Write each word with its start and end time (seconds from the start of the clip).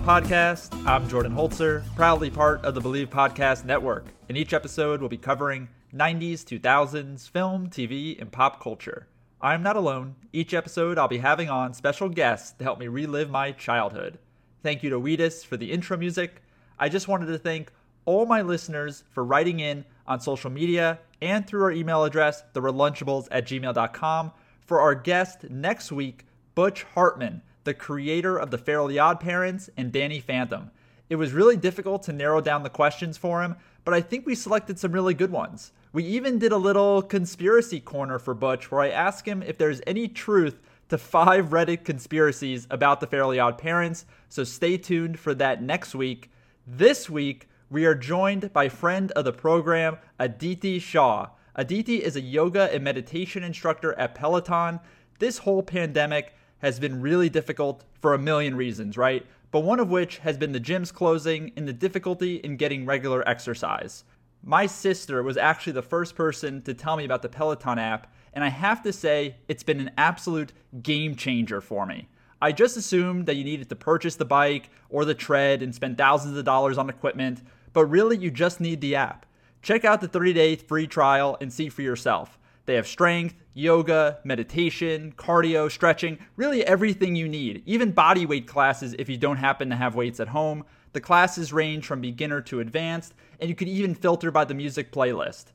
podcast. 0.00 0.72
I'm 0.86 1.08
Jordan 1.08 1.32
Holzer, 1.32 1.82
proudly 1.94 2.30
part 2.30 2.64
of 2.64 2.74
the 2.74 2.80
Believe 2.80 3.10
Podcast 3.10 3.64
Network. 3.64 4.06
In 4.28 4.36
each 4.36 4.52
episode, 4.52 5.00
we'll 5.00 5.08
be 5.08 5.16
covering 5.16 5.68
90s, 5.94 6.44
2000s, 6.44 7.28
film, 7.28 7.68
TV, 7.68 8.20
and 8.20 8.30
pop 8.30 8.62
culture. 8.62 9.06
I'm 9.40 9.62
not 9.62 9.76
alone. 9.76 10.16
Each 10.32 10.54
episode, 10.54 10.98
I'll 10.98 11.08
be 11.08 11.18
having 11.18 11.48
on 11.48 11.74
special 11.74 12.08
guests 12.08 12.52
to 12.58 12.64
help 12.64 12.78
me 12.78 12.88
relive 12.88 13.30
my 13.30 13.52
childhood. 13.52 14.18
Thank 14.62 14.82
you 14.82 14.90
to 14.90 14.98
Wheatus 14.98 15.44
for 15.44 15.56
the 15.56 15.72
intro 15.72 15.96
music. 15.96 16.42
I 16.78 16.88
just 16.88 17.08
wanted 17.08 17.26
to 17.26 17.38
thank 17.38 17.72
all 18.04 18.26
my 18.26 18.42
listeners 18.42 19.04
for 19.10 19.24
writing 19.24 19.60
in 19.60 19.84
on 20.06 20.20
social 20.20 20.50
media 20.50 20.98
and 21.20 21.46
through 21.46 21.62
our 21.62 21.72
email 21.72 22.04
address, 22.04 22.42
therelunchables 22.54 23.28
at 23.30 23.46
gmail.com, 23.46 24.32
for 24.60 24.80
our 24.80 24.94
guest 24.94 25.44
next 25.50 25.92
week, 25.92 26.26
Butch 26.54 26.82
Hartman, 26.94 27.42
the 27.66 27.74
creator 27.74 28.38
of 28.38 28.50
The 28.50 28.58
Fairly 28.58 28.98
Odd 28.98 29.20
Parents 29.20 29.68
and 29.76 29.92
Danny 29.92 30.20
Phantom. 30.20 30.70
It 31.10 31.16
was 31.16 31.32
really 31.32 31.56
difficult 31.56 32.04
to 32.04 32.12
narrow 32.12 32.40
down 32.40 32.62
the 32.62 32.70
questions 32.70 33.18
for 33.18 33.42
him, 33.42 33.56
but 33.84 33.92
I 33.92 34.00
think 34.00 34.24
we 34.24 34.34
selected 34.34 34.78
some 34.78 34.92
really 34.92 35.14
good 35.14 35.30
ones. 35.30 35.72
We 35.92 36.04
even 36.04 36.38
did 36.38 36.52
a 36.52 36.56
little 36.56 37.02
conspiracy 37.02 37.80
corner 37.80 38.18
for 38.18 38.34
Butch 38.34 38.70
where 38.70 38.80
I 38.80 38.90
asked 38.90 39.26
him 39.26 39.42
if 39.42 39.58
there's 39.58 39.82
any 39.86 40.06
truth 40.08 40.60
to 40.88 40.96
five 40.96 41.46
Reddit 41.46 41.84
conspiracies 41.84 42.68
about 42.70 43.00
The 43.00 43.08
Fairly 43.08 43.40
Odd 43.40 43.58
Parents, 43.58 44.06
so 44.28 44.44
stay 44.44 44.76
tuned 44.76 45.18
for 45.18 45.34
that 45.34 45.60
next 45.60 45.94
week. 45.94 46.30
This 46.66 47.10
week, 47.10 47.48
we 47.68 47.84
are 47.84 47.96
joined 47.96 48.52
by 48.52 48.68
friend 48.68 49.10
of 49.12 49.24
the 49.24 49.32
program, 49.32 49.98
Aditi 50.20 50.78
Shah. 50.78 51.30
Aditi 51.56 51.96
is 52.04 52.14
a 52.14 52.20
yoga 52.20 52.72
and 52.72 52.84
meditation 52.84 53.42
instructor 53.42 53.92
at 53.98 54.14
Peloton. 54.14 54.78
This 55.18 55.38
whole 55.38 55.64
pandemic 55.64 56.32
has 56.58 56.80
been 56.80 57.00
really 57.00 57.28
difficult 57.28 57.84
for 58.00 58.14
a 58.14 58.18
million 58.18 58.56
reasons, 58.56 58.96
right? 58.96 59.26
But 59.50 59.60
one 59.60 59.80
of 59.80 59.90
which 59.90 60.18
has 60.18 60.36
been 60.36 60.52
the 60.52 60.60
gyms 60.60 60.92
closing 60.92 61.52
and 61.56 61.66
the 61.66 61.72
difficulty 61.72 62.36
in 62.36 62.56
getting 62.56 62.84
regular 62.84 63.26
exercise. 63.28 64.04
My 64.42 64.66
sister 64.66 65.22
was 65.22 65.36
actually 65.36 65.72
the 65.72 65.82
first 65.82 66.14
person 66.14 66.62
to 66.62 66.74
tell 66.74 66.96
me 66.96 67.04
about 67.04 67.22
the 67.22 67.28
Peloton 67.28 67.78
app, 67.78 68.12
and 68.32 68.44
I 68.44 68.48
have 68.48 68.82
to 68.82 68.92
say, 68.92 69.36
it's 69.48 69.62
been 69.62 69.80
an 69.80 69.90
absolute 69.96 70.52
game 70.82 71.16
changer 71.16 71.60
for 71.60 71.86
me. 71.86 72.08
I 72.40 72.52
just 72.52 72.76
assumed 72.76 73.26
that 73.26 73.36
you 73.36 73.44
needed 73.44 73.68
to 73.70 73.76
purchase 73.76 74.16
the 74.16 74.24
bike 74.24 74.68
or 74.90 75.04
the 75.04 75.14
tread 75.14 75.62
and 75.62 75.74
spend 75.74 75.96
thousands 75.96 76.36
of 76.36 76.44
dollars 76.44 76.76
on 76.76 76.90
equipment, 76.90 77.42
but 77.72 77.86
really 77.86 78.16
you 78.16 78.30
just 78.30 78.60
need 78.60 78.80
the 78.80 78.94
app. 78.94 79.26
Check 79.62 79.84
out 79.84 80.00
the 80.00 80.08
30 80.08 80.32
day 80.32 80.56
free 80.56 80.86
trial 80.86 81.36
and 81.40 81.52
see 81.52 81.68
for 81.68 81.82
yourself. 81.82 82.38
They 82.66 82.74
have 82.74 82.86
strength, 82.86 83.36
yoga, 83.54 84.18
meditation, 84.24 85.14
cardio, 85.16 85.70
stretching, 85.70 86.18
really 86.36 86.64
everything 86.66 87.16
you 87.16 87.28
need, 87.28 87.62
even 87.64 87.92
body 87.92 88.26
weight 88.26 88.46
classes 88.46 88.94
if 88.98 89.08
you 89.08 89.16
don't 89.16 89.38
happen 89.38 89.70
to 89.70 89.76
have 89.76 89.94
weights 89.94 90.20
at 90.20 90.28
home. 90.28 90.64
The 90.92 91.00
classes 91.00 91.52
range 91.52 91.86
from 91.86 92.00
beginner 92.00 92.40
to 92.42 92.60
advanced, 92.60 93.14
and 93.40 93.48
you 93.48 93.54
can 93.54 93.68
even 93.68 93.94
filter 93.94 94.30
by 94.30 94.44
the 94.44 94.54
music 94.54 94.92
playlist. 94.92 95.46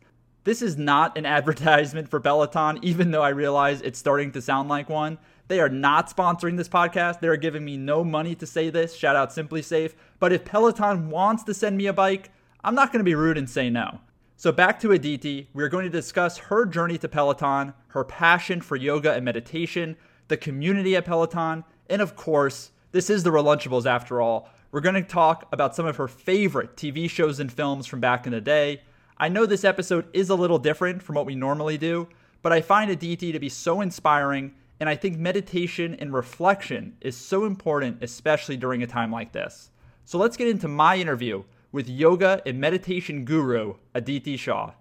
This 0.46 0.62
is 0.62 0.78
not 0.78 1.18
an 1.18 1.26
advertisement 1.38 2.10
for 2.10 2.20
Peloton, 2.20 2.80
even 2.82 3.12
though 3.12 3.24
I 3.24 3.30
realize 3.30 3.82
it's 3.82 4.00
starting 4.00 4.32
to 4.32 4.42
sound 4.42 4.70
like 4.70 4.90
one. 4.90 5.18
They 5.48 5.60
are 5.60 5.70
not 5.70 6.16
sponsoring 6.16 6.56
this 6.56 6.70
podcast. 6.70 7.20
They 7.20 7.28
are 7.28 7.36
giving 7.36 7.66
me 7.66 7.76
no 7.76 8.06
money 8.06 8.36
to 8.36 8.48
say 8.48 8.70
this. 8.70 8.96
Shout 8.96 9.18
out 9.18 9.32
SimpliSafe. 9.32 9.94
But 10.18 10.32
if 10.32 10.46
Peloton 10.46 11.10
wants 11.10 11.44
to 11.44 11.54
send 11.54 11.76
me 11.76 11.88
a 11.88 11.94
bike, 11.94 12.32
I'm 12.64 12.76
not 12.76 12.94
going 12.94 13.02
to 13.02 13.04
be 13.04 13.16
rude 13.16 13.38
and 13.38 13.50
say 13.50 13.70
no. 13.70 14.00
So 14.42 14.52
back 14.52 14.80
to 14.80 14.92
Aditi, 14.92 15.50
we're 15.54 15.70
going 15.70 15.84
to 15.84 15.92
discuss 15.92 16.40
her 16.40 16.66
journey 16.66 16.98
to 16.98 17.08
Peloton, 17.08 17.76
her 17.90 18.04
passion 18.04 18.60
for 18.60 18.76
yoga 18.76 19.14
and 19.14 19.24
meditation, 19.24 19.96
the 20.30 20.36
community 20.36 20.96
at 20.96 21.06
Peloton, 21.06 21.64
and 21.92 22.02
of 22.02 22.16
course, 22.16 22.72
this 22.92 23.12
is 23.12 23.22
the 23.22 23.30
Relunchables 23.30 23.86
after 23.86 24.20
all. 24.20 24.50
We're 24.72 24.82
going 24.82 24.96
to 24.96 25.04
talk 25.04 25.48
about 25.52 25.76
some 25.76 25.86
of 25.86 25.98
her 25.98 26.08
favorite 26.08 26.76
TV 26.76 27.08
shows 27.08 27.40
and 27.40 27.54
films 27.54 27.86
from 27.86 28.00
back 28.00 28.26
in 28.26 28.32
the 28.32 28.42
day. 28.42 28.82
I 29.16 29.30
know 29.30 29.46
this 29.46 29.64
episode 29.64 30.08
is 30.12 30.32
a 30.32 30.36
little 30.36 30.58
different 30.58 31.04
from 31.04 31.14
what 31.14 31.28
we 31.28 31.36
normally 31.36 31.78
do, 31.78 32.08
but 32.42 32.52
I 32.52 32.62
find 32.62 32.90
Aditi 32.90 33.32
to 33.32 33.40
be 33.40 33.48
so 33.48 33.80
inspiring, 33.80 34.56
and 34.80 34.90
I 34.90 34.96
think 34.96 35.20
meditation 35.20 35.96
and 36.00 36.12
reflection 36.12 36.98
is 37.00 37.16
so 37.16 37.46
important, 37.46 38.02
especially 38.02 38.58
during 38.58 38.82
a 38.82 38.88
time 38.88 39.12
like 39.12 39.34
this. 39.34 39.70
So 40.04 40.18
let's 40.18 40.36
get 40.36 40.48
into 40.48 40.68
my 40.68 40.98
interview 40.98 41.44
with 41.72 41.90
yoga 41.90 42.42
and 42.46 42.60
meditation 42.60 43.26
guru 43.26 43.76
Aditi 43.96 44.38
Shah. 44.38 44.72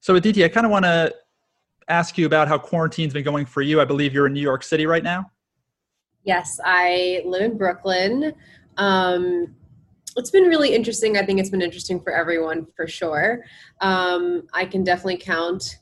So, 0.00 0.16
Aditi, 0.16 0.44
I 0.44 0.48
kind 0.48 0.64
of 0.64 0.72
want 0.72 0.84
to 0.84 1.14
ask 1.88 2.16
you 2.16 2.26
about 2.26 2.48
how 2.48 2.58
quarantine's 2.58 3.12
been 3.12 3.24
going 3.24 3.46
for 3.46 3.62
you. 3.62 3.80
I 3.80 3.84
believe 3.84 4.14
you're 4.14 4.26
in 4.26 4.32
New 4.32 4.40
York 4.40 4.62
City 4.62 4.86
right 4.86 5.02
now. 5.02 5.30
Yes, 6.24 6.60
I 6.64 7.22
live 7.24 7.42
in 7.42 7.58
Brooklyn. 7.58 8.34
Um, 8.76 9.54
it's 10.16 10.30
been 10.30 10.44
really 10.44 10.74
interesting. 10.74 11.16
I 11.16 11.24
think 11.24 11.40
it's 11.40 11.50
been 11.50 11.62
interesting 11.62 12.00
for 12.00 12.12
everyone 12.12 12.66
for 12.74 12.86
sure. 12.86 13.44
Um, 13.80 14.46
I 14.52 14.64
can 14.64 14.82
definitely 14.82 15.18
count 15.18 15.78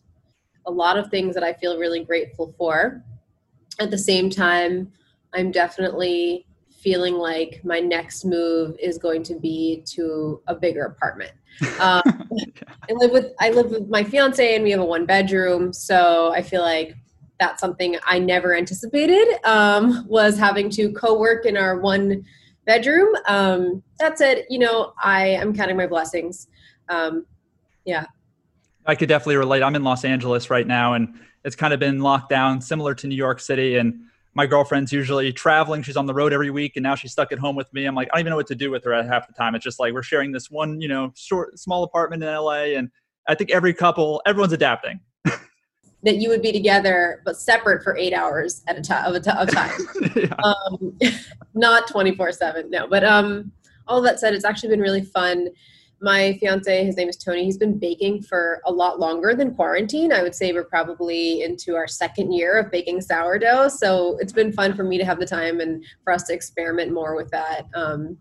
a 0.67 0.71
lot 0.71 0.99
of 0.99 1.11
things 1.11 1.35
that 1.35 1.45
I 1.45 1.53
feel 1.53 1.79
really 1.79 2.05
grateful 2.05 2.55
for. 2.59 3.03
At 3.79 3.91
the 3.91 3.99
same 3.99 4.29
time, 4.31 4.93
I'm 5.33 5.51
definitely 5.51 6.47
feeling 6.79 7.15
like 7.15 7.61
my 7.65 7.81
next 7.81 8.25
move 8.25 8.77
is 8.81 8.99
going 8.99 9.23
to 9.25 9.35
be 9.39 9.83
to 9.87 10.41
a 10.47 10.55
bigger 10.55 10.85
apartment. 10.85 11.33
Um, 11.81 12.03
I 12.91 12.93
live 12.93 13.13
with 13.13 13.33
I 13.41 13.49
live 13.49 13.71
with 13.71 13.89
my 13.89 14.05
fiance 14.05 14.55
and 14.55 14.63
we 14.63 14.73
have 14.73 14.81
a 14.81 14.85
one 14.85 15.07
bedroom, 15.07 15.73
so 15.73 16.31
I 16.33 16.43
feel 16.43 16.61
like 16.61 16.95
that's 17.39 17.61
something 17.61 17.97
I 18.05 18.19
never 18.19 18.55
anticipated 18.55 19.39
um, 19.45 20.07
was 20.07 20.39
having 20.39 20.69
to 20.71 20.93
co-work 20.93 21.47
in 21.47 21.57
our 21.57 21.81
one 21.81 22.25
bedroom. 22.67 23.09
Um, 23.27 23.83
that 23.99 24.19
said, 24.19 24.45
you 24.51 24.59
know, 24.59 24.93
I 25.03 25.29
am 25.29 25.55
counting 25.55 25.77
my 25.77 25.87
blessings. 25.87 26.49
Um, 26.89 27.27
yeah. 27.85 28.07
I 28.85 28.95
could 28.95 29.09
definitely 29.09 29.37
relate. 29.37 29.63
I'm 29.63 29.75
in 29.75 29.83
Los 29.83 30.05
Angeles 30.05 30.51
right 30.51 30.67
now, 30.67 30.95
and 30.95 31.19
it's 31.45 31.57
kind 31.57 31.73
of 31.73 31.81
been 31.81 32.01
locked 32.01 32.29
down, 32.29 32.61
similar 32.61 32.95
to 32.97 33.07
New 33.07 33.17
York 33.17 33.41
City. 33.41 33.77
And 33.77 34.01
my 34.37 34.47
girlfriend's 34.47 34.93
usually 34.93 35.33
traveling. 35.33 35.83
She's 35.83 35.97
on 35.97 36.05
the 36.05 36.13
road 36.13 36.35
every 36.35 36.51
week, 36.51 36.77
and 36.77 36.83
now 36.83 36.95
she's 36.95 37.11
stuck 37.11 37.33
at 37.33 37.39
home 37.39 37.57
with 37.57 37.73
me. 37.73 37.87
I'm 37.87 37.95
like, 37.95 38.09
I 38.13 38.17
don't 38.17 38.21
even 38.21 38.31
know 38.33 38.37
what 38.37 38.47
to 38.49 38.55
do 38.55 38.71
with 38.71 38.85
her 38.85 38.93
at 38.93 39.07
half 39.07 39.27
the 39.27 39.33
time. 39.33 39.55
It's 39.55 39.65
just 39.65 39.81
like 39.81 39.95
we're 39.95 40.03
sharing 40.03 40.31
this 40.31 40.51
one, 40.51 40.79
you 40.79 40.89
know, 40.89 41.11
short, 41.17 41.59
small 41.59 41.85
apartment 41.85 42.23
in 42.23 42.29
LA, 42.29 42.77
and 42.77 42.91
I 43.27 43.35
think 43.35 43.51
every 43.51 43.73
couple, 43.73 44.21
everyone's 44.27 44.53
adapting. 44.53 45.01
that 46.03 46.17
you 46.17 46.29
would 46.29 46.43
be 46.43 46.53
together 46.53 47.23
but 47.25 47.39
separate 47.39 47.83
for 47.83 47.97
eight 47.97 48.13
hours 48.13 48.63
at 48.67 48.77
a 48.77 48.83
time 48.83 49.07
of 49.07 49.15
a 49.15 49.21
t- 49.21 49.31
of 49.31 49.51
time, 49.51 49.81
yeah. 50.15 50.35
um, 50.45 50.99
not 51.55 51.89
twenty 51.89 52.15
four 52.15 52.31
seven. 52.31 52.69
No, 52.69 52.87
but 52.87 53.05
um, 53.05 53.51
all 53.89 54.03
that 54.03 54.21
said, 54.21 54.35
it's 54.35 54.45
actually 54.45 54.69
been 54.69 54.81
really 54.81 55.03
fun. 55.03 55.49
My 56.01 56.37
fiance, 56.41 56.85
his 56.85 56.97
name 56.97 57.09
is 57.09 57.17
Tony. 57.17 57.45
He's 57.45 57.57
been 57.57 57.79
baking 57.79 58.23
for 58.23 58.61
a 58.67 58.73
lot 58.73 59.01
longer 59.01 59.35
than 59.35 59.55
quarantine. 59.55 60.13
I 60.13 60.23
would 60.23 60.35
say 60.35 60.53
we're 60.53 60.65
probably 60.65 61.43
into 61.43 61.75
our 61.75 61.89
second 61.89 62.33
year 62.33 62.59
of 62.59 62.71
baking 62.71 63.01
sourdough. 63.01 63.69
So 63.69 64.19
it's 64.21 64.33
been 64.33 64.53
fun 64.53 64.75
for 64.75 64.85
me 64.85 64.99
to 64.99 65.05
have 65.05 65.19
the 65.19 65.27
time 65.27 65.61
and 65.61 65.83
for 66.05 66.13
us 66.13 66.25
to 66.25 66.35
experiment 66.35 66.93
more 66.93 67.17
with 67.17 67.31
that. 67.31 67.67
Um, 67.75 68.19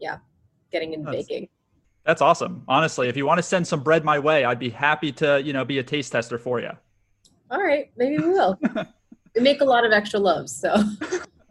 yeah, 0.00 0.18
getting 0.72 0.92
into 0.92 1.06
That's- 1.06 1.26
baking. 1.26 1.48
That's 2.04 2.20
awesome. 2.20 2.64
Honestly, 2.68 3.08
if 3.08 3.16
you 3.16 3.24
want 3.24 3.38
to 3.38 3.42
send 3.42 3.66
some 3.66 3.82
bread 3.82 4.04
my 4.04 4.18
way, 4.18 4.44
I'd 4.44 4.58
be 4.58 4.68
happy 4.68 5.10
to, 5.12 5.40
you 5.42 5.54
know, 5.54 5.64
be 5.64 5.78
a 5.78 5.82
taste 5.82 6.12
tester 6.12 6.36
for 6.36 6.60
you. 6.60 6.68
All 7.50 7.62
right, 7.62 7.90
maybe 7.96 8.18
we 8.22 8.28
will. 8.28 8.58
we 9.34 9.40
make 9.40 9.62
a 9.62 9.64
lot 9.64 9.86
of 9.86 9.92
extra 9.92 10.20
loaves, 10.20 10.54
so 10.54 10.74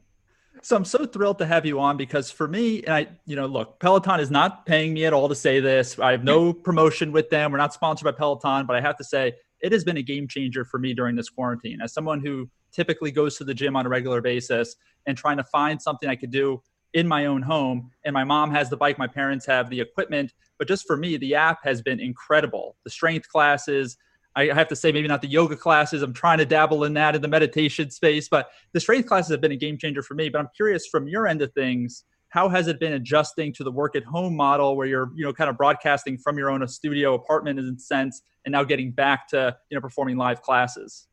So 0.64 0.78
I'm 0.78 0.86
so 0.86 1.06
thrilled 1.06 1.40
to 1.40 1.46
have 1.46 1.66
you 1.66 1.82
on 1.82 1.98
because 1.98 2.32
for 2.32 2.48
me, 2.48 2.84
and 2.84 2.94
I, 2.94 3.08
you 3.26 3.36
know, 3.36 3.48
look, 3.48 3.82
Peloton 3.82 4.22
is 4.22 4.32
not 4.32 4.66
paying 4.66 4.94
me 4.94 5.04
at 5.04 5.12
all 5.12 5.28
to 5.28 5.36
say 5.36 5.60
this. 5.60 6.00
I 6.00 6.12
have 6.12 6.24
no 6.24 6.54
promotion 6.54 7.12
with 7.12 7.30
them. 7.30 7.52
We're 7.52 7.58
not 7.58 7.74
sponsored 7.74 8.06
by 8.06 8.14
Peloton, 8.14 8.66
but 8.66 8.78
I 8.78 8.80
have 8.80 8.96
to 8.98 9.04
say 9.04 9.34
it 9.60 9.74
has 9.74 9.84
been 9.84 9.98
a 9.98 10.02
game 10.02 10.26
changer 10.26 10.64
for 10.64 10.80
me 10.80 10.94
during 10.94 11.18
this 11.18 11.28
quarantine. 11.28 11.80
As 11.82 11.94
someone 11.94 12.22
who 12.22 12.50
typically 12.72 13.12
goes 13.12 13.36
to 13.38 13.44
the 13.44 13.54
gym 13.54 13.76
on 13.76 13.86
a 13.86 13.90
regular 13.90 14.22
basis 14.22 14.78
and 15.06 15.18
trying 15.18 15.36
to 15.36 15.44
find 15.44 15.82
something 15.82 16.08
I 16.08 16.16
could 16.16 16.32
do 16.32 16.62
in 16.94 17.10
my 17.10 17.26
own 17.26 17.42
home, 17.42 17.92
and 18.06 18.14
my 18.14 18.24
mom 18.24 18.50
has 18.52 18.70
the 18.70 18.78
bike, 18.78 18.98
my 18.98 19.08
parents 19.08 19.46
have 19.46 19.70
the 19.70 19.82
equipment, 19.82 20.32
but 20.60 20.70
just 20.70 20.88
for 20.88 20.96
me, 20.96 21.18
the 21.18 21.36
app 21.36 21.60
has 21.66 21.82
been 21.82 22.00
incredible. 22.00 22.78
The 22.86 22.90
strength 22.90 23.28
classes, 23.28 23.98
I 24.36 24.54
have 24.54 24.68
to 24.70 24.76
say, 24.76 24.92
maybe 24.92 25.08
not 25.08 25.22
the 25.22 25.28
yoga 25.28 25.56
classes. 25.56 26.02
I'm 26.02 26.14
trying 26.14 26.40
to 26.40 26.46
dabble 26.46 26.86
in 26.86 26.94
that 26.96 27.16
in 27.16 27.22
the 27.22 27.28
meditation 27.28 27.92
space, 27.92 28.28
but 28.28 28.50
the 28.74 28.80
strength 28.80 29.08
classes 29.08 29.32
have 29.32 29.42
been 29.42 29.52
a 29.52 29.58
game 29.58 29.78
changer 29.78 30.02
for 30.02 30.16
me. 30.16 30.30
But 30.30 30.40
I'm 30.40 30.50
curious 30.56 30.88
from 30.88 31.08
your 31.08 31.28
end 31.28 31.42
of 31.42 31.54
things, 31.54 32.04
how 32.34 32.50
has 32.50 32.68
it 32.68 32.80
been 32.80 32.94
adjusting 32.94 33.54
to 33.54 33.64
the 33.64 33.72
work 33.72 33.96
at 33.96 34.04
home 34.04 34.36
model 34.36 34.76
where 34.76 34.88
you're 34.88 35.12
you 35.16 35.24
know 35.24 35.32
kind 35.32 35.52
of 35.52 35.58
broadcasting 35.58 36.18
from 36.18 36.36
your 36.38 36.50
own 36.50 36.68
studio 36.68 37.14
apartment 37.14 37.60
in 37.60 37.76
a 37.78 37.80
sense 37.80 38.24
and 38.46 38.52
now 38.52 38.64
getting 38.64 38.92
back 38.92 39.28
to 39.28 39.56
you 39.70 39.78
know 39.78 39.82
performing 39.82 40.18
live 40.18 40.42
classes 40.42 41.08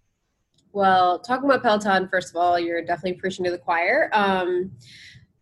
Well, 0.73 1.19
talking 1.19 1.45
about 1.45 1.63
Peloton, 1.63 2.09
first 2.09 2.31
of 2.31 2.37
all, 2.37 2.59
you're 2.59 2.83
definitely 2.83 3.21
preaching 3.21 3.45
to 3.45 3.51
the 3.51 3.59
choir. 3.59 4.09
Um, 4.15 4.71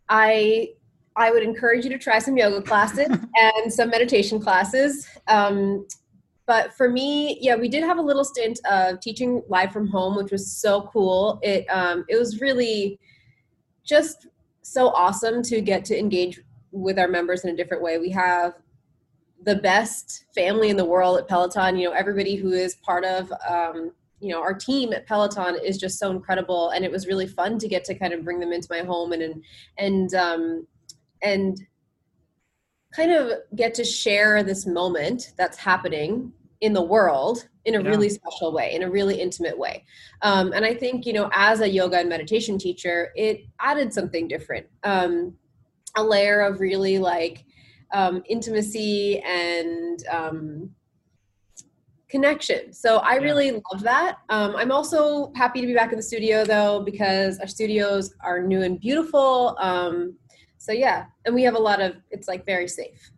I 0.09 0.71
I 1.15 1.31
would 1.31 1.45
encourage 1.45 1.85
you 1.85 1.91
to 1.91 1.99
try 1.99 2.19
some 2.19 2.37
yoga 2.37 2.61
classes 2.61 3.09
and 3.37 3.73
some 3.73 3.91
meditation 3.91 4.41
classes. 4.41 5.07
Um, 5.29 5.87
but 6.49 6.73
for 6.73 6.89
me, 6.89 7.37
yeah, 7.43 7.57
we 7.57 7.69
did 7.69 7.85
have 7.85 7.99
a 7.99 8.03
little 8.03 8.25
stint 8.25 8.59
of 8.65 9.01
teaching 9.01 9.43
live 9.49 9.71
from 9.71 9.87
home, 9.87 10.17
which 10.17 10.33
was 10.33 10.51
so 10.51 10.89
cool. 10.91 11.39
It 11.43 11.67
um, 11.67 12.07
it 12.09 12.19
was 12.19 12.41
really 12.41 12.99
just 13.85 14.29
so 14.63 14.89
awesome 14.89 15.43
to 15.43 15.61
get 15.61 15.85
to 15.85 15.99
engage 15.99 16.41
with 16.73 16.99
our 16.99 17.07
members 17.07 17.45
in 17.45 17.51
a 17.51 17.57
different 17.57 17.83
way. 17.83 17.99
We 17.99 18.09
have 18.13 18.55
the 19.45 19.57
best 19.57 20.25
family 20.35 20.71
in 20.71 20.79
the 20.79 20.87
world 20.87 21.19
at 21.19 21.29
Peloton. 21.29 21.77
You 21.77 21.91
know, 21.91 21.95
everybody 21.95 22.35
who 22.35 22.53
is 22.53 22.77
part 22.77 23.05
of 23.05 23.31
um, 23.47 23.93
you 24.19 24.33
know 24.33 24.41
our 24.41 24.55
team 24.55 24.95
at 24.95 25.07
Peloton 25.07 25.59
is 25.63 25.77
just 25.77 25.99
so 25.99 26.11
incredible, 26.11 26.71
and 26.71 26.83
it 26.83 26.91
was 26.91 27.07
really 27.07 27.27
fun 27.27 27.59
to 27.59 27.69
get 27.69 27.85
to 27.85 27.95
kind 27.95 28.15
of 28.15 28.25
bring 28.25 28.41
them 28.41 28.55
into 28.55 28.69
my 28.71 28.81
home 28.81 29.13
and 29.13 29.21
and 29.21 29.45
and 29.77 30.15
um, 30.15 30.67
and 31.23 31.61
kind 32.97 33.13
of 33.13 33.33
get 33.55 33.75
to 33.75 33.85
share 33.85 34.43
this 34.43 34.67
moment 34.67 35.35
that's 35.37 35.59
happening 35.59 36.33
in 36.61 36.73
the 36.73 36.83
world 36.83 37.49
in 37.65 37.75
a 37.77 37.81
Yeah. 37.81 37.89
really 37.91 38.09
special 38.09 38.53
way 38.53 38.75
in 38.75 38.83
a 38.83 38.91
really 38.91 39.21
intimate 39.21 39.57
way. 39.57 39.85
Um, 40.23 40.53
and 40.53 40.65
i 40.65 40.75
think 40.75 41.07
you 41.07 41.13
know 41.13 41.31
as 41.33 41.61
a 41.61 41.69
yoga 41.69 41.99
and 41.99 42.09
meditation 42.09 42.59
teacher 42.59 43.13
it 43.15 43.43
added 43.61 43.93
something 43.93 44.27
different 44.27 44.67
um, 44.85 45.35
a 45.97 46.03
layer 46.03 46.41
of 46.41 46.61
really 46.61 46.99
like 46.99 47.45
um, 47.93 48.23
intimacy 48.29 49.21
and 49.21 50.05
um, 50.11 50.71
connection. 52.09 52.73
So 52.73 52.99
i 52.99 53.15
Yeah. 53.15 53.21
really 53.21 53.51
love 53.53 53.83
that. 53.83 54.17
Um, 54.29 54.57
i'm 54.57 54.73
also 54.73 55.33
happy 55.37 55.61
to 55.61 55.67
be 55.67 55.75
back 55.75 55.93
in 55.93 55.97
the 55.97 56.03
studio 56.03 56.45
though 56.45 56.83
because 56.83 57.39
our 57.39 57.47
studios 57.47 58.15
are 58.21 58.43
new 58.43 58.63
and 58.63 58.81
beautiful. 58.81 59.57
Um, 59.61 60.17
so 60.59 60.73
yeah 60.73 61.07
and 61.25 61.35
we 61.35 61.43
have 61.45 61.55
a 61.55 61.59
lot 61.59 61.81
of 61.81 61.97
it's 62.11 62.27
like 62.27 62.45
very 62.45 62.67
safe 62.67 63.11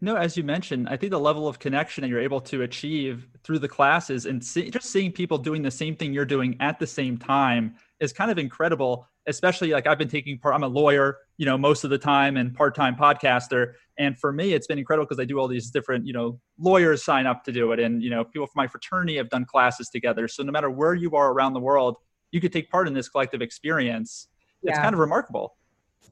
No, 0.00 0.16
as 0.16 0.36
you 0.36 0.44
mentioned, 0.44 0.88
I 0.88 0.96
think 0.96 1.10
the 1.10 1.18
level 1.18 1.48
of 1.48 1.58
connection 1.58 2.02
that 2.02 2.08
you're 2.08 2.20
able 2.20 2.40
to 2.42 2.62
achieve 2.62 3.26
through 3.42 3.60
the 3.60 3.68
classes 3.68 4.26
and 4.26 4.44
see, 4.44 4.70
just 4.70 4.90
seeing 4.90 5.10
people 5.10 5.38
doing 5.38 5.62
the 5.62 5.70
same 5.70 5.96
thing 5.96 6.12
you're 6.12 6.24
doing 6.24 6.56
at 6.60 6.78
the 6.78 6.86
same 6.86 7.16
time 7.16 7.76
is 8.00 8.12
kind 8.12 8.30
of 8.30 8.38
incredible. 8.38 9.08
Especially 9.28 9.70
like 9.70 9.88
I've 9.88 9.98
been 9.98 10.06
taking 10.08 10.38
part. 10.38 10.54
I'm 10.54 10.62
a 10.62 10.68
lawyer, 10.68 11.18
you 11.36 11.46
know, 11.46 11.58
most 11.58 11.82
of 11.82 11.90
the 11.90 11.98
time 11.98 12.36
and 12.36 12.54
part-time 12.54 12.94
podcaster. 12.94 13.72
And 13.98 14.16
for 14.16 14.32
me, 14.32 14.52
it's 14.52 14.68
been 14.68 14.78
incredible 14.78 15.04
because 15.04 15.18
I 15.18 15.24
do 15.24 15.40
all 15.40 15.48
these 15.48 15.68
different, 15.68 16.06
you 16.06 16.12
know, 16.12 16.38
lawyers 16.60 17.02
sign 17.02 17.26
up 17.26 17.42
to 17.42 17.50
do 17.50 17.72
it, 17.72 17.80
and 17.80 18.00
you 18.00 18.08
know, 18.08 18.22
people 18.22 18.46
from 18.46 18.52
my 18.54 18.68
fraternity 18.68 19.16
have 19.16 19.28
done 19.28 19.44
classes 19.44 19.88
together. 19.88 20.28
So 20.28 20.44
no 20.44 20.52
matter 20.52 20.70
where 20.70 20.94
you 20.94 21.16
are 21.16 21.32
around 21.32 21.54
the 21.54 21.60
world, 21.60 21.96
you 22.30 22.40
could 22.40 22.52
take 22.52 22.70
part 22.70 22.86
in 22.86 22.94
this 22.94 23.08
collective 23.08 23.42
experience. 23.42 24.28
It's 24.62 24.78
kind 24.78 24.94
of 24.94 25.00
remarkable. 25.00 25.56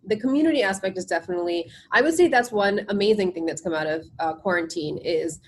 The 0.06 0.16
community 0.16 0.62
aspect 0.62 0.96
is 0.98 1.04
definitely 1.04 1.70
i 1.92 2.00
would 2.02 2.14
say 2.14 2.28
that's 2.28 2.50
one 2.52 2.84
amazing 2.88 3.32
thing 3.32 3.44
that's 3.46 3.60
come 3.62 3.74
out 3.74 3.86
of 3.86 4.04
uh, 4.18 4.34
quarantine 4.34 4.98
is 4.98 5.40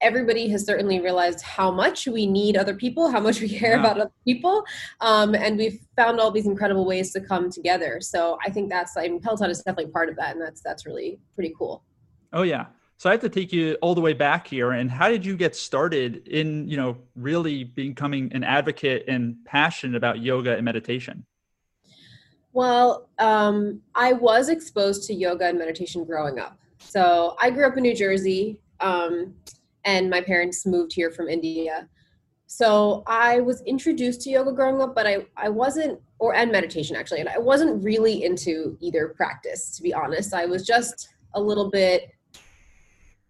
everybody 0.00 0.48
has 0.48 0.66
certainly 0.66 1.00
realized 1.00 1.40
how 1.42 1.70
much 1.70 2.06
we 2.06 2.26
need 2.26 2.56
other 2.56 2.74
people 2.74 3.10
how 3.10 3.20
much 3.20 3.40
we 3.40 3.48
care 3.48 3.72
Yeah. 3.72 3.80
about 3.80 4.00
other 4.00 4.10
people 4.24 4.64
um, 5.00 5.34
and 5.34 5.56
we've 5.56 5.78
found 5.96 6.18
all 6.20 6.30
these 6.30 6.46
incredible 6.46 6.84
ways 6.84 7.12
to 7.12 7.20
come 7.20 7.50
together 7.50 8.00
so 8.00 8.38
i 8.44 8.50
think 8.50 8.68
that's 8.68 8.96
i 8.96 9.02
mean 9.08 9.20
peloton 9.20 9.50
is 9.50 9.58
definitely 9.58 9.92
part 9.92 10.08
of 10.08 10.16
that 10.16 10.32
and 10.34 10.40
that's 10.40 10.60
that's 10.60 10.86
really 10.86 11.20
pretty 11.34 11.54
cool 11.58 11.84
Oh 12.34 12.42
yeah. 12.42 12.66
So 12.96 13.10
I 13.10 13.12
have 13.12 13.20
to 13.22 13.28
take 13.28 13.52
you 13.52 13.76
all 13.82 13.94
the 13.94 14.00
way 14.00 14.14
back 14.14 14.46
here. 14.46 14.70
And 14.70 14.90
how 14.90 15.08
did 15.10 15.26
you 15.26 15.36
get 15.36 15.54
started 15.54 16.26
in, 16.28 16.66
you 16.68 16.76
know, 16.76 16.96
really 17.14 17.62
becoming 17.64 18.32
an 18.32 18.42
advocate 18.42 19.04
and 19.08 19.36
passionate 19.44 19.96
about 19.96 20.20
yoga 20.22 20.54
and 20.56 20.64
meditation? 20.64 21.26
Well, 22.52 23.08
um, 23.18 23.80
I 23.94 24.12
was 24.12 24.48
exposed 24.48 25.06
to 25.06 25.14
yoga 25.14 25.46
and 25.46 25.58
meditation 25.58 26.04
growing 26.04 26.38
up. 26.38 26.58
So 26.78 27.36
I 27.40 27.50
grew 27.50 27.66
up 27.66 27.76
in 27.76 27.82
New 27.82 27.94
Jersey, 27.94 28.58
um, 28.80 29.34
and 29.84 30.10
my 30.10 30.20
parents 30.20 30.66
moved 30.66 30.92
here 30.92 31.10
from 31.10 31.28
India. 31.28 31.88
So 32.46 33.02
I 33.06 33.40
was 33.40 33.62
introduced 33.62 34.20
to 34.22 34.30
yoga 34.30 34.52
growing 34.52 34.80
up, 34.82 34.94
but 34.94 35.06
I, 35.06 35.26
I 35.36 35.48
wasn't, 35.48 35.98
or 36.18 36.34
and 36.34 36.52
meditation 36.52 36.94
actually, 36.94 37.20
and 37.20 37.28
I 37.28 37.38
wasn't 37.38 37.82
really 37.82 38.24
into 38.24 38.76
either 38.80 39.08
practice, 39.08 39.74
to 39.76 39.82
be 39.82 39.94
honest. 39.94 40.34
I 40.34 40.44
was 40.44 40.66
just 40.66 41.08
a 41.34 41.40
little 41.40 41.70
bit, 41.70 42.10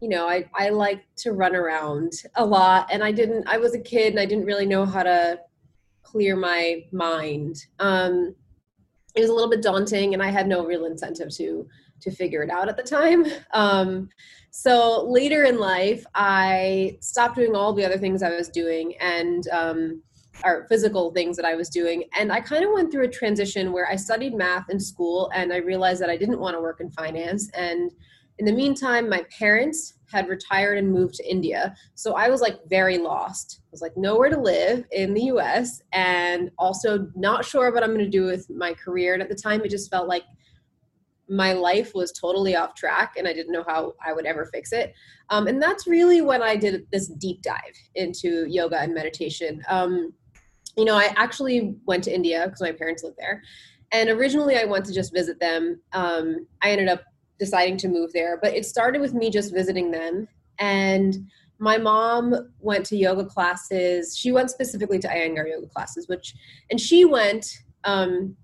you 0.00 0.08
know, 0.08 0.28
I, 0.28 0.50
I 0.54 0.70
like 0.70 1.04
to 1.18 1.32
run 1.32 1.54
around 1.54 2.12
a 2.34 2.44
lot, 2.44 2.88
and 2.90 3.04
I 3.04 3.12
didn't, 3.12 3.46
I 3.46 3.58
was 3.58 3.74
a 3.74 3.78
kid 3.78 4.10
and 4.10 4.18
I 4.18 4.26
didn't 4.26 4.46
really 4.46 4.66
know 4.66 4.84
how 4.84 5.04
to 5.04 5.38
clear 6.02 6.34
my 6.34 6.84
mind. 6.90 7.64
Um, 7.78 8.34
it 9.14 9.20
was 9.20 9.30
a 9.30 9.32
little 9.32 9.50
bit 9.50 9.62
daunting 9.62 10.14
and 10.14 10.22
i 10.22 10.30
had 10.30 10.46
no 10.46 10.64
real 10.64 10.84
incentive 10.84 11.34
to 11.34 11.66
to 12.00 12.10
figure 12.10 12.42
it 12.42 12.50
out 12.50 12.68
at 12.68 12.76
the 12.76 12.82
time. 12.82 13.24
Um, 13.52 14.08
so 14.54 15.06
later 15.08 15.44
in 15.44 15.58
life 15.58 16.04
i 16.14 16.98
stopped 17.00 17.36
doing 17.36 17.56
all 17.56 17.72
the 17.72 17.84
other 17.84 17.96
things 17.96 18.22
i 18.22 18.28
was 18.28 18.50
doing 18.50 18.94
and 19.00 19.48
um, 19.48 20.02
or 20.44 20.66
physical 20.68 21.10
things 21.12 21.36
that 21.36 21.46
i 21.46 21.54
was 21.54 21.70
doing 21.70 22.04
and 22.18 22.30
i 22.30 22.38
kind 22.38 22.62
of 22.62 22.70
went 22.74 22.92
through 22.92 23.04
a 23.04 23.08
transition 23.08 23.72
where 23.72 23.88
i 23.88 23.96
studied 23.96 24.34
math 24.34 24.68
in 24.68 24.78
school 24.78 25.30
and 25.34 25.54
i 25.54 25.56
realized 25.56 26.02
that 26.02 26.10
i 26.10 26.16
didn't 26.18 26.38
want 26.38 26.54
to 26.54 26.60
work 26.60 26.80
in 26.80 26.90
finance 26.90 27.50
and 27.54 27.92
in 28.38 28.44
the 28.44 28.52
meantime 28.52 29.08
my 29.08 29.24
parents 29.36 29.94
had 30.12 30.28
retired 30.28 30.78
and 30.78 30.92
moved 30.92 31.14
to 31.14 31.30
india 31.30 31.74
so 31.94 32.14
i 32.14 32.28
was 32.28 32.40
like 32.40 32.58
very 32.68 32.98
lost 32.98 33.62
I 33.62 33.68
was 33.72 33.80
like 33.80 33.96
nowhere 33.96 34.28
to 34.28 34.38
live 34.38 34.84
in 34.92 35.14
the 35.14 35.22
US 35.32 35.80
and 35.94 36.50
also 36.58 37.08
not 37.14 37.42
sure 37.42 37.72
what 37.72 37.82
I'm 37.82 37.94
going 37.94 38.04
to 38.04 38.10
do 38.10 38.26
with 38.26 38.50
my 38.50 38.74
career. 38.74 39.14
And 39.14 39.22
at 39.22 39.30
the 39.30 39.34
time, 39.34 39.62
it 39.62 39.70
just 39.70 39.90
felt 39.90 40.08
like 40.08 40.24
my 41.26 41.54
life 41.54 41.92
was 41.94 42.12
totally 42.12 42.54
off 42.54 42.74
track 42.74 43.14
and 43.16 43.26
I 43.26 43.32
didn't 43.32 43.50
know 43.52 43.64
how 43.66 43.94
I 44.04 44.12
would 44.12 44.26
ever 44.26 44.44
fix 44.52 44.72
it. 44.72 44.92
Um, 45.30 45.46
and 45.46 45.62
that's 45.62 45.86
really 45.86 46.20
when 46.20 46.42
I 46.42 46.54
did 46.54 46.86
this 46.92 47.08
deep 47.08 47.40
dive 47.40 47.78
into 47.94 48.46
yoga 48.46 48.78
and 48.78 48.92
meditation. 48.92 49.62
Um, 49.68 50.12
you 50.76 50.84
know, 50.84 50.96
I 50.96 51.14
actually 51.16 51.74
went 51.86 52.04
to 52.04 52.14
India 52.14 52.42
because 52.44 52.60
my 52.60 52.72
parents 52.72 53.02
lived 53.02 53.16
there. 53.18 53.42
And 53.90 54.10
originally, 54.10 54.56
I 54.56 54.64
went 54.64 54.84
to 54.86 54.92
just 54.92 55.14
visit 55.14 55.40
them. 55.40 55.80
Um, 55.94 56.46
I 56.62 56.70
ended 56.70 56.88
up 56.88 57.02
deciding 57.38 57.76
to 57.78 57.88
move 57.88 58.12
there, 58.12 58.38
but 58.40 58.54
it 58.54 58.66
started 58.66 59.00
with 59.00 59.14
me 59.14 59.30
just 59.30 59.52
visiting 59.52 59.90
them. 59.90 60.28
And 60.58 61.28
my 61.58 61.78
mom 61.78 62.50
went 62.60 62.84
to 62.86 62.96
yoga 62.96 63.24
classes. 63.24 64.16
She 64.16 64.32
went 64.32 64.50
specifically 64.50 64.98
to 64.98 65.08
Iyengar 65.08 65.48
yoga 65.48 65.66
classes, 65.68 66.08
which, 66.08 66.34
and 66.70 66.80
she 66.80 67.04
went, 67.04 67.46
um, 67.84 68.36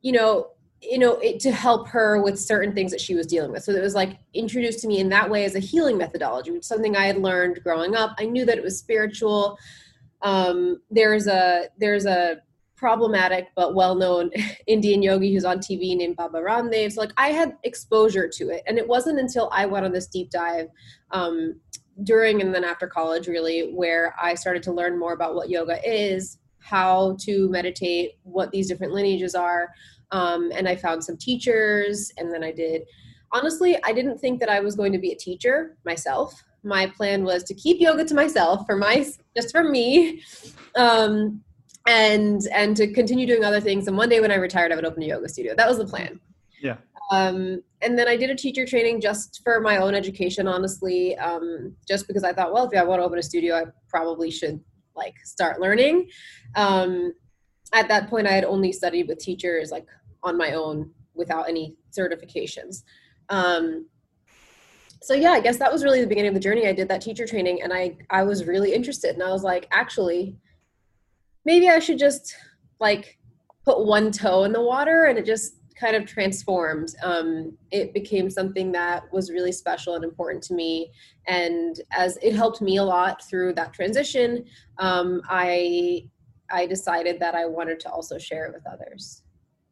you 0.00 0.12
know, 0.12 0.48
you 0.80 0.98
know, 0.98 1.12
it, 1.18 1.38
to 1.40 1.52
help 1.52 1.86
her 1.88 2.20
with 2.20 2.40
certain 2.40 2.74
things 2.74 2.90
that 2.90 3.00
she 3.00 3.14
was 3.14 3.26
dealing 3.26 3.52
with. 3.52 3.62
So 3.62 3.72
it 3.72 3.80
was 3.80 3.94
like 3.94 4.18
introduced 4.34 4.80
to 4.80 4.88
me 4.88 4.98
in 4.98 5.08
that 5.10 5.30
way 5.30 5.44
as 5.44 5.54
a 5.54 5.60
healing 5.60 5.96
methodology, 5.96 6.50
which 6.50 6.64
something 6.64 6.96
I 6.96 7.06
had 7.06 7.18
learned 7.18 7.62
growing 7.62 7.94
up. 7.94 8.16
I 8.18 8.26
knew 8.26 8.44
that 8.46 8.58
it 8.58 8.64
was 8.64 8.78
spiritual. 8.78 9.56
Um, 10.22 10.82
there's 10.90 11.28
a 11.28 11.68
there's 11.78 12.04
a 12.04 12.38
problematic 12.82 13.46
but 13.54 13.76
well-known 13.76 14.28
Indian 14.66 15.02
yogi 15.02 15.32
who's 15.32 15.44
on 15.44 15.58
TV 15.58 15.96
named 15.96 16.16
Baba 16.16 16.38
Ramdev. 16.38 16.90
So 16.90 17.00
like 17.00 17.12
I 17.16 17.28
had 17.28 17.56
exposure 17.62 18.28
to 18.28 18.50
it, 18.50 18.64
and 18.66 18.76
it 18.76 18.88
wasn't 18.88 19.20
until 19.20 19.48
I 19.52 19.66
went 19.66 19.86
on 19.86 19.92
this 19.92 20.08
deep 20.08 20.30
dive 20.30 20.66
um, 21.12 21.60
during 22.02 22.42
and 22.42 22.52
then 22.52 22.64
after 22.64 22.88
college, 22.88 23.28
really, 23.28 23.72
where 23.72 24.16
I 24.20 24.34
started 24.34 24.64
to 24.64 24.72
learn 24.72 24.98
more 24.98 25.12
about 25.12 25.36
what 25.36 25.48
yoga 25.48 25.78
is, 25.88 26.38
how 26.58 27.16
to 27.20 27.48
meditate, 27.50 28.18
what 28.24 28.50
these 28.50 28.66
different 28.66 28.92
lineages 28.92 29.36
are, 29.36 29.68
um, 30.10 30.50
and 30.52 30.68
I 30.68 30.74
found 30.74 31.04
some 31.04 31.16
teachers, 31.16 32.10
and 32.16 32.34
then 32.34 32.42
I 32.42 32.50
did. 32.50 32.82
Honestly, 33.30 33.78
I 33.84 33.92
didn't 33.92 34.18
think 34.18 34.40
that 34.40 34.48
I 34.48 34.58
was 34.58 34.74
going 34.74 34.92
to 34.92 34.98
be 34.98 35.12
a 35.12 35.16
teacher 35.16 35.76
myself. 35.84 36.42
My 36.64 36.88
plan 36.88 37.22
was 37.22 37.44
to 37.44 37.54
keep 37.54 37.80
yoga 37.80 38.04
to 38.06 38.14
myself 38.14 38.66
for 38.66 38.76
my 38.76 39.06
just 39.36 39.52
for 39.52 39.62
me. 39.62 40.22
Um, 40.74 41.42
and 41.86 42.42
and 42.52 42.76
to 42.76 42.92
continue 42.92 43.26
doing 43.26 43.44
other 43.44 43.60
things. 43.60 43.88
And 43.88 43.96
one 43.96 44.08
day 44.08 44.20
when 44.20 44.30
I 44.30 44.36
retired, 44.36 44.72
I 44.72 44.76
would 44.76 44.84
open 44.84 45.02
a 45.02 45.06
yoga 45.06 45.28
studio. 45.28 45.54
That 45.56 45.68
was 45.68 45.78
the 45.78 45.86
plan. 45.86 46.20
Yeah. 46.62 46.76
Um, 47.10 47.62
and 47.82 47.98
then 47.98 48.08
I 48.08 48.16
did 48.16 48.30
a 48.30 48.34
teacher 48.34 48.64
training 48.64 49.00
just 49.00 49.42
for 49.42 49.60
my 49.60 49.76
own 49.78 49.94
education, 49.94 50.46
honestly, 50.48 51.16
um, 51.18 51.76
just 51.86 52.06
because 52.06 52.24
I 52.24 52.32
thought, 52.32 52.52
well, 52.52 52.68
if 52.70 52.78
I 52.78 52.84
want 52.84 53.00
to 53.00 53.04
open 53.04 53.18
a 53.18 53.22
studio, 53.22 53.56
I 53.56 53.64
probably 53.88 54.30
should 54.30 54.60
like 54.94 55.14
start 55.24 55.60
learning. 55.60 56.08
Um, 56.54 57.12
at 57.74 57.88
that 57.88 58.08
point, 58.08 58.26
I 58.26 58.32
had 58.32 58.44
only 58.44 58.72
studied 58.72 59.08
with 59.08 59.18
teachers 59.18 59.70
like 59.70 59.86
on 60.22 60.38
my 60.38 60.52
own 60.52 60.90
without 61.14 61.48
any 61.48 61.76
certifications. 61.90 62.82
Um, 63.28 63.86
so 65.02 65.14
yeah, 65.14 65.32
I 65.32 65.40
guess 65.40 65.58
that 65.58 65.72
was 65.72 65.82
really 65.82 66.00
the 66.00 66.06
beginning 66.06 66.28
of 66.28 66.34
the 66.34 66.40
journey. 66.40 66.66
I 66.66 66.72
did 66.72 66.88
that 66.88 67.00
teacher 67.00 67.26
training, 67.26 67.62
and 67.62 67.72
I 67.72 67.96
I 68.10 68.22
was 68.22 68.44
really 68.44 68.72
interested, 68.72 69.14
and 69.14 69.22
I 69.22 69.30
was 69.30 69.42
like, 69.42 69.66
actually, 69.72 70.36
maybe 71.44 71.68
I 71.68 71.78
should 71.78 71.98
just 71.98 72.34
like 72.80 73.18
put 73.64 73.84
one 73.84 74.10
toe 74.10 74.44
in 74.44 74.52
the 74.52 74.60
water 74.60 75.04
and 75.04 75.18
it 75.18 75.26
just 75.26 75.56
kind 75.78 75.96
of 75.96 76.06
transformed. 76.06 76.94
Um, 77.02 77.56
it 77.70 77.92
became 77.92 78.30
something 78.30 78.72
that 78.72 79.12
was 79.12 79.30
really 79.30 79.52
special 79.52 79.94
and 79.94 80.04
important 80.04 80.42
to 80.44 80.54
me. 80.54 80.92
And 81.26 81.80
as 81.90 82.18
it 82.22 82.34
helped 82.34 82.60
me 82.60 82.76
a 82.76 82.84
lot 82.84 83.24
through 83.28 83.54
that 83.54 83.72
transition, 83.72 84.44
um, 84.78 85.22
I 85.28 86.08
I 86.50 86.66
decided 86.66 87.18
that 87.20 87.34
I 87.34 87.46
wanted 87.46 87.80
to 87.80 87.90
also 87.90 88.18
share 88.18 88.44
it 88.46 88.52
with 88.52 88.66
others. 88.66 89.22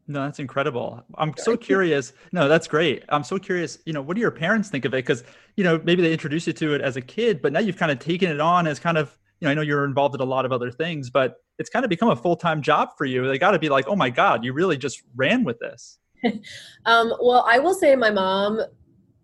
No, 0.09 0.25
that's 0.25 0.39
incredible. 0.39 1.05
I'm 1.17 1.35
so 1.37 1.57
curious. 1.69 2.13
No, 2.33 2.49
that's 2.49 2.67
great. 2.67 3.05
I'm 3.11 3.23
so 3.23 3.39
curious. 3.39 3.79
You 3.85 3.93
know, 3.93 4.03
what 4.03 4.15
do 4.15 4.21
your 4.21 4.31
parents 4.31 4.69
think 4.69 4.85
of 4.85 4.95
it? 4.95 5.05
Because 5.05 5.23
you 5.57 5.65
know, 5.65 5.81
maybe 5.85 6.03
they 6.03 6.13
introduced 6.13 6.47
you 6.47 6.53
to 6.55 6.75
it 6.75 6.81
as 6.81 6.97
a 6.97 7.01
kid, 7.01 7.43
but 7.43 7.53
now 7.53 7.61
you've 7.61 7.77
kind 7.77 7.93
of 7.93 7.99
taken 7.99 8.31
it 8.31 8.41
on 8.41 8.67
as 8.67 8.79
kind 8.79 8.99
of. 8.99 9.17
You 9.41 9.47
know, 9.47 9.51
I 9.51 9.55
know 9.55 9.63
you're 9.63 9.85
involved 9.85 10.15
in 10.15 10.21
a 10.21 10.25
lot 10.25 10.45
of 10.45 10.53
other 10.53 10.71
things, 10.71 11.11
but 11.11 11.37
it's 11.59 11.71
kind 11.71 11.85
of 11.85 11.89
become 11.89 12.11
a 12.11 12.17
full 12.17 12.37
time 12.37 12.63
job 12.63 12.91
for 12.97 13.05
you. 13.05 13.27
They 13.27 13.39
got 13.39 13.53
to 13.53 13.59
be 13.59 13.69
like, 13.69 13.87
oh 13.89 13.97
my 13.97 14.11
god, 14.11 14.45
you 14.45 14.53
really 14.53 14.77
just 14.77 15.03
ran 15.17 15.45
with 15.45 15.59
this. 15.59 15.99
Um, 16.87 17.13
well, 17.21 17.47
I 17.49 17.59
will 17.59 17.75
say 17.75 17.95
my 17.97 18.11
mom, 18.11 18.61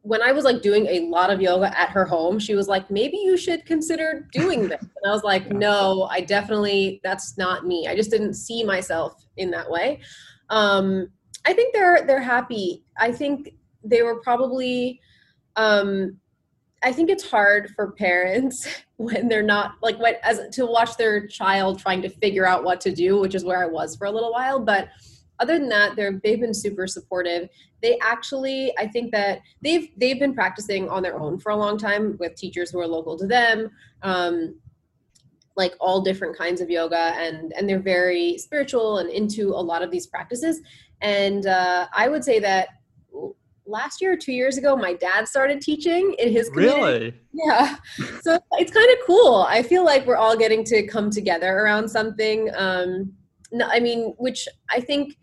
when 0.02 0.22
I 0.22 0.30
was 0.30 0.44
like 0.44 0.62
doing 0.62 0.86
a 0.86 1.00
lot 1.08 1.30
of 1.30 1.40
yoga 1.40 1.76
at 1.78 1.88
her 1.88 2.04
home, 2.04 2.38
she 2.38 2.54
was 2.54 2.68
like, 2.68 2.90
maybe 2.90 3.16
you 3.16 3.36
should 3.36 3.66
consider 3.66 4.28
doing 4.32 4.68
this. 4.68 4.80
And 4.80 5.06
I 5.06 5.10
was 5.10 5.24
like, 5.24 5.50
no, 5.52 6.04
I 6.10 6.20
definitely, 6.20 7.00
that's 7.02 7.36
not 7.36 7.66
me. 7.66 7.88
I 7.88 7.96
just 7.96 8.10
didn't 8.10 8.34
see 8.34 8.62
myself 8.62 9.26
in 9.36 9.50
that 9.50 9.68
way. 9.68 10.00
Um, 10.48 11.08
I 11.44 11.54
think 11.54 11.74
they're, 11.74 12.06
they're 12.06 12.20
happy. 12.20 12.84
I 12.98 13.10
think 13.10 13.50
they 13.82 14.02
were 14.02 14.20
probably, 14.20 15.00
um, 15.56 16.18
I 16.86 16.92
think 16.92 17.10
it's 17.10 17.28
hard 17.28 17.70
for 17.74 17.90
parents 17.90 18.68
when 18.96 19.26
they're 19.28 19.42
not 19.42 19.72
like 19.82 19.98
what 19.98 20.20
as 20.22 20.40
to 20.52 20.66
watch 20.66 20.96
their 20.96 21.26
child 21.26 21.80
trying 21.80 22.00
to 22.02 22.08
figure 22.08 22.46
out 22.46 22.62
what 22.62 22.80
to 22.82 22.94
do, 22.94 23.18
which 23.18 23.34
is 23.34 23.44
where 23.44 23.60
I 23.60 23.66
was 23.66 23.96
for 23.96 24.06
a 24.06 24.10
little 24.10 24.32
while. 24.32 24.60
But 24.60 24.88
other 25.40 25.58
than 25.58 25.68
that, 25.68 25.96
they're 25.96 26.20
they've 26.22 26.40
been 26.40 26.54
super 26.54 26.86
supportive. 26.86 27.48
They 27.82 27.98
actually, 27.98 28.72
I 28.78 28.86
think 28.86 29.10
that 29.10 29.40
they've 29.62 29.88
they've 29.96 30.20
been 30.20 30.32
practicing 30.32 30.88
on 30.88 31.02
their 31.02 31.18
own 31.18 31.40
for 31.40 31.50
a 31.50 31.56
long 31.56 31.76
time 31.76 32.16
with 32.20 32.36
teachers 32.36 32.70
who 32.70 32.78
are 32.78 32.86
local 32.86 33.18
to 33.18 33.26
them. 33.26 33.68
Um, 34.02 34.60
like 35.56 35.74
all 35.80 36.02
different 36.02 36.38
kinds 36.38 36.60
of 36.60 36.70
yoga 36.70 37.14
and 37.16 37.52
and 37.56 37.68
they're 37.68 37.80
very 37.80 38.38
spiritual 38.38 38.98
and 38.98 39.10
into 39.10 39.48
a 39.48 39.62
lot 39.70 39.82
of 39.82 39.90
these 39.90 40.06
practices 40.06 40.60
and 41.00 41.46
uh, 41.46 41.86
i 41.94 42.08
would 42.08 42.22
say 42.22 42.38
that 42.38 42.68
last 43.66 44.00
year 44.00 44.12
or 44.12 44.16
two 44.16 44.32
years 44.32 44.56
ago 44.58 44.76
my 44.76 44.94
dad 44.94 45.26
started 45.26 45.60
teaching 45.60 46.14
in 46.18 46.32
his 46.32 46.48
community. 46.50 46.80
Really? 46.82 47.14
yeah. 47.32 47.76
So 48.22 48.38
it's 48.52 48.72
kind 48.72 48.90
of 48.90 48.98
cool. 49.06 49.46
I 49.48 49.62
feel 49.62 49.84
like 49.84 50.06
we're 50.06 50.16
all 50.16 50.36
getting 50.36 50.64
to 50.64 50.86
come 50.86 51.10
together 51.10 51.52
around 51.58 51.88
something 51.88 52.50
um 52.56 53.12
no, 53.52 53.66
i 53.70 53.80
mean 53.80 54.14
which 54.18 54.48
i 54.70 54.80
think 54.80 55.16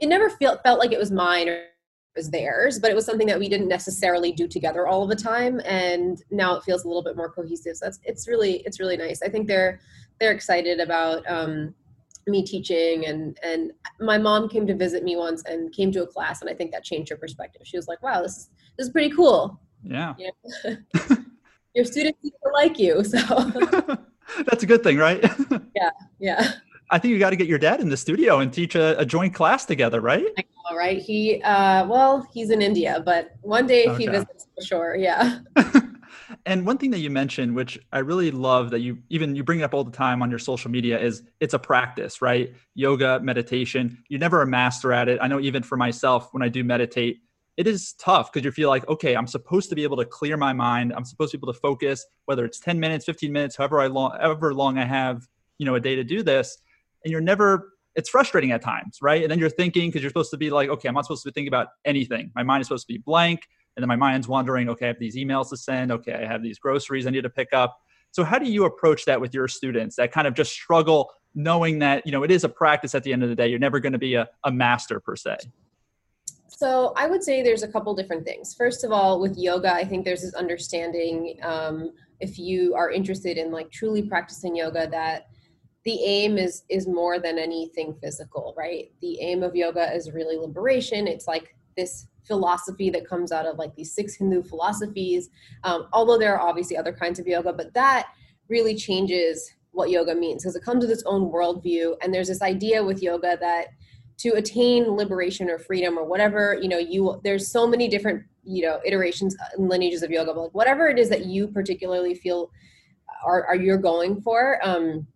it 0.00 0.06
never 0.06 0.30
felt 0.30 0.62
felt 0.62 0.78
like 0.78 0.92
it 0.92 0.98
was 0.98 1.10
mine 1.10 1.48
or 1.48 1.54
it 1.54 1.68
was 2.16 2.30
theirs 2.30 2.78
but 2.78 2.90
it 2.90 2.94
was 2.94 3.04
something 3.04 3.26
that 3.26 3.38
we 3.38 3.48
didn't 3.48 3.68
necessarily 3.68 4.32
do 4.32 4.48
together 4.48 4.86
all 4.86 5.02
of 5.02 5.08
the 5.08 5.16
time 5.16 5.60
and 5.64 6.22
now 6.30 6.56
it 6.56 6.62
feels 6.64 6.84
a 6.84 6.88
little 6.88 7.02
bit 7.02 7.16
more 7.16 7.30
cohesive. 7.30 7.76
So 7.76 7.86
that's 7.86 8.00
it's 8.04 8.28
really 8.28 8.62
it's 8.64 8.80
really 8.80 8.96
nice. 8.96 9.22
I 9.22 9.28
think 9.28 9.46
they're 9.46 9.80
they're 10.18 10.32
excited 10.32 10.80
about 10.80 11.22
um 11.28 11.74
me 12.28 12.44
teaching 12.44 13.06
and 13.06 13.38
and 13.42 13.72
my 14.00 14.18
mom 14.18 14.48
came 14.48 14.66
to 14.66 14.74
visit 14.74 15.02
me 15.02 15.16
once 15.16 15.42
and 15.44 15.72
came 15.72 15.90
to 15.92 16.02
a 16.02 16.06
class 16.06 16.40
and 16.40 16.50
i 16.50 16.54
think 16.54 16.70
that 16.72 16.84
changed 16.84 17.10
her 17.10 17.16
perspective 17.16 17.62
she 17.64 17.76
was 17.76 17.88
like 17.88 18.02
wow 18.02 18.20
this 18.22 18.36
is 18.36 18.50
this 18.76 18.86
is 18.86 18.92
pretty 18.92 19.10
cool 19.14 19.60
Yeah. 19.82 20.14
you 20.18 20.30
know? 20.64 21.16
your 21.74 21.84
students 21.84 22.18
like 22.54 22.78
you 22.78 23.02
so 23.04 23.18
that's 24.46 24.62
a 24.62 24.66
good 24.66 24.82
thing, 24.82 24.96
right? 24.98 25.22
yeah 25.76 25.90
yeah. 26.18 26.52
I 26.90 26.98
think 26.98 27.12
you 27.12 27.18
got 27.18 27.30
to 27.30 27.36
get 27.36 27.48
your 27.48 27.58
dad 27.58 27.80
in 27.80 27.90
the 27.90 27.96
studio 27.98 28.38
and 28.40 28.50
teach 28.50 28.74
a, 28.74 28.98
a 28.98 29.04
joint 29.04 29.34
class 29.34 29.66
together, 29.66 30.00
right? 30.00 30.24
all 30.70 30.76
right 30.76 30.98
he 30.98 31.42
uh 31.42 31.86
well 31.86 32.26
he's 32.34 32.50
in 32.50 32.60
india 32.60 33.02
but 33.04 33.30
one 33.40 33.66
day 33.66 33.84
if 33.84 33.96
he 33.96 34.06
visits 34.06 34.46
for 34.54 34.64
sure 34.64 34.96
yeah 34.96 35.38
and 36.48 36.64
one 36.64 36.78
thing 36.78 36.90
that 36.92 37.00
you 37.00 37.10
mentioned, 37.10 37.54
which 37.54 37.78
I 37.92 37.98
really 37.98 38.30
love 38.30 38.70
that 38.70 38.80
you 38.80 38.98
even 39.10 39.36
you 39.36 39.44
bring 39.44 39.60
it 39.60 39.64
up 39.64 39.74
all 39.74 39.84
the 39.84 39.92
time 39.92 40.22
on 40.22 40.30
your 40.30 40.38
social 40.38 40.70
media, 40.70 40.98
is 40.98 41.22
it's 41.40 41.52
a 41.52 41.58
practice, 41.58 42.22
right? 42.22 42.54
Yoga, 42.74 43.20
meditation. 43.20 44.02
You're 44.08 44.18
never 44.18 44.40
a 44.40 44.46
master 44.46 44.90
at 44.90 45.10
it. 45.10 45.18
I 45.20 45.28
know 45.28 45.40
even 45.40 45.62
for 45.62 45.76
myself, 45.76 46.32
when 46.32 46.42
I 46.42 46.48
do 46.48 46.64
meditate, 46.64 47.18
it 47.58 47.66
is 47.66 47.92
tough 47.94 48.32
because 48.32 48.46
you 48.46 48.50
feel 48.50 48.70
like, 48.70 48.88
okay, 48.88 49.14
I'm 49.14 49.26
supposed 49.26 49.68
to 49.68 49.74
be 49.74 49.82
able 49.82 49.98
to 49.98 50.06
clear 50.06 50.38
my 50.38 50.54
mind. 50.54 50.94
I'm 50.96 51.04
supposed 51.04 51.32
to 51.32 51.38
be 51.38 51.40
able 51.44 51.52
to 51.52 51.60
focus, 51.60 52.06
whether 52.24 52.46
it's 52.46 52.58
10 52.60 52.80
minutes, 52.80 53.04
15 53.04 53.30
minutes, 53.30 53.54
however 53.54 53.80
I 53.80 53.88
long, 53.88 54.12
however 54.18 54.54
long 54.54 54.78
I 54.78 54.86
have, 54.86 55.28
you 55.58 55.66
know, 55.66 55.74
a 55.74 55.80
day 55.80 55.96
to 55.96 56.04
do 56.04 56.22
this. 56.22 56.56
And 57.04 57.12
you're 57.12 57.20
never. 57.20 57.74
It's 57.94 58.08
frustrating 58.08 58.52
at 58.52 58.62
times, 58.62 58.98
right? 59.02 59.22
And 59.22 59.30
then 59.30 59.38
you're 59.38 59.50
thinking 59.50 59.90
because 59.90 60.02
you're 60.02 60.10
supposed 60.10 60.30
to 60.30 60.38
be 60.38 60.48
like, 60.48 60.70
okay, 60.70 60.88
I'm 60.88 60.94
not 60.94 61.04
supposed 61.04 61.24
to 61.24 61.32
think 61.32 61.48
about 61.48 61.68
anything. 61.84 62.30
My 62.34 62.44
mind 62.44 62.62
is 62.62 62.68
supposed 62.68 62.86
to 62.86 62.92
be 62.94 62.98
blank 62.98 63.48
and 63.76 63.82
then 63.82 63.88
my 63.88 63.96
mind's 63.96 64.28
wandering 64.28 64.68
okay 64.68 64.86
i 64.86 64.88
have 64.88 64.98
these 64.98 65.16
emails 65.16 65.48
to 65.50 65.56
send 65.56 65.92
okay 65.92 66.14
i 66.14 66.26
have 66.26 66.42
these 66.42 66.58
groceries 66.58 67.06
i 67.06 67.10
need 67.10 67.22
to 67.22 67.30
pick 67.30 67.52
up 67.52 67.78
so 68.10 68.24
how 68.24 68.38
do 68.38 68.50
you 68.50 68.64
approach 68.64 69.04
that 69.04 69.20
with 69.20 69.34
your 69.34 69.48
students 69.48 69.96
that 69.96 70.12
kind 70.12 70.26
of 70.26 70.34
just 70.34 70.52
struggle 70.52 71.10
knowing 71.34 71.78
that 71.78 72.04
you 72.06 72.12
know 72.12 72.22
it 72.22 72.30
is 72.30 72.44
a 72.44 72.48
practice 72.48 72.94
at 72.94 73.02
the 73.02 73.12
end 73.12 73.22
of 73.22 73.28
the 73.28 73.34
day 73.34 73.48
you're 73.48 73.58
never 73.58 73.80
going 73.80 73.92
to 73.92 73.98
be 73.98 74.14
a, 74.14 74.28
a 74.44 74.52
master 74.52 75.00
per 75.00 75.16
se 75.16 75.36
So 76.48 76.92
I 76.96 77.06
would 77.06 77.22
say 77.22 77.42
there's 77.42 77.62
a 77.62 77.68
couple 77.68 77.94
different 77.94 78.24
things. 78.24 78.54
First 78.58 78.82
of 78.82 78.90
all, 78.90 79.20
with 79.20 79.38
yoga, 79.38 79.72
I 79.72 79.84
think 79.84 80.04
there's 80.04 80.22
this 80.22 80.34
understanding 80.34 81.38
um, 81.44 81.92
if 82.20 82.38
you 82.38 82.74
are 82.74 82.90
interested 82.90 83.38
in 83.38 83.52
like 83.52 83.70
truly 83.70 84.02
practicing 84.02 84.56
yoga 84.56 84.88
that 84.90 85.28
the 85.84 86.02
aim 86.02 86.36
is 86.36 86.64
is 86.68 86.86
more 86.86 87.18
than 87.18 87.38
anything 87.38 87.94
physical, 88.02 88.54
right? 88.56 88.90
The 89.00 89.20
aim 89.20 89.42
of 89.42 89.54
yoga 89.54 89.94
is 89.94 90.12
really 90.12 90.36
liberation. 90.36 91.06
It's 91.06 91.26
like 91.26 91.54
this 91.78 92.08
philosophy 92.26 92.90
that 92.90 93.08
comes 93.08 93.32
out 93.32 93.46
of 93.46 93.56
like 93.56 93.74
these 93.74 93.94
six 93.94 94.14
Hindu 94.16 94.42
philosophies. 94.42 95.30
Um, 95.64 95.88
although 95.92 96.18
there 96.18 96.36
are 96.36 96.46
obviously 96.46 96.76
other 96.76 96.92
kinds 96.92 97.18
of 97.18 97.26
yoga, 97.26 97.52
but 97.52 97.72
that 97.72 98.08
really 98.48 98.74
changes 98.74 99.50
what 99.70 99.90
yoga 99.90 100.14
means 100.14 100.42
because 100.42 100.56
it 100.56 100.64
comes 100.64 100.82
with 100.82 100.90
its 100.90 101.04
own 101.06 101.30
worldview. 101.32 101.94
And 102.02 102.12
there's 102.12 102.28
this 102.28 102.42
idea 102.42 102.84
with 102.84 103.02
yoga 103.02 103.38
that 103.40 103.68
to 104.18 104.30
attain 104.30 104.84
liberation 104.90 105.48
or 105.48 105.58
freedom 105.58 105.96
or 105.96 106.04
whatever 106.04 106.58
you 106.60 106.68
know 106.68 106.78
you 106.78 107.20
there's 107.24 107.50
so 107.50 107.66
many 107.66 107.88
different 107.88 108.22
you 108.44 108.62
know 108.62 108.80
iterations 108.84 109.36
and 109.56 109.68
lineages 109.68 110.02
of 110.02 110.10
yoga 110.10 110.34
but 110.34 110.42
like 110.42 110.54
whatever 110.54 110.88
it 110.88 110.98
is 110.98 111.08
that 111.08 111.26
you 111.26 111.46
particularly 111.48 112.14
feel 112.14 112.50
are, 113.24 113.46
are 113.46 113.56
you're 113.56 113.78
going 113.78 114.20
for 114.20 114.58
um 114.64 115.06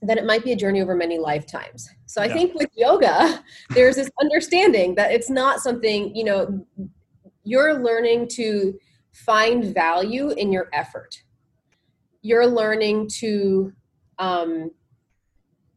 then 0.00 0.16
it 0.18 0.24
might 0.24 0.44
be 0.44 0.52
a 0.52 0.56
journey 0.56 0.80
over 0.80 0.94
many 0.94 1.18
lifetimes. 1.18 1.88
So 2.06 2.22
i 2.22 2.26
Yeah. 2.26 2.34
think 2.34 2.54
with 2.54 2.70
yoga 2.76 3.42
there's 3.70 3.96
this 3.96 4.10
understanding 4.20 4.94
that 4.94 5.10
it's 5.12 5.30
not 5.30 5.60
something 5.60 6.14
you 6.14 6.24
know 6.24 6.66
you're 7.44 7.82
learning 7.82 8.28
to 8.28 8.78
find 9.12 9.74
value 9.74 10.30
in 10.30 10.52
your 10.52 10.68
effort. 10.72 11.16
You're 12.22 12.46
learning 12.46 13.08
to 13.20 13.72
um, 14.18 14.70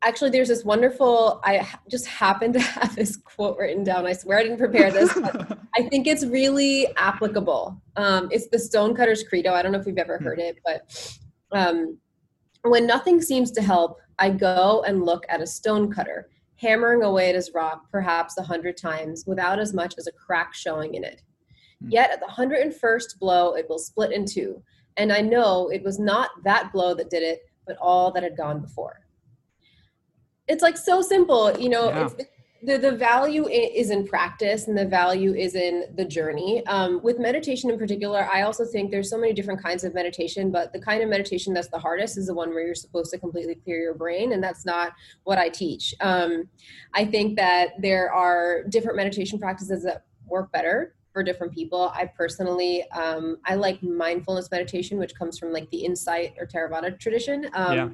actually 0.03 0.31
there's 0.31 0.47
this 0.47 0.65
wonderful 0.65 1.39
i 1.43 1.67
just 1.89 2.07
happened 2.07 2.53
to 2.57 2.59
have 2.59 2.95
this 2.95 3.15
quote 3.17 3.57
written 3.57 3.83
down. 3.83 4.05
I 4.05 4.13
swear 4.13 4.39
i 4.39 4.43
didn't 4.43 4.57
prepare 4.57 4.91
this 4.91 5.13
but 5.13 5.57
i 5.77 5.83
think 5.89 6.07
it's 6.07 6.25
really 6.25 6.87
applicable. 6.97 7.81
Um, 7.95 8.27
it's 8.31 8.47
the 8.49 8.59
stonecutters 8.59 9.23
credo. 9.23 9.53
I 9.53 9.61
don't 9.61 9.71
know 9.71 9.79
if 9.79 9.85
you've 9.87 9.97
ever 9.97 10.17
heard 10.17 10.39
it 10.39 10.57
but 10.65 11.17
um, 11.51 11.97
when 12.63 12.85
nothing 12.87 13.21
seems 13.21 13.51
to 13.51 13.61
help 13.61 13.97
i 14.21 14.29
go 14.29 14.83
and 14.87 15.03
look 15.03 15.25
at 15.29 15.41
a 15.41 15.47
stonecutter 15.47 16.29
hammering 16.55 17.01
away 17.03 17.29
at 17.29 17.35
his 17.35 17.51
rock 17.53 17.79
perhaps 17.91 18.37
a 18.37 18.43
hundred 18.43 18.77
times 18.77 19.25
without 19.27 19.59
as 19.59 19.73
much 19.73 19.93
as 19.97 20.07
a 20.07 20.11
crack 20.25 20.53
showing 20.53 20.93
in 20.95 21.03
it 21.03 21.21
Hmm. 21.81 21.89
yet 21.89 22.11
at 22.11 22.19
the 22.19 22.27
hundred 22.27 22.59
and 22.59 22.73
first 22.73 23.19
blow 23.19 23.55
it 23.55 23.65
will 23.67 23.79
split 23.79 24.11
in 24.11 24.25
two 24.25 24.61
and 24.97 25.11
i 25.11 25.21
know 25.21 25.69
it 25.69 25.83
was 25.83 25.97
not 25.99 26.29
that 26.43 26.71
blow 26.71 26.93
that 26.93 27.09
did 27.09 27.23
it 27.23 27.39
but 27.65 27.77
all 27.77 28.11
that 28.11 28.23
had 28.23 28.37
gone 28.37 28.59
before 28.61 29.01
it's 30.47 30.61
like 30.63 30.77
so 30.77 31.01
simple 31.01 31.57
you 31.57 31.69
know 31.69 31.89
Yeah. 31.89 32.05
it's 32.05 32.15
the, 32.63 32.77
the 32.77 32.91
value 32.91 33.47
is 33.47 33.89
in 33.89 34.05
practice 34.07 34.67
and 34.67 34.77
the 34.77 34.85
value 34.85 35.33
is 35.33 35.55
in 35.55 35.85
the 35.95 36.05
journey. 36.05 36.63
Um, 36.67 37.01
with 37.03 37.19
meditation 37.19 37.69
in 37.69 37.77
particular 37.77 38.27
i 38.31 38.43
also 38.43 38.65
think 38.65 38.91
there's 38.91 39.09
so 39.09 39.17
many 39.17 39.33
different 39.33 39.61
kinds 39.61 39.83
of 39.83 39.93
meditation 39.93 40.51
but 40.51 40.71
the 40.73 40.79
kind 40.79 41.01
of 41.01 41.09
meditation 41.09 41.53
that's 41.53 41.69
the 41.69 41.79
hardest 41.79 42.17
is 42.17 42.27
the 42.27 42.33
one 42.33 42.49
where 42.49 42.65
you're 42.65 42.75
supposed 42.75 43.11
to 43.11 43.19
completely 43.19 43.55
clear 43.55 43.79
your 43.81 43.93
brain 43.93 44.33
and 44.33 44.43
that's 44.43 44.65
not 44.65 44.93
what 45.23 45.37
i 45.37 45.49
teach. 45.49 45.93
Um, 46.01 46.47
i 46.93 47.03
think 47.05 47.35
that 47.37 47.69
there 47.81 48.11
are 48.13 48.63
different 48.69 48.97
meditation 48.97 49.39
practices 49.39 49.83
that 49.83 50.05
work 50.27 50.51
better 50.51 50.95
for 51.13 51.23
different 51.23 51.53
people. 51.53 51.91
I 51.93 52.05
personally 52.05 52.89
um, 52.91 53.37
i 53.45 53.55
like 53.55 53.81
mindfulness 53.83 54.49
meditation 54.51 54.97
which 54.97 55.13
comes 55.15 55.37
from 55.37 55.51
like 55.51 55.69
the 55.71 55.83
insight 55.83 56.33
or 56.39 56.45
theravada 56.47 56.97
tradition. 56.99 57.49
Um, 57.53 57.73
Yeah. 57.73 57.89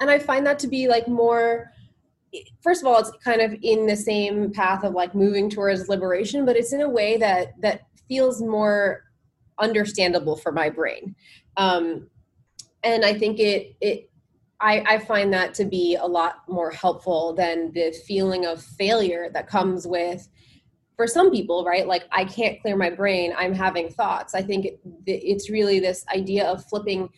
and 0.00 0.10
i 0.10 0.18
find 0.18 0.46
that 0.46 0.58
to 0.60 0.68
be 0.68 0.88
like 0.88 1.08
more 1.08 1.72
first 2.62 2.82
of 2.82 2.86
all 2.86 2.98
it's 2.98 3.10
kind 3.24 3.40
of 3.40 3.54
in 3.62 3.86
the 3.86 3.96
same 3.96 4.52
path 4.52 4.84
of 4.84 4.94
like 4.94 5.14
moving 5.14 5.50
towards 5.50 5.88
liberation 5.88 6.44
but 6.44 6.56
it's 6.56 6.72
in 6.72 6.82
a 6.82 6.88
way 6.88 7.16
that 7.16 7.60
that 7.60 7.82
feels 8.08 8.40
more 8.40 9.04
understandable 9.58 10.36
for 10.36 10.52
my 10.52 10.70
brain 10.70 11.14
um, 11.56 12.08
and 12.84 13.04
i 13.04 13.12
think 13.12 13.38
it 13.38 13.74
it 13.80 14.06
I, 14.62 14.84
I 14.86 14.98
find 14.98 15.32
that 15.32 15.54
to 15.54 15.64
be 15.64 15.96
a 15.96 16.04
lot 16.04 16.42
more 16.46 16.70
helpful 16.70 17.32
than 17.32 17.72
the 17.72 17.92
feeling 18.06 18.44
of 18.44 18.62
failure 18.62 19.30
that 19.32 19.46
comes 19.46 19.86
with 19.86 20.28
for 21.00 21.06
some 21.06 21.30
people, 21.30 21.64
right, 21.64 21.86
like 21.86 22.04
I 22.12 22.26
can't 22.26 22.60
clear 22.60 22.76
my 22.76 22.90
brain, 22.90 23.32
I'm 23.34 23.54
having 23.54 23.88
thoughts. 23.88 24.34
I 24.34 24.42
think 24.42 24.66
it, 24.66 24.80
it's 25.06 25.48
really 25.48 25.80
this 25.80 26.04
idea 26.14 26.46
of 26.46 26.62
flipping 26.66 27.08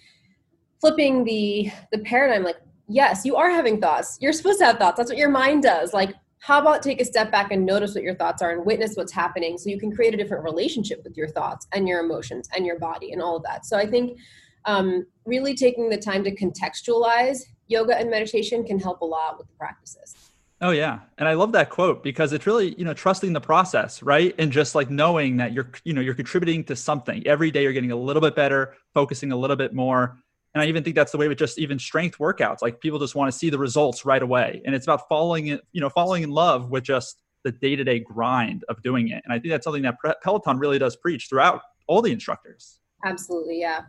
flipping 0.81 1.25
the 1.25 1.69
the 1.91 1.99
paradigm 1.99 2.45
like 2.45 2.59
yes, 2.89 3.25
you 3.25 3.37
are 3.37 3.51
having 3.51 3.81
thoughts. 3.81 4.19
You're 4.21 4.33
supposed 4.33 4.59
to 4.59 4.67
have 4.67 4.79
thoughts. 4.79 4.97
That's 4.97 5.11
what 5.11 5.19
your 5.19 5.31
mind 5.31 5.63
does. 5.63 5.93
Like 5.93 6.15
how 6.43 6.61
about 6.61 6.83
take 6.83 7.01
a 7.01 7.05
step 7.05 7.31
back 7.31 7.53
and 7.53 7.65
notice 7.65 7.95
what 7.95 8.03
your 8.03 8.17
thoughts 8.17 8.43
are 8.43 8.51
and 8.51 8.67
witness 8.67 8.97
what's 8.97 9.13
happening 9.13 9.57
so 9.57 9.71
you 9.71 9.79
can 9.79 9.95
create 9.95 10.13
a 10.13 10.17
different 10.17 10.43
relationship 10.43 11.01
with 11.05 11.17
your 11.17 11.29
thoughts 11.29 11.69
and 11.73 11.87
your 11.87 12.01
emotions 12.01 12.49
and 12.55 12.67
your 12.67 12.81
body 12.81 13.13
and 13.13 13.23
all 13.23 13.37
of 13.37 13.45
that. 13.45 13.65
So 13.65 13.79
I 13.79 13.87
think 13.87 14.19
um, 14.65 15.07
really 15.25 15.55
taking 15.55 15.89
the 15.89 15.97
time 15.97 16.25
to 16.25 16.35
contextualize 16.35 17.43
yoga 17.69 17.97
and 17.97 18.11
meditation 18.11 18.65
can 18.65 18.79
help 18.79 19.03
a 19.03 19.05
lot 19.05 19.39
with 19.39 19.47
the 19.47 19.55
practices. 19.55 20.17
Oh 20.61 20.71
yeah. 20.71 21.01
And 21.19 21.29
I 21.29 21.35
love 21.35 21.53
that 21.53 21.71
quote 21.71 22.03
because 22.03 22.33
it's 22.33 22.47
really, 22.47 22.75
you 22.77 22.85
know, 22.85 22.95
trusting 22.95 23.33
the 23.33 23.41
process, 23.41 24.03
right? 24.03 24.35
And 24.37 24.51
just 24.51 24.75
like 24.75 24.91
knowing 24.91 25.37
that 25.37 25.53
you're, 25.53 25.71
you 25.85 25.93
know, 25.93 26.01
you're 26.01 26.15
contributing 26.15 26.65
to 26.65 26.75
something. 26.75 27.25
Every 27.25 27.53
day 27.53 27.63
you're 27.63 27.73
getting 27.73 27.93
a 27.93 27.97
little 27.97 28.23
bit 28.23 28.35
better, 28.35 28.75
focusing 28.95 29.31
a 29.31 29.37
little 29.37 29.57
bit 29.57 29.73
more. 29.73 30.19
And 30.55 30.63
I 30.63 30.67
even 30.67 30.85
think 30.85 30.97
that's 30.97 31.13
the 31.13 31.19
way 31.19 31.29
with 31.29 31.39
just 31.39 31.59
even 31.59 31.79
strength 31.79 32.19
workouts. 32.19 32.61
Like 32.61 32.81
people 32.81 32.99
just 32.99 33.15
want 33.15 33.33
to 33.33 33.37
see 33.37 33.49
the 33.49 33.59
results 33.59 34.05
right 34.05 34.23
away. 34.23 34.63
And 34.65 34.75
it's 34.75 34.87
about 34.87 35.09
falling 35.09 35.47
in, 35.49 35.61
you 35.73 35.81
know, 35.81 35.89
falling 35.89 36.23
in 36.23 36.31
love 36.31 36.71
with 36.71 36.85
just 36.85 37.23
the 37.45 37.53
day-to-day 37.53 38.01
grind 38.01 38.65
of 38.69 38.83
doing 38.83 39.09
it. 39.09 39.23
And 39.25 39.33
I 39.33 39.39
think 39.39 39.51
that's 39.51 39.65
something 39.65 39.83
that 39.83 39.97
Peloton 40.23 40.59
really 40.59 40.79
does 40.79 40.95
preach 40.97 41.29
throughout 41.29 41.63
all 41.87 42.03
the 42.03 42.13
instructors. 42.13 42.79
Absolutely, 43.05 43.61
yeah. 43.61 43.83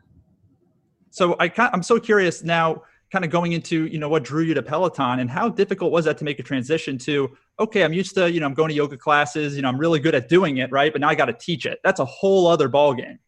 So 1.12 1.36
I 1.40 1.52
I'm 1.58 1.84
so 1.84 2.00
curious 2.00 2.44
now 2.44 2.82
kind 3.12 3.24
of 3.24 3.30
going 3.30 3.52
into 3.52 3.86
you 3.86 4.00
know 4.00 4.10
what 4.10 4.24
drew 4.24 4.42
you 4.42 4.56
to 4.56 4.64
peloton 4.64 5.20
and 5.20 5.30
how 5.30 5.48
difficult 5.48 5.92
was 5.92 6.06
that 6.06 6.18
to 6.18 6.24
make 6.24 6.40
a 6.40 6.44
transition 6.44 6.98
to 6.98 7.30
okay 7.60 7.84
i'm 7.84 7.94
used 7.94 8.16
to 8.16 8.32
you 8.32 8.40
know 8.40 8.48
i'm 8.48 8.56
going 8.56 8.70
to 8.70 8.74
yoga 8.74 8.98
classes 8.98 9.56
you 9.56 9.62
know 9.62 9.68
i'm 9.68 9.78
really 9.78 10.00
good 10.00 10.16
at 10.16 10.28
doing 10.28 10.58
it 10.58 10.72
right 10.72 10.92
but 10.92 11.00
now 11.00 11.08
i 11.08 11.14
got 11.14 11.26
to 11.26 11.34
teach 11.34 11.68
it 11.68 11.78
that's 11.84 12.00
a 12.00 12.06
whole 12.06 12.48
other 12.48 12.68
ball 12.68 12.92
game 12.92 13.20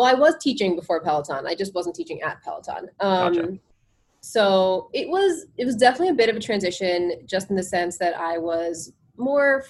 well 0.00 0.08
i 0.08 0.14
was 0.14 0.34
teaching 0.40 0.74
before 0.74 1.00
peloton 1.02 1.46
i 1.46 1.54
just 1.54 1.74
wasn't 1.74 1.94
teaching 1.94 2.20
at 2.22 2.42
peloton 2.42 2.88
um, 3.00 3.34
gotcha. 3.34 3.58
so 4.20 4.88
it 4.94 5.08
was 5.08 5.46
it 5.58 5.64
was 5.64 5.76
definitely 5.76 6.08
a 6.08 6.14
bit 6.14 6.28
of 6.28 6.36
a 6.36 6.40
transition 6.40 7.12
just 7.26 7.50
in 7.50 7.56
the 7.56 7.62
sense 7.62 7.98
that 7.98 8.18
i 8.18 8.38
was 8.38 8.92
more 9.18 9.64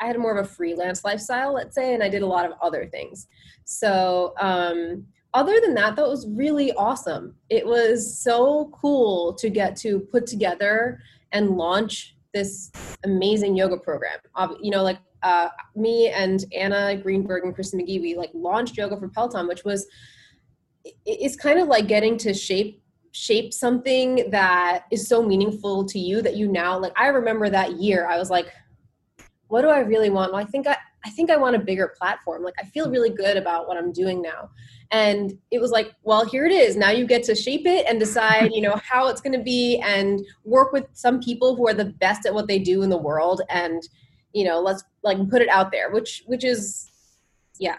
i 0.00 0.06
had 0.06 0.18
more 0.18 0.36
of 0.36 0.44
a 0.44 0.48
freelance 0.48 1.04
lifestyle 1.04 1.54
let's 1.54 1.74
say 1.74 1.94
and 1.94 2.02
i 2.02 2.08
did 2.08 2.22
a 2.22 2.26
lot 2.26 2.44
of 2.44 2.52
other 2.60 2.86
things 2.86 3.28
so 3.64 4.34
um 4.40 5.06
other 5.34 5.60
than 5.60 5.74
that, 5.74 5.96
that 5.96 6.08
was 6.08 6.26
really 6.28 6.72
awesome. 6.72 7.34
It 7.50 7.66
was 7.66 8.18
so 8.18 8.70
cool 8.72 9.34
to 9.34 9.50
get 9.50 9.76
to 9.76 10.00
put 10.00 10.26
together 10.26 10.98
and 11.32 11.58
launch 11.58 12.16
this 12.32 12.70
amazing 13.04 13.54
yoga 13.54 13.76
program. 13.76 14.18
You 14.62 14.70
know, 14.70 14.82
like 14.82 14.98
uh, 15.26 15.48
me 15.74 16.08
and 16.08 16.44
Anna 16.56 16.96
Greenberg 16.96 17.44
and 17.44 17.56
Kristin 17.56 17.80
McGee, 17.80 18.00
we 18.00 18.14
like 18.14 18.30
launched 18.32 18.76
Yoga 18.76 18.96
for 18.96 19.08
Peloton, 19.08 19.48
which 19.48 19.64
was 19.64 19.86
it's 21.04 21.34
kind 21.34 21.58
of 21.58 21.66
like 21.66 21.88
getting 21.88 22.16
to 22.18 22.32
shape 22.32 22.82
shape 23.10 23.52
something 23.52 24.30
that 24.30 24.84
is 24.92 25.08
so 25.08 25.22
meaningful 25.22 25.84
to 25.86 25.98
you 25.98 26.22
that 26.22 26.36
you 26.36 26.46
now 26.46 26.78
like. 26.78 26.92
I 26.96 27.08
remember 27.08 27.50
that 27.50 27.72
year, 27.80 28.06
I 28.06 28.18
was 28.18 28.30
like, 28.30 28.52
what 29.48 29.62
do 29.62 29.68
I 29.68 29.80
really 29.80 30.10
want? 30.10 30.32
Well, 30.32 30.40
I 30.40 30.44
think 30.44 30.68
I 30.68 30.76
I 31.04 31.10
think 31.10 31.30
I 31.30 31.36
want 31.36 31.56
a 31.56 31.60
bigger 31.60 31.92
platform. 31.98 32.44
Like 32.44 32.54
I 32.60 32.64
feel 32.66 32.90
really 32.90 33.10
good 33.10 33.36
about 33.36 33.66
what 33.66 33.76
I'm 33.76 33.92
doing 33.92 34.22
now. 34.22 34.50
And 34.92 35.36
it 35.50 35.60
was 35.60 35.72
like, 35.72 35.92
well, 36.04 36.24
here 36.24 36.46
it 36.46 36.52
is. 36.52 36.76
Now 36.76 36.90
you 36.90 37.04
get 37.06 37.24
to 37.24 37.34
shape 37.34 37.66
it 37.66 37.86
and 37.88 37.98
decide, 37.98 38.52
you 38.52 38.60
know, 38.60 38.76
how 38.90 39.08
it's 39.08 39.20
going 39.20 39.36
to 39.36 39.42
be 39.42 39.78
and 39.78 40.24
work 40.44 40.72
with 40.72 40.86
some 40.92 41.20
people 41.20 41.56
who 41.56 41.66
are 41.66 41.74
the 41.74 41.92
best 42.04 42.26
at 42.26 42.34
what 42.34 42.46
they 42.46 42.60
do 42.60 42.82
in 42.82 42.90
the 42.90 42.96
world 42.96 43.42
and, 43.50 43.82
you 44.36 44.44
know, 44.44 44.60
let's 44.60 44.84
like 45.02 45.16
put 45.30 45.40
it 45.40 45.48
out 45.48 45.72
there, 45.72 45.90
which 45.90 46.22
which 46.26 46.44
is 46.44 46.90
yeah, 47.58 47.78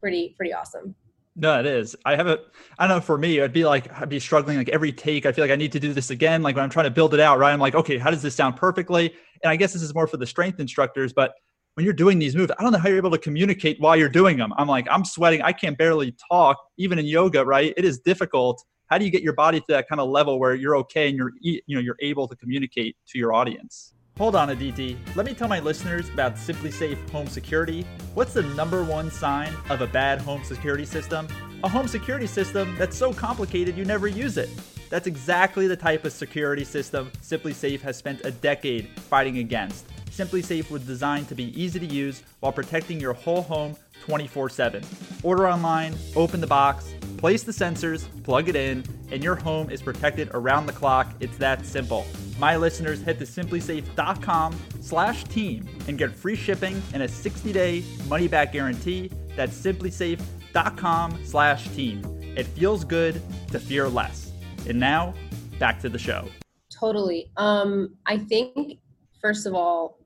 pretty 0.00 0.34
pretty 0.36 0.52
awesome. 0.52 0.94
No, 1.34 1.58
it 1.58 1.66
is. 1.66 1.96
I 2.04 2.14
have 2.14 2.26
a, 2.26 2.40
I 2.78 2.86
don't 2.86 2.98
know, 2.98 3.00
for 3.00 3.16
me, 3.16 3.40
I'd 3.40 3.52
be 3.52 3.64
like, 3.64 3.90
I'd 3.98 4.08
be 4.08 4.18
struggling 4.18 4.58
like 4.58 4.68
every 4.68 4.92
take. 4.92 5.24
I 5.24 5.32
feel 5.32 5.44
like 5.44 5.52
I 5.52 5.56
need 5.56 5.70
to 5.72 5.80
do 5.80 5.92
this 5.92 6.10
again. 6.10 6.42
Like 6.42 6.56
when 6.56 6.64
I'm 6.64 6.68
trying 6.68 6.86
to 6.86 6.90
build 6.90 7.14
it 7.14 7.20
out, 7.20 7.38
right? 7.38 7.52
I'm 7.52 7.60
like, 7.60 7.76
okay, 7.76 7.96
how 7.96 8.10
does 8.10 8.22
this 8.22 8.34
sound 8.34 8.56
perfectly? 8.56 9.14
And 9.44 9.50
I 9.50 9.56
guess 9.56 9.72
this 9.72 9.82
is 9.82 9.94
more 9.94 10.08
for 10.08 10.16
the 10.16 10.26
strength 10.26 10.58
instructors, 10.58 11.12
but 11.12 11.32
when 11.74 11.84
you're 11.84 11.94
doing 11.94 12.18
these 12.18 12.34
moves, 12.34 12.50
I 12.58 12.62
don't 12.62 12.72
know 12.72 12.78
how 12.78 12.88
you're 12.88 12.98
able 12.98 13.12
to 13.12 13.18
communicate 13.18 13.80
while 13.80 13.96
you're 13.96 14.08
doing 14.08 14.36
them. 14.36 14.52
I'm 14.58 14.66
like, 14.66 14.88
I'm 14.90 15.04
sweating. 15.04 15.42
I 15.42 15.52
can't 15.52 15.78
barely 15.78 16.12
talk, 16.30 16.56
even 16.76 16.98
in 16.98 17.06
yoga, 17.06 17.44
right? 17.44 17.72
It 17.76 17.84
is 17.84 18.00
difficult. 18.00 18.62
How 18.88 18.98
do 18.98 19.04
you 19.04 19.10
get 19.12 19.22
your 19.22 19.34
body 19.34 19.60
to 19.60 19.66
that 19.68 19.88
kind 19.88 20.00
of 20.00 20.08
level 20.10 20.40
where 20.40 20.56
you're 20.56 20.76
okay 20.78 21.08
and 21.08 21.16
you're, 21.16 21.30
you 21.40 21.62
know, 21.68 21.80
you're 21.80 21.98
able 22.00 22.26
to 22.26 22.34
communicate 22.34 22.96
to 23.10 23.18
your 23.18 23.32
audience? 23.32 23.94
Hold 24.18 24.34
on, 24.34 24.50
Aditi. 24.50 24.98
Let 25.14 25.26
me 25.26 25.32
tell 25.32 25.46
my 25.46 25.60
listeners 25.60 26.08
about 26.08 26.34
SimpliSafe 26.34 27.08
Home 27.10 27.28
Security. 27.28 27.86
What's 28.14 28.32
the 28.32 28.42
number 28.42 28.82
one 28.82 29.12
sign 29.12 29.54
of 29.70 29.80
a 29.80 29.86
bad 29.86 30.20
home 30.20 30.42
security 30.42 30.84
system? 30.84 31.28
A 31.62 31.68
home 31.68 31.86
security 31.86 32.26
system 32.26 32.74
that's 32.76 32.96
so 32.96 33.12
complicated 33.12 33.76
you 33.76 33.84
never 33.84 34.08
use 34.08 34.36
it. 34.36 34.50
That's 34.90 35.06
exactly 35.06 35.68
the 35.68 35.76
type 35.76 36.04
of 36.04 36.12
security 36.12 36.64
system 36.64 37.12
SimpliSafe 37.22 37.80
has 37.82 37.96
spent 37.96 38.24
a 38.24 38.32
decade 38.32 38.88
fighting 39.02 39.38
against. 39.38 39.86
SimpliSafe 40.06 40.68
was 40.68 40.84
designed 40.84 41.28
to 41.28 41.36
be 41.36 41.56
easy 41.60 41.78
to 41.78 41.86
use 41.86 42.24
while 42.40 42.50
protecting 42.50 42.98
your 42.98 43.12
whole 43.12 43.42
home 43.42 43.76
24 44.00 44.48
7. 44.48 44.82
Order 45.22 45.48
online, 45.48 45.94
open 46.16 46.40
the 46.40 46.46
box, 46.48 46.92
place 47.18 47.44
the 47.44 47.52
sensors, 47.52 48.08
plug 48.24 48.48
it 48.48 48.56
in, 48.56 48.82
and 49.12 49.22
your 49.22 49.36
home 49.36 49.70
is 49.70 49.80
protected 49.80 50.28
around 50.34 50.66
the 50.66 50.72
clock. 50.72 51.06
It's 51.20 51.36
that 51.36 51.64
simple. 51.64 52.04
My 52.38 52.56
listeners 52.56 53.02
head 53.02 53.18
to 53.18 53.24
simplisafe.com 53.24 54.58
slash 54.80 55.24
team 55.24 55.68
and 55.88 55.98
get 55.98 56.14
free 56.14 56.36
shipping 56.36 56.80
and 56.94 57.02
a 57.02 57.08
60-day 57.08 57.82
money-back 58.08 58.52
guarantee. 58.52 59.10
That's 59.34 59.60
simplisafe.com 59.60 61.24
slash 61.24 61.68
team. 61.70 62.02
It 62.36 62.46
feels 62.46 62.84
good 62.84 63.20
to 63.50 63.58
fear 63.58 63.88
less. 63.88 64.30
And 64.68 64.78
now, 64.78 65.14
back 65.58 65.80
to 65.80 65.88
the 65.88 65.98
show. 65.98 66.28
Totally. 66.70 67.32
Um, 67.36 67.96
I 68.06 68.18
think, 68.18 68.78
first 69.20 69.46
of 69.46 69.54
all, 69.54 69.98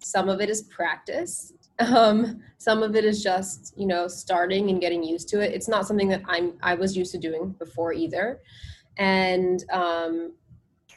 some 0.00 0.28
of 0.28 0.42
it 0.42 0.50
is 0.50 0.62
practice 0.62 1.54
um, 1.78 2.40
some 2.58 2.82
of 2.82 2.94
it 2.94 3.04
is 3.04 3.22
just 3.22 3.74
you 3.76 3.86
know 3.86 4.06
starting 4.06 4.70
and 4.70 4.80
getting 4.80 5.02
used 5.02 5.28
to 5.30 5.40
it 5.40 5.52
it's 5.52 5.68
not 5.68 5.86
something 5.86 6.08
that 6.08 6.22
i'm 6.26 6.52
i 6.62 6.74
was 6.74 6.96
used 6.96 7.12
to 7.12 7.18
doing 7.18 7.50
before 7.58 7.92
either 7.92 8.40
and 8.96 9.64
um, 9.72 10.32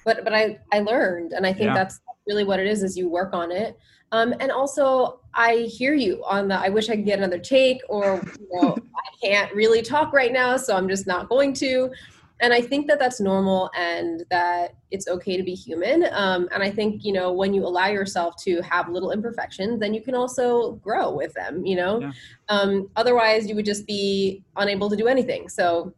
but 0.07 0.23
but 0.23 0.33
i 0.33 0.57
i 0.71 0.79
learned 0.79 1.33
and 1.33 1.45
i 1.45 1.51
think 1.51 1.67
yeah. 1.67 1.73
that's 1.73 1.99
really 2.27 2.45
what 2.45 2.59
it 2.59 2.67
is 2.67 2.81
is 2.83 2.97
you 2.97 3.07
work 3.09 3.33
on 3.33 3.51
it. 3.51 3.77
Um, 4.13 4.33
and 4.39 4.51
also 4.51 5.19
i 5.33 5.67
hear 5.77 5.93
you 5.93 6.23
on 6.25 6.47
the 6.47 6.55
i 6.55 6.69
wish 6.69 6.89
i 6.89 6.95
could 6.95 7.05
get 7.05 7.19
another 7.19 7.39
take 7.39 7.81
or 7.89 8.23
you 8.39 8.47
know 8.53 8.77
i 9.05 9.25
can't 9.27 9.53
really 9.53 9.81
talk 9.81 10.13
right 10.13 10.31
now 10.31 10.55
so 10.55 10.75
i'm 10.75 10.87
just 10.89 11.05
not 11.05 11.29
going 11.29 11.53
to. 11.55 11.91
And 12.39 12.53
i 12.53 12.61
think 12.61 12.87
that 12.87 12.99
that's 12.99 13.19
normal 13.19 13.69
and 13.75 14.23
that 14.29 14.75
it's 14.91 15.07
okay 15.09 15.35
to 15.35 15.43
be 15.43 15.55
human. 15.55 16.07
Um, 16.11 16.47
and 16.53 16.63
i 16.63 16.71
think 16.71 17.03
you 17.03 17.11
know 17.11 17.33
when 17.33 17.53
you 17.53 17.65
allow 17.65 17.87
yourself 17.87 18.35
to 18.43 18.61
have 18.61 18.87
little 18.87 19.11
imperfections 19.11 19.79
then 19.81 19.93
you 19.93 20.01
can 20.01 20.15
also 20.15 20.73
grow 20.87 21.11
with 21.13 21.33
them 21.33 21.65
you 21.65 21.75
know? 21.75 21.99
Yeah. 21.99 22.11
um, 22.47 22.89
otherwise 22.95 23.47
you 23.49 23.55
would 23.55 23.65
just 23.65 23.85
be 23.85 24.43
unable 24.55 24.89
to 24.89 24.95
do 24.95 25.07
anything. 25.07 25.49
So 25.49 25.93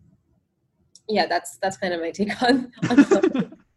yeah 1.08 1.28
that's 1.28 1.58
that's 1.58 1.78
kind 1.78 1.94
of 1.94 2.02
my 2.02 2.12
take 2.12 2.42
on, 2.42 2.72
on 2.90 3.52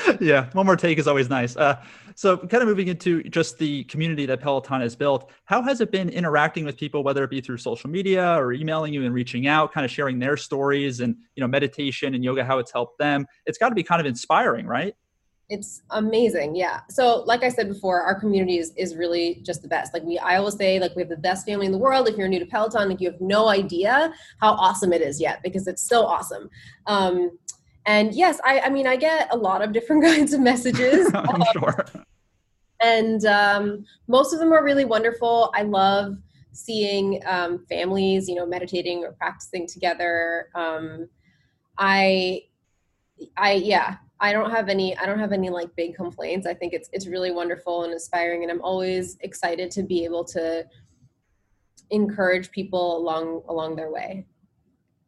yeah, 0.20 0.48
one 0.52 0.66
more 0.66 0.76
take 0.76 0.98
is 0.98 1.06
always 1.06 1.28
nice. 1.28 1.56
Uh, 1.56 1.82
so, 2.14 2.36
kind 2.36 2.62
of 2.62 2.68
moving 2.68 2.88
into 2.88 3.22
just 3.24 3.58
the 3.58 3.84
community 3.84 4.26
that 4.26 4.40
Peloton 4.40 4.80
has 4.80 4.96
built, 4.96 5.30
how 5.44 5.62
has 5.62 5.80
it 5.80 5.90
been 5.90 6.08
interacting 6.08 6.64
with 6.64 6.76
people, 6.76 7.02
whether 7.02 7.24
it 7.24 7.30
be 7.30 7.40
through 7.40 7.58
social 7.58 7.90
media 7.90 8.36
or 8.38 8.52
emailing 8.52 8.92
you 8.92 9.04
and 9.04 9.14
reaching 9.14 9.46
out, 9.46 9.72
kind 9.72 9.84
of 9.84 9.90
sharing 9.90 10.18
their 10.18 10.36
stories 10.36 11.00
and 11.00 11.16
you 11.36 11.40
know 11.40 11.46
meditation 11.46 12.14
and 12.14 12.24
yoga, 12.24 12.44
how 12.44 12.58
it's 12.58 12.72
helped 12.72 12.98
them? 12.98 13.26
It's 13.46 13.58
got 13.58 13.70
to 13.70 13.74
be 13.74 13.82
kind 13.82 14.00
of 14.00 14.06
inspiring, 14.06 14.66
right? 14.66 14.94
It's 15.48 15.82
amazing, 15.90 16.56
yeah. 16.56 16.80
So, 16.88 17.24
like 17.26 17.42
I 17.42 17.50
said 17.50 17.68
before, 17.68 18.00
our 18.00 18.18
community 18.18 18.58
is, 18.58 18.72
is 18.76 18.96
really 18.96 19.42
just 19.44 19.60
the 19.60 19.68
best. 19.68 19.92
Like 19.92 20.02
we, 20.02 20.18
I 20.18 20.36
always 20.36 20.56
say, 20.56 20.78
like 20.78 20.96
we 20.96 21.02
have 21.02 21.10
the 21.10 21.16
best 21.16 21.44
family 21.44 21.66
in 21.66 21.72
the 21.72 21.78
world. 21.78 22.08
If 22.08 22.16
you're 22.16 22.28
new 22.28 22.38
to 22.38 22.46
Peloton, 22.46 22.88
like 22.88 23.00
you 23.00 23.10
have 23.10 23.20
no 23.20 23.48
idea 23.48 24.14
how 24.40 24.52
awesome 24.52 24.92
it 24.94 25.02
is 25.02 25.20
yet 25.20 25.40
because 25.42 25.66
it's 25.66 25.86
so 25.86 26.06
awesome. 26.06 26.48
Um, 26.86 27.38
and 27.86 28.14
yes 28.14 28.40
i 28.44 28.60
i 28.60 28.68
mean 28.68 28.86
i 28.86 28.96
get 28.96 29.32
a 29.32 29.36
lot 29.36 29.62
of 29.62 29.72
different 29.72 30.04
kinds 30.10 30.32
of 30.32 30.40
messages. 30.40 31.10
I'm 31.14 31.42
um, 31.42 31.44
sure. 31.52 31.86
and 32.80 33.24
um, 33.26 33.84
most 34.08 34.32
of 34.32 34.38
them 34.38 34.52
are 34.52 34.64
really 34.64 34.84
wonderful. 34.84 35.52
I 35.54 35.62
love 35.62 36.18
seeing 36.52 37.22
um, 37.26 37.64
families 37.68 38.28
you 38.28 38.34
know 38.34 38.46
meditating 38.46 39.04
or 39.04 39.12
practicing 39.12 39.66
together. 39.66 40.48
Um, 40.54 41.08
i 41.78 42.42
i 43.36 43.52
yeah 43.52 43.96
i 44.20 44.32
don't 44.32 44.50
have 44.50 44.68
any 44.68 44.96
i 44.98 45.06
don't 45.06 45.18
have 45.18 45.32
any 45.32 45.48
like 45.48 45.74
big 45.76 45.94
complaints. 45.94 46.46
I 46.46 46.54
think 46.54 46.72
it's 46.72 46.88
it's 46.92 47.06
really 47.06 47.30
wonderful 47.30 47.84
and 47.84 47.92
inspiring 47.92 48.42
and 48.42 48.50
i'm 48.50 48.60
always 48.60 49.16
excited 49.20 49.70
to 49.72 49.82
be 49.82 50.04
able 50.04 50.24
to 50.24 50.66
encourage 51.92 52.50
people 52.50 52.96
along 52.96 53.42
along 53.48 53.76
their 53.76 53.90
way. 53.90 54.26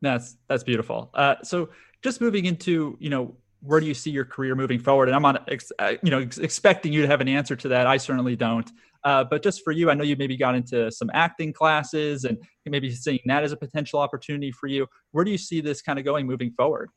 That's 0.00 0.36
that's 0.48 0.62
beautiful. 0.62 1.10
Uh, 1.14 1.36
so 1.42 1.70
just 2.04 2.20
moving 2.20 2.44
into 2.44 2.96
you 3.00 3.10
know 3.10 3.34
where 3.60 3.80
do 3.80 3.86
you 3.86 3.94
see 3.94 4.10
your 4.10 4.26
career 4.26 4.54
moving 4.54 4.78
forward 4.78 5.08
and 5.08 5.16
i'm 5.16 5.24
on 5.24 5.38
uh, 5.78 5.92
you 6.02 6.10
know 6.10 6.20
expecting 6.20 6.92
you 6.92 7.02
to 7.02 7.08
have 7.08 7.20
an 7.20 7.28
answer 7.28 7.56
to 7.56 7.66
that 7.68 7.86
i 7.86 7.96
certainly 7.96 8.36
don't 8.36 8.70
Uh, 9.04 9.22
but 9.22 9.42
just 9.42 9.62
for 9.62 9.70
you, 9.70 9.90
I 9.90 9.94
know 9.94 10.02
you 10.02 10.16
maybe 10.16 10.36
got 10.36 10.54
into 10.54 10.90
some 10.90 11.10
acting 11.12 11.52
classes 11.52 12.24
and 12.24 12.38
maybe 12.64 12.90
seeing 12.90 13.20
that 13.26 13.44
as 13.44 13.52
a 13.52 13.56
potential 13.56 14.00
opportunity 14.00 14.50
for 14.50 14.66
you. 14.66 14.86
Where 15.12 15.24
do 15.24 15.30
you 15.30 15.36
see 15.36 15.60
this 15.60 15.82
kind 15.82 15.98
of 15.98 16.06
going 16.06 16.26
moving 16.26 16.52
forward? 16.52 16.88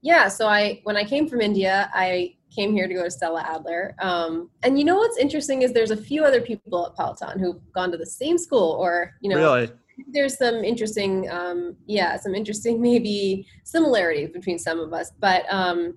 Yeah, 0.00 0.28
so 0.28 0.46
I 0.46 0.80
when 0.84 0.96
I 0.96 1.02
came 1.02 1.28
from 1.28 1.40
India, 1.40 1.90
I 1.92 2.36
came 2.54 2.72
here 2.72 2.86
to 2.86 2.94
go 2.94 3.02
to 3.02 3.10
Stella 3.10 3.42
Adler. 3.42 3.96
Um, 4.00 4.48
and 4.62 4.78
you 4.78 4.84
know 4.84 4.94
what's 4.94 5.18
interesting 5.18 5.62
is 5.62 5.72
there's 5.72 5.90
a 5.90 5.96
few 5.96 6.24
other 6.24 6.40
people 6.40 6.86
at 6.86 6.94
Peloton 6.94 7.40
who've 7.40 7.60
gone 7.72 7.90
to 7.90 7.98
the 7.98 8.06
same 8.06 8.38
school, 8.38 8.76
or 8.78 9.14
you 9.20 9.28
know, 9.30 9.36
really, 9.36 9.72
there's 10.06 10.38
some 10.38 10.56
interesting, 10.56 11.28
um, 11.30 11.76
yeah, 11.86 12.16
some 12.16 12.34
interesting 12.34 12.80
maybe 12.82 13.46
similarities 13.64 14.30
between 14.30 14.58
some 14.58 14.78
of 14.80 14.92
us. 14.92 15.12
But 15.18 15.44
um, 15.50 15.96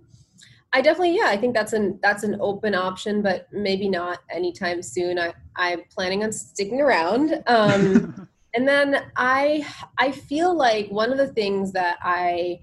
I 0.73 0.81
definitely, 0.81 1.17
yeah, 1.17 1.27
I 1.27 1.37
think 1.37 1.53
that's 1.53 1.73
an 1.73 1.99
that's 2.01 2.23
an 2.23 2.37
open 2.39 2.75
option, 2.75 3.21
but 3.21 3.47
maybe 3.51 3.89
not 3.89 4.19
anytime 4.29 4.81
soon. 4.81 5.19
I 5.19 5.33
I'm 5.55 5.83
planning 5.93 6.23
on 6.23 6.31
sticking 6.31 6.81
around. 6.81 7.43
Um, 7.47 8.27
and 8.53 8.67
then 8.67 9.03
I 9.17 9.65
I 9.97 10.11
feel 10.11 10.55
like 10.55 10.89
one 10.89 11.11
of 11.11 11.17
the 11.17 11.33
things 11.33 11.73
that 11.73 11.97
I 12.01 12.61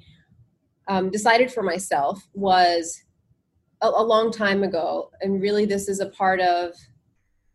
um, 0.88 1.10
decided 1.10 1.52
for 1.52 1.62
myself 1.62 2.26
was 2.32 3.02
a, 3.82 3.88
a 3.88 4.02
long 4.02 4.32
time 4.32 4.62
ago, 4.62 5.10
and 5.20 5.40
really 5.42 5.66
this 5.66 5.88
is 5.88 6.00
a 6.00 6.06
part 6.06 6.40
of 6.40 6.72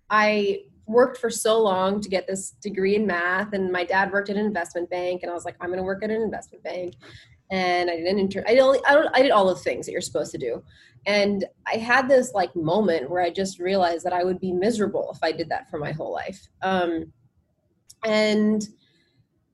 I 0.09 0.65
worked 0.85 1.17
for 1.17 1.29
so 1.29 1.61
long 1.61 2.01
to 2.01 2.09
get 2.09 2.27
this 2.27 2.51
degree 2.61 2.95
in 2.95 3.07
math 3.07 3.53
and 3.53 3.71
my 3.71 3.83
dad 3.83 4.11
worked 4.11 4.29
at 4.29 4.35
an 4.35 4.45
investment 4.45 4.89
bank 4.89 5.21
and 5.23 5.31
I 5.31 5.33
was 5.33 5.45
like 5.45 5.55
I'm 5.61 5.69
going 5.69 5.77
to 5.77 5.83
work 5.83 6.03
at 6.03 6.11
an 6.11 6.21
investment 6.21 6.63
bank. 6.63 6.95
And 7.51 7.89
I 7.89 7.97
did 7.97 8.05
an 8.05 8.19
intern 8.19 8.43
I 8.47 8.53
did 8.53 8.61
only, 8.61 8.79
I, 8.87 8.93
don't, 8.93 9.15
I 9.15 9.21
did 9.21 9.31
all 9.31 9.47
the 9.47 9.55
things 9.55 9.85
that 9.85 9.91
you're 9.91 10.01
supposed 10.01 10.31
to 10.31 10.37
do. 10.37 10.63
And 11.05 11.45
I 11.67 11.77
had 11.77 12.09
this 12.09 12.33
like 12.33 12.55
moment 12.55 13.09
where 13.09 13.21
I 13.21 13.29
just 13.29 13.59
realized 13.59 14.05
that 14.05 14.13
I 14.13 14.23
would 14.23 14.39
be 14.39 14.51
miserable 14.51 15.11
if 15.13 15.19
I 15.21 15.31
did 15.31 15.49
that 15.49 15.69
for 15.69 15.77
my 15.77 15.91
whole 15.91 16.11
life. 16.11 16.47
Um, 16.61 17.11
and 18.05 18.67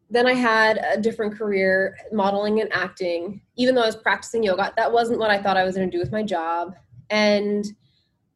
then 0.10 0.28
I 0.28 0.34
had 0.34 0.78
a 0.78 1.00
different 1.00 1.36
career 1.36 1.98
modeling 2.12 2.62
and 2.62 2.72
acting. 2.74 3.42
Even 3.58 3.76
though 3.76 3.84
I 3.84 3.88
was 3.88 3.96
practicing 3.96 4.44
yoga 4.44 4.74
that 4.76 4.92
wasn't 4.92 5.20
what 5.20 5.30
I 5.30 5.42
thought 5.42 5.58
I 5.58 5.64
was 5.64 5.76
going 5.76 5.90
to 5.90 5.96
do 5.96 6.02
with 6.02 6.12
my 6.12 6.24
job. 6.24 6.76
And 7.10 7.66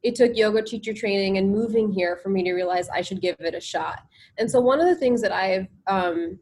it 0.04 0.16
took 0.16 0.36
yoga 0.36 0.62
teacher 0.62 0.94
training 0.94 1.38
and 1.38 1.50
moving 1.50 1.92
here 1.92 2.18
for 2.18 2.30
me 2.30 2.44
to 2.44 2.54
realize 2.54 2.90
I 2.90 3.02
should 3.02 3.22
give 3.22 3.38
it 3.40 3.56
a 3.56 3.62
shot. 3.62 4.00
And 4.38 4.52
so 4.52 4.60
one 4.60 4.80
of 4.82 4.88
the 4.88 4.96
things 4.96 5.22
that 5.22 5.32
I've 5.32 5.68
um, 5.88 6.40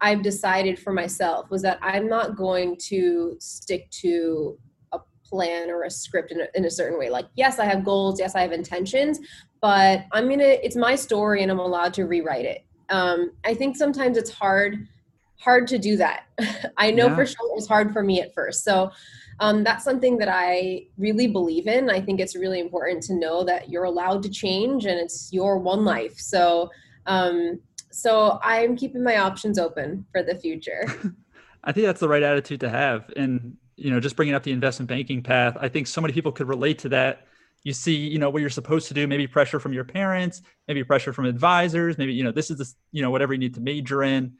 I've 0.00 0.22
decided 0.22 0.78
for 0.80 0.92
myself 0.92 1.48
was 1.50 1.62
that 1.62 1.78
I'm 1.80 2.08
not 2.08 2.34
going 2.36 2.76
to 2.88 3.36
stick 3.38 3.88
to 3.90 4.58
a 4.92 4.98
plan 5.24 5.70
or 5.70 5.84
a 5.84 5.90
script 5.90 6.32
in 6.32 6.40
a, 6.40 6.46
in 6.54 6.64
a 6.64 6.70
certain 6.70 6.98
way. 6.98 7.08
Like, 7.08 7.26
yes, 7.36 7.60
I 7.60 7.66
have 7.66 7.84
goals, 7.84 8.18
yes, 8.18 8.34
I 8.34 8.40
have 8.40 8.50
intentions, 8.52 9.20
but 9.60 10.04
I'm 10.10 10.28
gonna. 10.28 10.42
It's 10.42 10.74
my 10.74 10.96
story, 10.96 11.42
and 11.42 11.52
I'm 11.52 11.60
allowed 11.60 11.94
to 11.94 12.06
rewrite 12.06 12.46
it. 12.46 12.64
Um, 12.88 13.32
I 13.44 13.54
think 13.54 13.76
sometimes 13.76 14.16
it's 14.16 14.30
hard 14.30 14.88
hard 15.36 15.66
to 15.68 15.78
do 15.78 15.96
that. 15.96 16.24
I 16.76 16.90
know 16.90 17.06
Yeah. 17.08 17.16
for 17.16 17.26
sure 17.26 17.50
it 17.50 17.54
was 17.54 17.68
hard 17.68 17.92
for 17.92 18.02
me 18.02 18.20
at 18.22 18.32
first. 18.34 18.64
So 18.64 18.90
um, 19.40 19.64
that's 19.64 19.84
something 19.84 20.18
that 20.18 20.28
I 20.28 20.86
really 20.98 21.26
believe 21.26 21.66
in. 21.66 21.90
I 21.90 22.00
think 22.00 22.20
it's 22.20 22.36
really 22.36 22.60
important 22.60 23.02
to 23.04 23.14
know 23.14 23.44
that 23.44 23.70
you're 23.70 23.84
allowed 23.84 24.22
to 24.24 24.30
change 24.30 24.84
and 24.86 24.98
it's 24.98 25.32
your 25.32 25.58
one 25.58 25.84
life. 25.84 26.18
So, 26.18 26.70
um, 27.06 27.60
so 27.90 28.38
I'm 28.42 28.76
keeping 28.76 29.02
my 29.02 29.18
options 29.18 29.58
open 29.58 30.06
for 30.12 30.22
the 30.22 30.34
future. 30.34 30.84
I 31.64 31.72
think 31.72 31.86
that's 31.86 32.00
the 32.00 32.08
right 32.08 32.22
attitude 32.22 32.60
to 32.60 32.70
have. 32.70 33.10
And, 33.16 33.56
you 33.76 33.90
know, 33.90 34.00
just 34.00 34.16
bringing 34.16 34.34
up 34.34 34.42
the 34.42 34.52
investment 34.52 34.88
banking 34.88 35.22
path, 35.22 35.56
I 35.60 35.68
think 35.68 35.86
so 35.86 36.00
many 36.00 36.12
people 36.12 36.32
could 36.32 36.48
relate 36.48 36.78
to 36.80 36.88
that. 36.90 37.26
You 37.64 37.72
see, 37.72 37.94
you 37.94 38.18
know, 38.18 38.28
what 38.28 38.40
you're 38.40 38.50
supposed 38.50 38.88
to 38.88 38.94
do, 38.94 39.06
maybe 39.06 39.28
pressure 39.28 39.60
from 39.60 39.72
your 39.72 39.84
parents, 39.84 40.42
maybe 40.66 40.82
pressure 40.82 41.12
from 41.12 41.26
advisors, 41.26 41.96
maybe, 41.96 42.12
you 42.12 42.24
know, 42.24 42.32
this 42.32 42.50
is 42.50 42.58
the, 42.58 42.72
you 42.90 43.02
know, 43.02 43.10
whatever 43.10 43.32
you 43.32 43.38
need 43.38 43.54
to 43.54 43.60
major 43.60 44.02
in. 44.02 44.32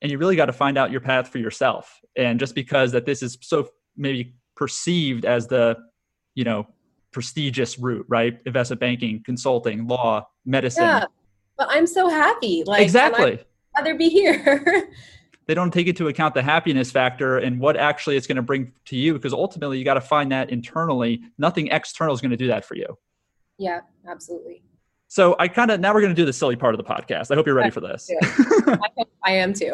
And 0.00 0.12
you 0.12 0.18
really 0.18 0.36
got 0.36 0.46
to 0.46 0.52
find 0.52 0.78
out 0.78 0.92
your 0.92 1.00
path 1.00 1.28
for 1.28 1.38
yourself. 1.38 2.00
And 2.16 2.38
just 2.38 2.54
because 2.54 2.92
that 2.92 3.04
this 3.04 3.20
is 3.20 3.36
so 3.40 3.70
maybe 3.96 4.36
perceived 4.58 5.24
as 5.24 5.46
the, 5.46 5.76
you 6.34 6.44
know, 6.44 6.66
prestigious 7.12 7.78
route, 7.78 8.04
right? 8.08 8.38
Investment 8.44 8.80
banking, 8.80 9.22
consulting, 9.24 9.86
law, 9.86 10.26
medicine. 10.44 10.82
yeah, 10.82 11.04
but 11.56 11.68
I'm 11.70 11.86
so 11.86 12.08
happy. 12.08 12.64
Like, 12.66 12.82
exactly. 12.82 13.38
I'd 13.76 13.80
rather 13.84 13.94
be 13.94 14.08
here. 14.08 14.90
they 15.46 15.54
don't 15.54 15.72
take 15.72 15.86
into 15.86 16.08
account 16.08 16.34
the 16.34 16.42
happiness 16.42 16.90
factor 16.90 17.38
and 17.38 17.60
what 17.60 17.76
actually 17.76 18.16
it's 18.16 18.26
going 18.26 18.36
to 18.36 18.42
bring 18.42 18.72
to 18.86 18.96
you 18.96 19.14
because 19.14 19.32
ultimately 19.32 19.78
you 19.78 19.84
got 19.84 19.94
to 19.94 20.00
find 20.00 20.30
that 20.32 20.50
internally 20.50 21.22
nothing 21.38 21.68
external 21.68 22.14
is 22.14 22.20
going 22.20 22.30
to 22.30 22.36
do 22.36 22.48
that 22.48 22.64
for 22.66 22.76
you 22.76 22.98
yeah, 23.56 23.80
absolutely. 24.06 24.62
so 25.08 25.34
i 25.38 25.48
kind 25.48 25.70
of 25.70 25.80
now 25.80 25.94
we're 25.94 26.02
going 26.02 26.14
to 26.14 26.20
do 26.20 26.26
the 26.26 26.32
silly 26.34 26.54
part 26.54 26.74
of 26.74 26.78
the 26.78 26.84
podcast 26.84 27.30
i 27.30 27.34
hope 27.34 27.46
you're 27.46 27.54
ready 27.54 27.70
for 27.70 27.80
this 27.80 28.10
I, 28.66 29.04
I 29.24 29.32
am 29.32 29.52
too. 29.52 29.72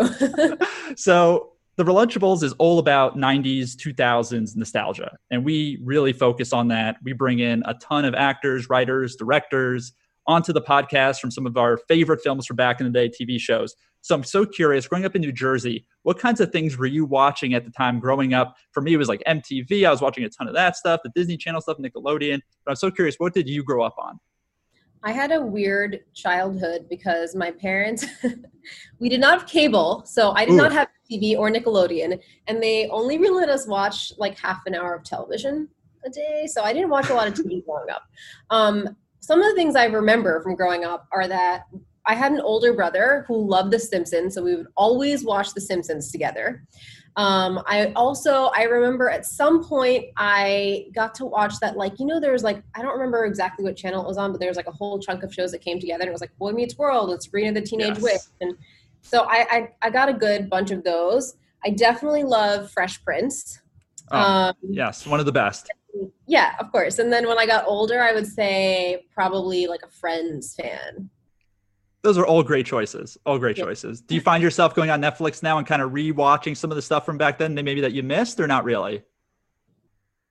so 0.97 1.53
the 1.76 1.84
relunchables 1.84 2.42
is 2.42 2.52
all 2.54 2.78
about 2.78 3.16
90s 3.16 3.74
2000s 3.74 4.56
nostalgia 4.56 5.16
and 5.30 5.44
we 5.44 5.78
really 5.82 6.12
focus 6.12 6.52
on 6.52 6.68
that. 6.68 6.96
We 7.02 7.12
bring 7.12 7.40
in 7.40 7.62
a 7.66 7.74
ton 7.74 8.04
of 8.04 8.14
actors 8.14 8.68
writers 8.68 9.16
directors 9.16 9.92
onto 10.26 10.52
the 10.52 10.62
podcast 10.62 11.20
from 11.20 11.30
some 11.30 11.46
of 11.46 11.56
our 11.56 11.76
favorite 11.88 12.20
films 12.22 12.46
from 12.46 12.56
back 12.56 12.80
in 12.80 12.87
the 12.87 12.92
day 12.92 13.08
tv 13.08 13.38
shows. 13.40 13.74
So 14.02 14.14
i'm 14.14 14.22
so 14.22 14.46
curious 14.46 14.87
growing 14.87 15.04
up 15.04 15.16
in 15.16 15.22
new 15.22 15.32
jersey 15.32 15.87
what 16.02 16.18
kinds 16.18 16.40
of 16.40 16.52
things 16.52 16.76
were 16.76 16.87
you 16.87 17.06
watching 17.06 17.54
at 17.54 17.64
the 17.64 17.70
time 17.70 17.98
growing 17.98 18.34
up? 18.34 18.54
For 18.72 18.80
me 18.82 18.94
it 18.94 18.98
was 18.98 19.08
like 19.08 19.22
mtv 19.26 19.84
i 19.84 19.90
was 19.90 20.00
watching 20.00 20.24
a 20.24 20.28
ton 20.28 20.46
of 20.46 20.54
that 20.54 20.76
stuff 20.76 21.00
the 21.02 21.10
disney 21.14 21.37
channel 21.37 21.60
stuff 21.60 21.78
nickelodeon. 21.78 22.40
But 22.64 22.72
i'm 22.72 22.76
so 22.76 22.90
curious 22.90 23.16
what 23.18 23.34
did 23.34 23.48
you 23.48 23.64
grow 23.64 23.82
up 23.82 23.94
on 23.98 24.20
I 25.05 25.12
had 25.12 25.33
a 25.33 25.40
weird 25.40 26.01
childhood 26.14 26.87
because 26.88 27.37
my 27.37 27.51
parents, 27.51 28.07
we 28.99 29.11
did 29.11 29.21
not 29.21 29.38
have 29.38 29.49
cable, 29.49 30.03
so 30.07 30.31
I 30.31 30.47
did 30.47 30.55
Ooh. 30.55 30.57
not 30.57 30.73
have 30.73 30.88
TV 31.11 31.37
or 31.37 31.51
Nickelodeon, 31.51 32.19
and 32.47 32.62
they 32.62 32.88
only 32.88 33.19
really 33.19 33.43
let 33.43 33.51
us 33.51 33.67
watch 33.67 34.14
like 34.17 34.38
half 34.38 34.62
an 34.64 34.75
hour 34.75 34.95
of 34.95 35.05
television 35.05 35.69
a 36.07 36.11
day. 36.11 36.47
So 36.47 36.62
I 36.62 36.73
didn't 36.73 36.88
watch 36.88 37.11
a 37.11 37.14
lot 37.14 37.29
of 37.29 37.35
TV 37.35 37.62
growing 37.67 37.90
up. 37.90 38.05
Um, 38.49 38.97
some 39.21 39.40
of 39.40 39.47
the 39.47 39.55
things 39.55 39.77
I 39.77 39.85
remember 39.85 40.43
from 40.43 40.57
growing 40.57 40.85
up 40.85 41.07
are 41.12 41.29
that 41.29 41.64
I 42.07 42.14
had 42.14 42.33
an 42.33 42.40
older 42.40 42.73
brother 42.73 43.27
who 43.29 43.47
loved 43.47 43.73
The 43.73 43.79
Simpsons, 43.79 44.35
so 44.35 44.43
we 44.43 44.57
would 44.57 44.69
always 44.75 45.23
watch 45.23 45.53
The 45.53 45.61
Simpsons 45.61 46.11
together. 46.11 46.67
Um, 47.16 47.62
I 47.66 47.92
also 47.94 48.46
I 48.57 48.64
remember 48.64 49.09
at 49.09 49.24
some 49.24 49.64
point 49.64 50.07
I 50.16 50.87
got 50.94 51.14
to 51.16 51.24
watch 51.24 51.55
that 51.61 51.77
like 51.77 52.00
you 52.00 52.07
know 52.07 52.18
there 52.18 52.33
was 52.33 52.42
like 52.42 52.62
I 52.74 52.83
don't 52.83 52.92
remember 52.92 53.24
exactly 53.24 53.64
what 53.64 53.77
channel 53.77 54.03
it 54.03 54.09
was 54.09 54.18
on, 54.18 54.33
but 54.33 54.40
there 54.40 54.48
was 54.48 54.57
like 54.57 54.66
a 54.66 54.72
whole 54.72 54.98
chunk 54.98 55.22
of 55.22 55.33
shows 55.33 55.53
that 55.53 55.61
came 55.61 55.79
together. 55.79 56.03
And 56.03 56.09
it 56.09 56.12
was 56.12 56.20
like 56.20 56.37
Boy 56.38 56.53
Meets 56.53 56.77
World 56.77 57.11
and 57.11 57.22
Sabrina 57.22 57.53
the 57.53 57.62
Teenage 57.64 57.98
Yes. 57.98 58.03
Witch, 58.03 58.20
and 58.40 58.57
so 59.03 59.27
I, 59.29 59.46
I 59.50 59.68
I 59.83 59.90
got 59.90 60.09
a 60.09 60.12
good 60.14 60.50
bunch 60.50 60.72
of 60.72 60.83
those. 60.83 61.37
I 61.64 61.70
definitely 61.70 62.24
love 62.24 62.70
Fresh 62.70 63.05
Prince. 63.05 63.61
Oh, 64.11 64.18
um, 64.18 64.55
yes 64.68 65.07
one 65.07 65.20
of 65.20 65.27
the 65.27 65.33
best 65.33 65.70
yeah, 66.27 66.53
of 66.59 66.72
course. 66.72 66.98
And 66.98 67.12
then 67.12 67.27
when 67.29 67.38
I 67.38 67.46
got 67.46 67.66
older, 67.66 68.00
I 68.00 68.12
would 68.12 68.27
say 68.27 69.07
probably 69.14 69.66
like 69.66 69.83
a 69.83 69.88
Friends 69.88 70.55
fan. 70.55 71.11
Those 72.05 72.17
are 72.19 72.27
all 72.27 72.43
great 72.45 72.67
choices 72.67 73.19
all 73.27 73.38
great 73.38 73.57
Yeah. 73.59 73.64
choices 73.64 74.01
do 74.01 74.14
you 74.14 74.21
find 74.21 74.43
yourself 74.43 74.75
going 74.75 74.90
on 74.90 75.01
netflix 75.01 75.43
now 75.43 75.59
and 75.59 75.67
kind 75.67 75.83
of 75.83 75.90
rewatching 75.90 76.57
some 76.57 76.71
of 76.71 76.77
the 76.77 76.83
stuff 76.83 77.05
from 77.05 77.19
back 77.19 77.38
then 77.38 77.55
that 77.57 77.64
maybe 77.64 77.81
that 77.81 77.93
you 77.93 78.03
missed 78.05 78.38
or 78.38 78.47
not 78.47 78.62
really 78.64 79.03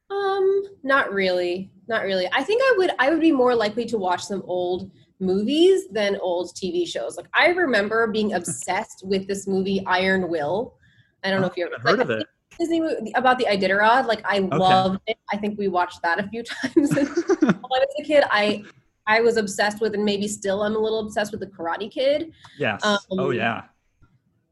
Um, 0.09 0.63
not 0.83 1.11
really, 1.11 1.71
not 1.87 2.03
really. 2.03 2.27
I 2.31 2.43
think 2.43 2.61
I 2.63 2.75
would 2.77 2.91
I 2.99 3.09
would 3.09 3.21
be 3.21 3.31
more 3.31 3.55
likely 3.55 3.85
to 3.85 3.97
watch 3.97 4.23
some 4.23 4.43
old 4.45 4.91
movies 5.19 5.87
than 5.89 6.17
old 6.17 6.53
TV 6.55 6.87
shows. 6.87 7.17
Like 7.17 7.27
I 7.33 7.47
remember 7.47 8.07
being 8.07 8.33
obsessed 8.39 9.03
with 9.05 9.27
this 9.27 9.47
movie 9.47 9.83
Iron 9.87 10.29
Will. 10.29 10.75
I 11.23 11.31
don't 11.31 11.41
know 11.41 11.47
if 11.47 11.57
you 11.57 11.65
ever 11.65 11.81
heard 11.81 11.99
of 12.01 12.09
it 12.09 12.27
Disney 12.59 12.81
movie 12.81 13.11
about 13.15 13.39
the 13.39 13.45
Iditarod. 13.45 14.05
Like 14.05 14.21
I 14.25 14.39
loved 14.39 14.99
it. 15.07 15.17
I 15.31 15.37
think 15.37 15.57
we 15.57 15.67
watched 15.69 16.01
that 16.03 16.19
a 16.19 16.27
few 16.27 16.43
times. 16.53 16.93
when 16.95 17.55
I 17.55 17.85
was 17.87 17.95
a 17.99 18.03
kid, 18.03 18.23
I 18.29 18.63
I 19.07 19.21
was 19.21 19.37
obsessed 19.37 19.81
with, 19.81 19.93
and 19.95 20.05
maybe 20.05 20.27
still 20.27 20.63
I'm 20.63 20.75
a 20.75 20.79
little 20.79 20.99
obsessed 20.99 21.31
with 21.31 21.41
the 21.41 21.47
Karate 21.47 21.91
Kid. 21.91 22.31
yes 22.57 22.83
Um, 22.83 22.97
oh 23.11 23.29
yeah 23.31 23.63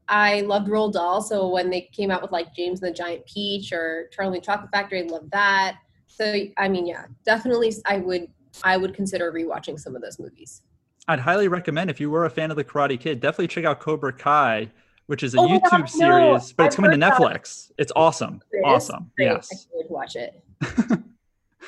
I 0.08 0.42
loved 0.42 0.68
Roald 0.68 0.92
Dahl, 0.92 1.22
so 1.22 1.48
when 1.48 1.70
they 1.70 1.82
came 1.92 2.10
out 2.10 2.20
with 2.22 2.32
like 2.32 2.54
James 2.54 2.82
and 2.82 2.92
the 2.92 2.96
Giant 2.96 3.24
Peach 3.24 3.72
or 3.72 4.08
Charlie 4.12 4.36
and 4.36 4.42
the 4.42 4.46
Chocolate 4.46 4.70
Factory, 4.70 5.00
I 5.00 5.06
loved 5.06 5.30
that. 5.30 5.76
So 6.06 6.44
I 6.58 6.68
mean, 6.68 6.86
yeah, 6.86 7.06
definitely, 7.24 7.72
I 7.86 7.98
would 7.98 8.26
I 8.62 8.76
would 8.76 8.94
consider 8.94 9.32
rewatching 9.32 9.78
some 9.78 9.96
of 9.96 10.02
those 10.02 10.18
movies. 10.18 10.62
I'd 11.08 11.20
highly 11.20 11.48
recommend 11.48 11.88
if 11.88 11.98
you 12.00 12.10
were 12.10 12.26
a 12.26 12.30
fan 12.30 12.50
of 12.50 12.56
the 12.56 12.64
Karate 12.64 12.98
Kid, 13.00 13.20
definitely 13.20 13.48
check 13.48 13.64
out 13.64 13.80
Cobra 13.80 14.12
Kai, 14.12 14.70
which 15.06 15.22
is 15.22 15.34
a 15.34 15.38
Oh 15.38 15.48
YouTube 15.48 15.70
God, 15.70 15.80
no. 15.80 15.86
series, 15.86 16.52
but 16.52 16.66
it's 16.66 16.74
I've 16.74 16.82
coming 16.82 17.00
to 17.00 17.06
Netflix. 17.06 17.70
It's 17.78 17.92
awesome. 17.96 18.42
It? 18.52 18.60
Awesome. 18.64 19.10
Great. 19.16 19.28
I 19.28 19.32
Yes. 19.34 19.66
wait 19.72 19.86
to 19.86 19.92
watch 19.92 20.16
it. 20.16 20.42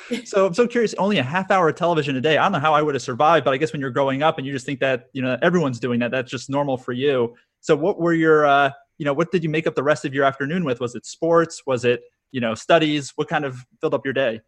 So 0.25 0.45
I'm 0.45 0.53
so 0.53 0.67
curious, 0.67 0.93
only 0.95 1.17
a 1.17 1.23
half 1.23 1.51
hour 1.51 1.69
of 1.69 1.75
television 1.75 2.15
a 2.15 2.21
day. 2.21 2.37
I 2.37 2.43
don't 2.43 2.51
know 2.51 2.59
how 2.59 2.73
I 2.73 2.81
would 2.81 2.95
have 2.95 3.01
survived, 3.01 3.45
but 3.45 3.53
I 3.53 3.57
guess 3.57 3.71
when 3.71 3.81
you're 3.81 3.91
growing 3.91 4.23
up 4.23 4.37
and 4.37 4.45
you 4.45 4.53
just 4.53 4.65
think 4.65 4.79
that, 4.79 5.09
you 5.13 5.21
know, 5.21 5.37
everyone's 5.41 5.79
doing 5.79 5.99
that, 5.99 6.11
that's 6.11 6.29
just 6.29 6.49
normal 6.49 6.77
for 6.77 6.93
you. 6.93 7.35
So 7.61 7.75
what 7.75 7.99
were 7.99 8.13
your 8.13 8.45
uh, 8.45 8.71
you 8.97 9.05
know, 9.05 9.13
what 9.13 9.31
did 9.31 9.43
you 9.43 9.49
make 9.49 9.67
up 9.67 9.75
the 9.75 9.83
rest 9.83 10.05
of 10.05 10.13
your 10.13 10.25
afternoon 10.25 10.63
with? 10.63 10.79
Was 10.79 10.95
it 10.95 11.05
sports? 11.05 11.63
Was 11.65 11.85
it, 11.85 12.01
you 12.31 12.41
know, 12.41 12.53
studies? 12.55 13.11
What 13.15 13.27
kind 13.27 13.45
of 13.45 13.57
filled 13.81 13.93
up 13.93 14.05
your 14.05 14.13
day? 14.13 14.41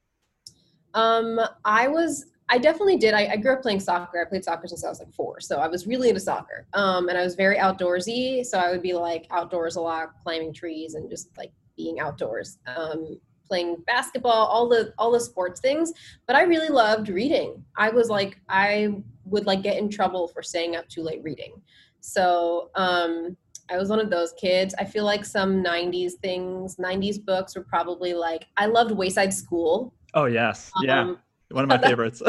Um, 0.93 1.39
I 1.65 1.87
was 1.87 2.25
I 2.49 2.57
definitely 2.57 2.97
did. 2.97 3.13
I, 3.13 3.27
I 3.33 3.37
grew 3.37 3.53
up 3.53 3.61
playing 3.61 3.81
soccer. 3.81 4.21
I 4.21 4.29
played 4.29 4.45
soccer 4.45 4.67
since 4.67 4.85
I 4.85 4.89
was 4.89 4.99
like 4.99 5.13
four, 5.13 5.41
so 5.41 5.57
I 5.57 5.67
was 5.67 5.85
really 5.85 6.07
into 6.07 6.21
soccer. 6.21 6.65
Um, 6.73 7.09
and 7.09 7.17
I 7.17 7.23
was 7.23 7.35
very 7.35 7.57
outdoorsy, 7.57 8.45
so 8.45 8.57
I 8.57 8.71
would 8.71 8.81
be 8.81 8.93
like 8.93 9.27
outdoors 9.31 9.75
a 9.75 9.81
lot, 9.81 10.11
climbing 10.23 10.53
trees, 10.53 10.93
and 10.93 11.09
just 11.09 11.29
like 11.37 11.51
being 11.75 11.99
outdoors. 11.99 12.57
Um, 12.65 13.19
playing 13.47 13.77
basketball, 13.87 14.45
all 14.47 14.67
the 14.67 14.93
all 14.97 15.11
the 15.11 15.19
sports 15.19 15.59
things. 15.61 15.93
But 16.25 16.35
I 16.35 16.43
really 16.43 16.69
loved 16.69 17.09
reading. 17.09 17.63
I 17.77 17.89
was 17.89 18.09
like, 18.09 18.39
I 18.49 19.01
would 19.25 19.45
like 19.45 19.61
get 19.61 19.77
in 19.77 19.89
trouble 19.89 20.27
for 20.27 20.41
staying 20.41 20.75
up 20.75 20.87
too 20.87 21.01
late 21.01 21.21
reading. 21.23 21.61
So 21.99 22.69
um, 22.75 23.35
I 23.69 23.77
was 23.77 23.89
one 23.89 23.99
of 23.99 24.09
those 24.09 24.33
kids. 24.33 24.73
I 24.79 24.85
feel 24.85 25.03
like 25.03 25.25
some 25.25 25.63
'90s 25.63 26.13
things, 26.21 26.75
'90s 26.77 27.23
books 27.23 27.55
were 27.55 27.63
probably 27.63 28.13
like 28.13 28.45
I 28.57 28.65
loved 28.67 28.91
Wayside 28.91 29.33
School. 29.33 29.93
Oh 30.13 30.25
yes, 30.25 30.71
yeah, 30.81 31.01
Um, 31.01 31.17
one 31.51 31.63
of 31.63 31.69
my 31.69 31.77
favorites. 31.89 32.21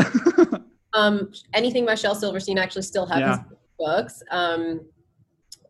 um, 0.94 1.31
anything 1.54 1.87
by 1.87 1.94
Shel 1.94 2.14
Silverstein 2.14 2.59
actually 2.59 2.83
still 2.83 3.07
have 3.07 3.20
Yeah. 3.20 3.38
his 3.38 3.46
books. 3.78 4.22
Um, 4.31 4.81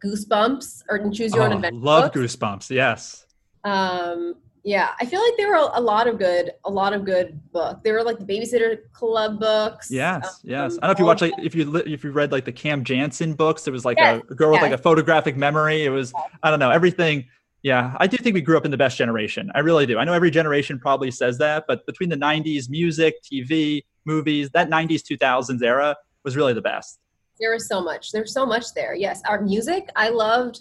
Goosebumps 0.04 0.84
or 0.88 1.10
Choose 1.10 1.34
Your 1.34 1.42
Own 1.44 1.52
oh, 1.52 1.56
Adventure. 1.56 1.76
love 1.78 2.12
books. 2.12 2.36
Goosebumps. 2.36 2.70
Yes. 2.70 3.26
Um, 3.64 4.34
yeah, 4.68 4.90
I 5.00 5.06
feel 5.06 5.22
like 5.22 5.32
there 5.38 5.48
were 5.48 5.70
a 5.72 5.80
lot 5.80 6.06
of 6.06 6.18
good, 6.18 6.52
a 6.66 6.70
lot 6.70 6.92
of 6.92 7.06
good 7.06 7.40
books. 7.52 7.80
There 7.84 7.94
were 7.94 8.02
like 8.02 8.18
the 8.18 8.26
Babysitter 8.26 8.80
Club 8.92 9.40
books. 9.40 9.90
Yes, 9.90 10.40
yes. 10.44 10.74
um, 10.74 10.80
I 10.82 10.86
don't 10.86 10.88
know 10.88 10.92
if 10.92 10.98
you 10.98 11.04
watch 11.06 11.22
like 11.22 11.32
if 11.38 11.54
you 11.54 11.74
if 11.76 12.04
you 12.04 12.10
read 12.10 12.32
like 12.32 12.44
the 12.44 12.52
Cam 12.52 12.84
Jansen 12.84 13.32
books. 13.32 13.62
There 13.62 13.72
was 13.72 13.86
like 13.86 13.96
Yes, 13.98 14.20
a 14.30 14.34
girl 14.34 14.52
with 14.52 14.60
like 14.60 14.72
a 14.72 14.78
photographic 14.78 15.38
memory. 15.38 15.84
It 15.86 15.88
was 15.88 16.12
I 16.42 16.50
don't 16.50 16.58
know 16.58 16.70
everything. 16.70 17.24
Yeah, 17.62 17.96
I 17.98 18.06
do 18.06 18.18
think 18.18 18.34
we 18.34 18.42
grew 18.42 18.58
up 18.58 18.66
in 18.66 18.70
the 18.70 18.76
best 18.76 18.98
generation. 18.98 19.50
I 19.54 19.60
really 19.60 19.86
do. 19.86 19.96
I 19.98 20.04
know 20.04 20.12
every 20.12 20.30
generation 20.30 20.78
probably 20.78 21.10
says 21.10 21.38
that, 21.38 21.64
but 21.66 21.86
between 21.86 22.10
the 22.10 22.16
'90s, 22.16 22.68
music, 22.68 23.14
TV, 23.22 23.84
movies, 24.04 24.50
that 24.50 24.68
'90s 24.68 25.02
2000s 25.10 25.62
era 25.62 25.96
was 26.24 26.36
really 26.36 26.52
the 26.52 26.60
best. 26.60 27.00
there 27.40 27.52
was 27.52 27.66
so 27.66 27.80
much. 27.80 28.12
There's 28.12 28.34
so 28.34 28.44
much 28.44 28.74
there. 28.74 28.94
Yes, 28.94 29.22
our 29.26 29.40
music, 29.40 29.88
I 29.96 30.10
loved. 30.10 30.60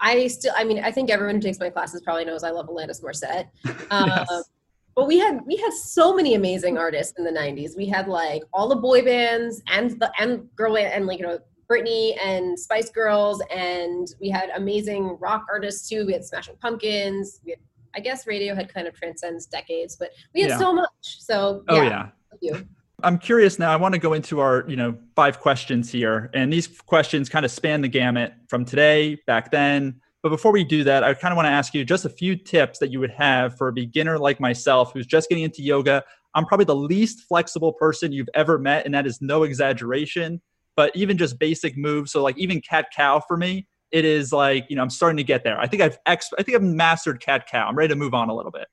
I 0.00 0.26
still, 0.26 0.52
I 0.56 0.64
mean, 0.64 0.82
I 0.84 0.90
think 0.90 1.10
everyone 1.10 1.36
who 1.36 1.40
takes 1.40 1.58
my 1.58 1.70
classes 1.70 2.02
probably 2.02 2.24
knows 2.24 2.44
I 2.44 2.50
love 2.50 2.68
Alanis 2.68 3.02
Morissette. 3.02 3.48
Um, 3.90 4.08
Yes. 4.08 4.50
But 4.94 5.06
we 5.08 5.18
had 5.18 5.40
we 5.46 5.56
had 5.56 5.74
so 5.74 6.14
many 6.16 6.36
amazing 6.36 6.78
artists 6.78 7.18
in 7.18 7.24
the 7.24 7.30
'90s. 7.30 7.76
We 7.76 7.84
had 7.84 8.08
like 8.08 8.42
all 8.54 8.66
the 8.66 8.76
boy 8.76 9.04
bands 9.04 9.60
and 9.70 9.90
the 10.00 10.10
and 10.18 10.48
girl 10.56 10.72
band 10.74 10.90
and 10.94 11.04
like 11.06 11.18
you 11.18 11.26
know 11.26 11.38
Britney 11.70 12.16
and 12.24 12.58
Spice 12.58 12.88
Girls, 12.88 13.42
and 13.54 14.08
we 14.22 14.30
had 14.30 14.48
amazing 14.56 15.18
rock 15.20 15.44
artists 15.52 15.86
too. 15.86 16.06
We 16.06 16.14
had 16.14 16.24
Smashing 16.24 16.56
Pumpkins. 16.62 17.40
We 17.44 17.50
had, 17.50 17.60
I 17.94 18.00
guess 18.00 18.24
Radiohead 18.24 18.72
kind 18.72 18.86
of 18.88 18.94
transcends 18.94 19.44
decades, 19.44 19.96
but 19.96 20.12
we 20.34 20.40
had 20.40 20.50
Yeah. 20.52 20.58
so 20.58 20.72
much. 20.72 20.88
So 21.02 21.62
Oh 21.68 21.76
yeah, 21.76 21.82
yeah. 21.84 22.08
thank 22.30 22.40
you. 22.42 22.68
I'm 23.02 23.18
curious 23.18 23.58
now. 23.58 23.70
I 23.70 23.76
want 23.76 23.94
to 23.94 24.00
go 24.00 24.14
into 24.14 24.40
our, 24.40 24.64
you 24.66 24.76
know, 24.76 24.96
five 25.14 25.40
questions 25.40 25.90
here, 25.90 26.30
and 26.32 26.52
these 26.52 26.66
questions 26.66 27.28
kind 27.28 27.44
of 27.44 27.50
span 27.50 27.82
the 27.82 27.88
gamut 27.88 28.32
from 28.48 28.64
today, 28.64 29.18
back 29.26 29.50
then. 29.50 30.00
But 30.22 30.30
before 30.30 30.50
we 30.50 30.64
do 30.64 30.82
that, 30.84 31.04
I 31.04 31.12
kind 31.14 31.30
of 31.30 31.36
want 31.36 31.46
to 31.46 31.50
ask 31.50 31.74
you 31.74 31.84
just 31.84 32.04
a 32.06 32.08
few 32.08 32.36
tips 32.36 32.78
that 32.78 32.90
you 32.90 32.98
would 32.98 33.10
have 33.10 33.56
for 33.56 33.68
a 33.68 33.72
beginner 33.72 34.18
like 34.18 34.40
myself 34.40 34.92
who's 34.92 35.06
just 35.06 35.28
getting 35.28 35.44
into 35.44 35.62
yoga. 35.62 36.02
I'm 36.34 36.46
probably 36.46 36.64
the 36.64 36.74
least 36.74 37.24
flexible 37.28 37.72
person 37.72 38.12
you've 38.12 38.30
ever 38.34 38.58
met, 38.58 38.86
and 38.86 38.94
that 38.94 39.06
is 39.06 39.20
no 39.20 39.42
exaggeration. 39.42 40.40
But 40.74 40.94
even 40.96 41.18
just 41.18 41.38
basic 41.38 41.76
moves, 41.76 42.12
so 42.12 42.22
like 42.22 42.36
even 42.38 42.60
cat 42.62 42.86
cow 42.94 43.20
for 43.20 43.36
me, 43.36 43.66
it 43.92 44.04
is 44.04 44.32
like 44.32 44.66
you 44.68 44.76
know 44.76 44.82
I'm 44.82 44.90
starting 44.90 45.16
to 45.18 45.24
get 45.24 45.44
there. 45.44 45.58
I 45.60 45.66
think 45.66 45.82
I've 45.82 45.98
ex- 46.06 46.32
I 46.38 46.42
think 46.42 46.56
I've 46.56 46.62
mastered 46.62 47.20
cat 47.20 47.46
cow. 47.46 47.68
I'm 47.68 47.76
ready 47.76 47.88
to 47.88 47.96
move 47.96 48.14
on 48.14 48.30
a 48.30 48.34
little 48.34 48.52
bit. 48.52 48.68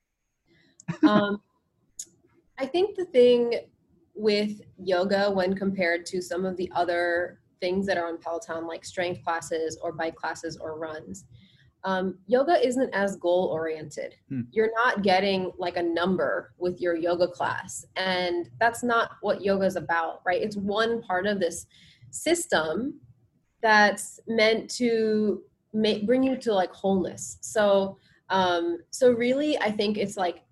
um, 1.03 1.41
I 2.57 2.65
think 2.65 2.95
the 2.95 3.05
thing 3.05 3.59
with 4.15 4.61
yoga, 4.77 5.31
when 5.31 5.55
compared 5.55 6.05
to 6.07 6.21
some 6.21 6.45
of 6.45 6.57
the 6.57 6.71
other 6.75 7.39
things 7.59 7.85
that 7.87 7.97
are 7.97 8.07
on 8.07 8.17
Peloton, 8.17 8.67
like 8.67 8.85
strength 8.85 9.23
classes 9.23 9.77
or 9.81 9.91
bike 9.91 10.15
classes 10.15 10.57
or 10.57 10.77
runs, 10.77 11.25
um, 11.85 12.17
yoga 12.27 12.65
isn't 12.65 12.93
as 12.93 13.17
goal 13.17 13.49
oriented. 13.51 14.15
Hmm. 14.29 14.41
You're 14.51 14.71
not 14.75 15.01
getting 15.01 15.51
like 15.57 15.77
a 15.77 15.83
number 15.83 16.53
with 16.57 16.79
your 16.79 16.95
yoga 16.95 17.27
class. 17.27 17.85
And 17.95 18.49
that's 18.59 18.83
not 18.83 19.11
what 19.21 19.43
yoga 19.43 19.65
is 19.65 19.75
about, 19.75 20.21
right? 20.25 20.41
It's 20.41 20.55
one 20.55 21.01
part 21.01 21.25
of 21.25 21.39
this 21.39 21.65
system 22.11 22.99
that's 23.61 24.19
meant 24.27 24.69
to 24.75 25.41
make, 25.73 26.05
bring 26.05 26.23
you 26.23 26.37
to 26.37 26.53
like 26.53 26.71
wholeness. 26.71 27.37
So, 27.41 27.97
um, 28.29 28.77
so 28.91 29.11
really, 29.11 29.57
I 29.57 29.71
think 29.71 29.97
it's 29.97 30.15
like 30.15 30.43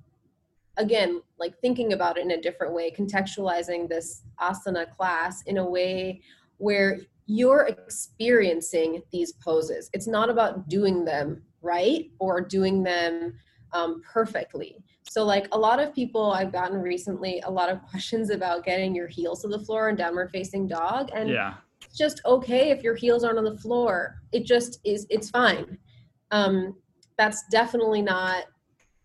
again 0.78 1.22
like 1.40 1.58
thinking 1.60 1.94
about 1.94 2.18
it 2.18 2.22
in 2.26 2.32
a 2.32 2.42
different 2.42 2.74
way 2.74 2.92
contextualizing 2.92 3.90
this 3.90 4.24
asana 4.40 4.90
class 4.96 5.42
in 5.44 5.58
a 5.58 5.66
way 5.70 6.22
where 6.58 7.00
you're 7.26 7.68
experiencing 7.68 9.02
these 9.12 9.34
poses. 9.34 9.90
It's 9.94 10.08
not 10.08 10.30
about 10.30 10.68
doing 10.68 11.06
them 11.06 11.44
right 11.62 12.10
or 12.20 12.42
doing 12.42 12.84
them 12.84 13.34
um, 13.74 14.02
perfectly. 14.12 14.84
So 15.10 15.24
like 15.24 15.48
a 15.52 15.58
lot 15.58 15.80
of 15.80 15.94
people 15.94 16.32
i've 16.32 16.52
gotten 16.52 16.78
recently 16.78 17.42
a 17.46 17.50
lot 17.50 17.70
of 17.70 17.82
questions 17.90 18.30
about 18.30 18.64
getting 18.66 18.96
your 18.96 19.08
heels 19.08 19.42
to 19.42 19.48
the 19.50 19.60
floor 19.60 19.90
and 19.90 19.98
downward 19.98 20.32
facing 20.32 20.68
dog 20.68 21.10
and 21.14 21.30
Yeah. 21.30 21.56
it's 21.84 21.98
just 21.98 22.22
okay 22.26 22.70
if 22.72 22.82
your 22.84 22.96
heels 22.96 23.24
aren't 23.24 23.38
on 23.38 23.44
the 23.44 23.58
floor. 23.58 24.22
It 24.32 24.46
just 24.46 24.80
is 24.86 25.06
it's 25.10 25.30
fine. 25.30 25.78
Um 26.32 26.76
that's 27.18 27.44
definitely 27.52 28.02
not 28.02 28.46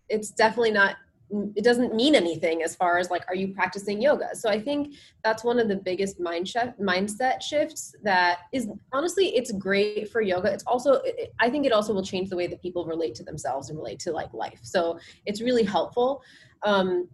it's 0.08 0.30
definitely 0.30 0.70
not 0.70 0.96
it 1.56 1.64
doesn't 1.64 1.94
mean 1.94 2.14
anything 2.14 2.62
as 2.62 2.76
far 2.76 2.98
as 2.98 3.10
like 3.10 3.24
are 3.28 3.34
you 3.34 3.48
practicing 3.48 4.00
yoga 4.00 4.28
so 4.34 4.48
i 4.48 4.60
think 4.60 4.94
that's 5.24 5.42
one 5.42 5.58
of 5.58 5.68
the 5.68 5.74
biggest 5.74 6.20
mind 6.20 6.46
mindset 6.80 7.42
shifts 7.42 7.94
that 8.02 8.40
is 8.52 8.68
honestly 8.92 9.34
it's 9.36 9.50
great 9.52 10.08
for 10.10 10.20
yoga 10.20 10.52
it's 10.52 10.64
also 10.64 10.94
it- 11.04 11.32
i 11.40 11.50
think 11.50 11.66
it 11.66 11.72
also 11.72 11.92
will 11.92 12.04
change 12.04 12.30
the 12.30 12.36
way 12.36 12.46
that 12.46 12.62
people 12.62 12.84
relate 12.86 13.14
to 13.14 13.24
themselves 13.24 13.70
and 13.70 13.78
relate 13.78 13.98
to 13.98 14.12
like 14.12 14.32
life 14.32 14.60
so 14.62 14.98
it's 15.24 15.40
really 15.40 15.64
helpful 15.64 16.22
um, 16.62 17.08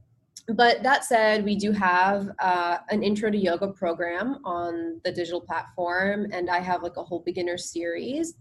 but 0.48 0.83
that 0.83 1.05
said, 1.05 1.44
we 1.44 1.55
do 1.55 1.70
have 1.70 2.29
uh, 2.40 2.79
an 2.90 3.03
intro 3.03 3.31
to 3.31 3.37
yoga 3.37 3.68
program 3.68 4.40
on 4.44 5.01
the 5.05 5.12
digital 5.12 5.40
platform, 5.40 6.27
and 6.33 6.51
I 6.51 6.59
have 6.59 6.83
like 6.83 6.96
a 6.96 7.05
whole 7.05 7.20
beginner 7.20 7.57
series. 7.57 8.35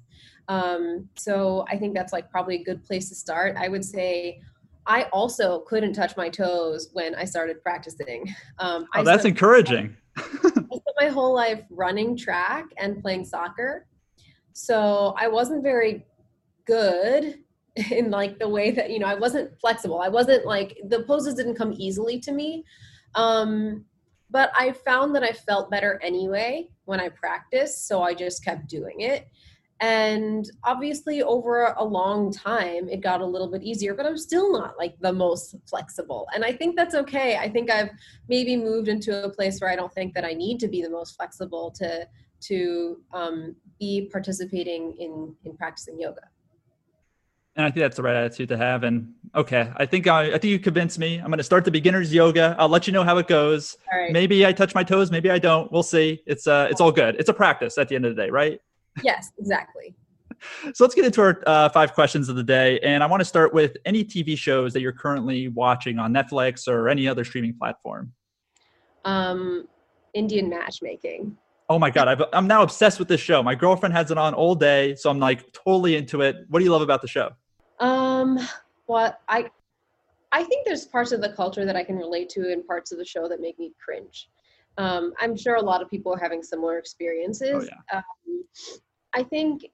Um, 0.48 1.10
so 1.16 1.66
I 1.70 1.78
think 1.78 1.94
that's 1.94 2.12
like 2.12 2.32
probably 2.32 2.56
a 2.56 2.64
good 2.64 2.84
place 2.84 3.10
to 3.10 3.16
start. 3.16 3.56
I 3.56 3.68
would 3.68 3.86
say 3.86 4.42
I 4.86 5.04
also 5.14 5.60
couldn't 5.62 5.94
touch 5.94 6.18
my 6.18 6.30
toes 6.30 6.90
when 6.94 7.16
I 7.16 7.26
started 7.26 7.62
practicing. 7.62 8.34
Um, 8.60 8.86
Oh, 8.96 9.00
I 9.00 9.04
that's 9.04 9.26
encouraging. 9.26 9.96
I 10.18 10.22
spent 10.24 10.82
my 11.00 11.08
whole 11.08 11.34
life 11.34 11.64
running 11.72 12.16
track 12.16 12.66
and 12.78 13.02
playing 13.02 13.26
soccer. 13.26 13.88
So 14.54 15.16
I 15.18 15.28
wasn't 15.28 15.64
very 15.64 16.06
good 16.66 17.40
in 17.92 18.12
like 18.12 18.38
the 18.38 18.48
way 18.48 18.72
that, 18.72 18.92
you 18.92 19.00
know, 19.00 19.08
I 19.08 19.16
wasn't 19.16 19.60
flexible. 19.60 20.00
I 20.00 20.10
wasn't 20.10 20.46
like 20.46 20.78
the 20.88 21.04
poses 21.04 21.36
didn't 21.36 21.56
come 21.56 21.74
easily 21.76 22.20
to 22.20 22.32
me. 22.32 22.66
Um, 23.16 23.86
but 24.30 24.52
I 24.56 24.72
found 24.72 25.16
that 25.16 25.24
I 25.24 25.32
felt 25.32 25.72
better 25.72 26.00
anyway 26.04 26.70
when 26.86 27.00
I 27.00 27.10
practiced. 27.10 27.88
So 27.88 28.02
I 28.02 28.14
just 28.14 28.46
kept 28.46 28.68
doing 28.68 29.02
it. 29.02 29.28
And 29.82 30.48
obviously, 30.64 31.24
over 31.24 31.74
a 31.76 31.84
long 31.84 32.32
time, 32.32 32.88
it 32.88 33.02
got 33.02 33.20
a 33.20 33.26
little 33.26 33.50
bit 33.50 33.64
easier, 33.64 33.96
but 33.96 34.06
I'm 34.06 34.18
still 34.18 34.54
not 34.54 34.78
like 34.78 34.96
the 35.00 35.12
most 35.12 35.56
flexible. 35.68 36.28
And 36.36 36.46
I 36.46 36.54
think 36.54 36.76
that's 36.76 36.94
okay. 36.94 37.38
I 37.38 37.50
think 37.50 37.72
I've 37.72 37.90
maybe 38.30 38.56
moved 38.56 38.88
into 38.88 39.26
a 39.26 39.30
place 39.30 39.60
where 39.60 39.72
I 39.72 39.76
don't 39.76 39.92
think 39.92 40.14
that 40.14 40.24
I 40.24 40.34
need 40.34 40.60
to 40.60 40.68
be 40.68 40.84
the 40.84 40.90
most 40.90 41.16
flexible 41.16 41.72
to 41.78 42.08
to 42.42 42.98
um, 43.12 43.56
be 43.80 44.08
participating 44.12 44.96
in 45.00 45.36
in 45.46 45.58
practicing 45.58 46.00
yoga. 46.00 46.22
And 47.56 47.66
I 47.66 47.72
think 47.72 47.84
that's 47.84 47.98
the 47.98 48.04
right 48.04 48.16
attitude 48.16 48.50
to 48.50 48.58
have. 48.58 48.84
And 48.84 49.14
okay, 49.36 49.72
I 49.76 49.88
think 49.88 50.06
I, 50.06 50.28
I 50.28 50.32
think 50.32 50.46
you 50.46 50.60
convinced 50.60 51.00
me. 51.00 51.18
I'm 51.18 51.28
going 51.28 51.40
to 51.40 51.44
start 51.44 51.66
the 51.66 51.72
beginners 51.72 52.14
yoga. 52.14 52.56
I'll 52.60 52.70
let 52.70 52.86
you 52.86 52.94
know 52.94 53.04
how 53.04 53.18
it 53.18 53.28
goes. 53.28 53.78
Right. 53.92 54.12
Maybe 54.12 54.46
I 54.46 54.54
touch 54.54 54.76
my 54.76 54.84
toes, 54.84 55.10
maybe 55.10 55.32
I 55.32 55.40
don't. 55.40 55.72
We'll 55.72 55.84
see. 55.84 56.22
It's 56.28 56.46
uh, 56.46 56.68
it's 56.70 56.80
all 56.80 56.92
good. 56.92 57.16
It's 57.16 57.30
a 57.30 57.34
practice 57.34 57.80
at 57.80 57.88
the 57.90 57.96
end 57.96 58.06
of 58.06 58.16
the 58.16 58.22
day, 58.22 58.30
right? 58.30 58.60
Yes, 59.04 59.32
exactly. 59.38 59.96
So 60.74 60.84
let's 60.84 60.96
get 60.96 61.06
into 61.06 61.22
our 61.22 61.44
uh, 61.46 61.70
five 61.70 61.94
questions 61.94 62.28
of 62.28 62.36
the 62.36 62.44
day. 62.44 62.80
And 62.80 63.04
I 63.04 63.06
want 63.06 63.22
to 63.22 63.26
start 63.26 63.54
with 63.54 63.78
any 63.86 64.04
TV 64.04 64.36
shows 64.36 64.74
that 64.74 64.82
you're 64.82 64.92
currently 64.92 65.50
watching 65.50 66.00
on 66.00 66.12
Netflix 66.12 66.68
or 66.68 66.90
any 66.90 67.08
other 67.08 67.24
streaming 67.24 67.54
platform. 67.54 68.12
Um, 69.06 69.68
Indian 70.16 70.50
matchmaking. 70.50 71.38
Oh 71.70 71.78
my 71.78 71.92
God, 71.92 72.08
I've, 72.08 72.22
I'm 72.34 72.48
now 72.48 72.64
obsessed 72.64 73.00
with 73.00 73.08
this 73.08 73.22
show. 73.22 73.44
My 73.44 73.54
girlfriend 73.54 73.94
has 73.94 74.10
it 74.10 74.18
on 74.18 74.34
all 74.34 74.56
day, 74.56 74.96
so 74.96 75.12
I'm 75.12 75.20
like 75.20 75.54
totally 75.54 75.96
into 75.96 76.22
it. 76.22 76.38
What 76.50 76.60
do 76.60 76.66
you 76.66 76.72
love 76.72 76.82
about 76.82 77.02
the 77.02 77.08
show? 77.08 77.30
Um, 77.80 78.40
well, 78.88 79.18
I 79.28 79.50
I 80.34 80.44
think 80.44 80.66
there's 80.66 80.86
parts 80.86 81.12
of 81.12 81.22
the 81.22 81.30
culture 81.34 81.66
that 81.66 81.76
I 81.76 81.84
can 81.84 81.98
relate 81.98 82.30
to 82.30 82.52
and 82.52 82.66
parts 82.66 82.92
of 82.92 82.98
the 82.98 83.06
show 83.06 83.28
that 83.28 83.42
make 83.42 83.60
me 83.60 83.74
cringe. 83.84 84.30
Um, 84.82 85.14
I'm 85.20 85.38
sure 85.38 85.56
a 85.56 85.62
lot 85.62 85.82
of 85.82 85.90
people 85.90 86.14
are 86.14 86.18
having 86.18 86.42
similar 86.42 86.78
experiences. 86.78 87.70
Oh, 87.94 87.98
um, 87.98 88.44
I 89.14 89.24
think 89.24 89.66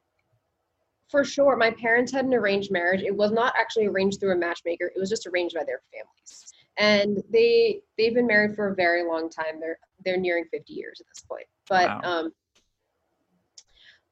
for 1.10 1.24
sure 1.24 1.56
my 1.56 1.72
parents 1.72 2.12
had 2.12 2.26
an 2.26 2.34
arranged 2.34 2.72
marriage. 2.72 3.02
It 3.02 3.16
was 3.16 3.32
not 3.32 3.54
actually 3.58 3.88
arranged 3.88 4.20
through 4.20 4.34
a 4.34 4.38
matchmaker. 4.38 4.92
It 4.94 5.00
was 5.00 5.10
just 5.10 5.26
arranged 5.26 5.56
by 5.56 5.64
their 5.64 5.82
families. 5.94 6.54
and 6.78 7.24
they 7.32 7.82
they've 7.98 8.14
been 8.14 8.28
married 8.28 8.56
for 8.56 8.68
a 8.68 8.76
very 8.76 9.04
long 9.04 9.30
time. 9.30 9.60
They're 9.60 9.80
they're 10.04 10.18
nearing 10.18 10.46
50 10.52 10.74
years 10.74 11.00
at 11.00 11.08
this 11.08 11.24
point. 11.24 11.48
But 11.70 11.88
Wow. 11.88 12.02
um, 12.04 12.32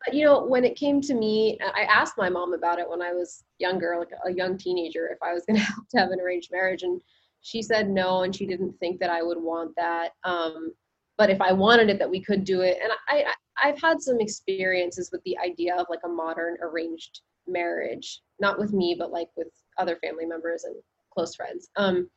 but 0.06 0.14
you 0.14 0.24
know, 0.24 0.46
when 0.46 0.64
it 0.64 0.76
came 0.76 1.02
to 1.02 1.14
me, 1.14 1.58
I 1.62 1.82
asked 1.82 2.18
my 2.18 2.30
mom 2.30 2.54
about 2.54 2.80
it 2.80 2.90
when 2.90 3.02
I 3.02 3.12
was 3.12 3.44
younger, 3.60 3.96
like 4.00 4.12
a 4.26 4.32
young 4.32 4.58
teenager, 4.58 5.08
if 5.08 5.18
I 5.22 5.34
was 5.34 5.44
going 5.46 5.58
to 5.60 5.66
have 5.66 5.88
to 5.90 5.98
have 6.00 6.12
an 6.12 6.22
arranged 6.22 6.52
marriage, 6.52 6.84
and 6.84 7.02
she 7.42 7.62
said 7.62 7.90
no, 7.90 8.24
and 8.24 8.36
she 8.36 8.46
didn't 8.46 8.74
think 8.80 9.00
that 9.00 9.10
I 9.10 9.22
would 9.22 9.42
want 9.42 9.76
that. 9.76 10.12
Um, 10.24 10.74
but 11.18 11.30
if 11.30 11.42
I 11.42 11.52
wanted 11.54 11.90
it, 11.90 12.00
that 12.00 12.10
we 12.10 12.22
could 12.22 12.44
do 12.44 12.62
it. 12.62 12.78
And 12.82 12.92
I, 13.10 13.24
I 13.30 13.34
I've 13.70 13.82
had 13.82 14.02
some 14.02 14.20
experiences 14.20 15.10
with 15.12 15.24
the 15.24 15.38
idea 15.38 15.76
of 15.76 15.88
like 15.90 16.02
a 16.04 16.10
modern 16.10 16.58
arranged 16.62 17.22
marriage, 17.48 18.22
not 18.40 18.60
with 18.60 18.74
me, 18.74 18.96
but 18.98 19.12
like 19.12 19.30
with 19.38 19.48
other 19.78 19.96
family 19.98 20.26
members 20.26 20.66
and 20.66 20.76
close 21.14 21.36
friends. 21.36 21.70
Um, 21.78 22.10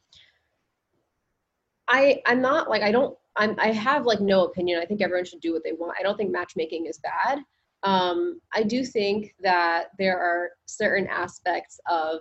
I 1.86 2.20
I'm 2.26 2.42
not 2.42 2.68
like 2.68 2.82
I 2.82 2.90
don't 2.90 3.16
I'm 3.36 3.54
I 3.58 3.72
have 3.72 4.04
like 4.04 4.20
no 4.20 4.44
opinion. 4.44 4.80
I 4.80 4.86
think 4.86 5.00
everyone 5.00 5.24
should 5.24 5.40
do 5.40 5.52
what 5.52 5.64
they 5.64 5.72
want. 5.72 5.96
I 5.98 6.02
don't 6.02 6.16
think 6.16 6.30
matchmaking 6.30 6.86
is 6.86 6.98
bad. 6.98 7.40
Um, 7.84 8.40
I 8.52 8.64
do 8.64 8.84
think 8.84 9.34
that 9.40 9.90
there 9.98 10.18
are 10.18 10.50
certain 10.66 11.06
aspects 11.06 11.78
of 11.88 12.20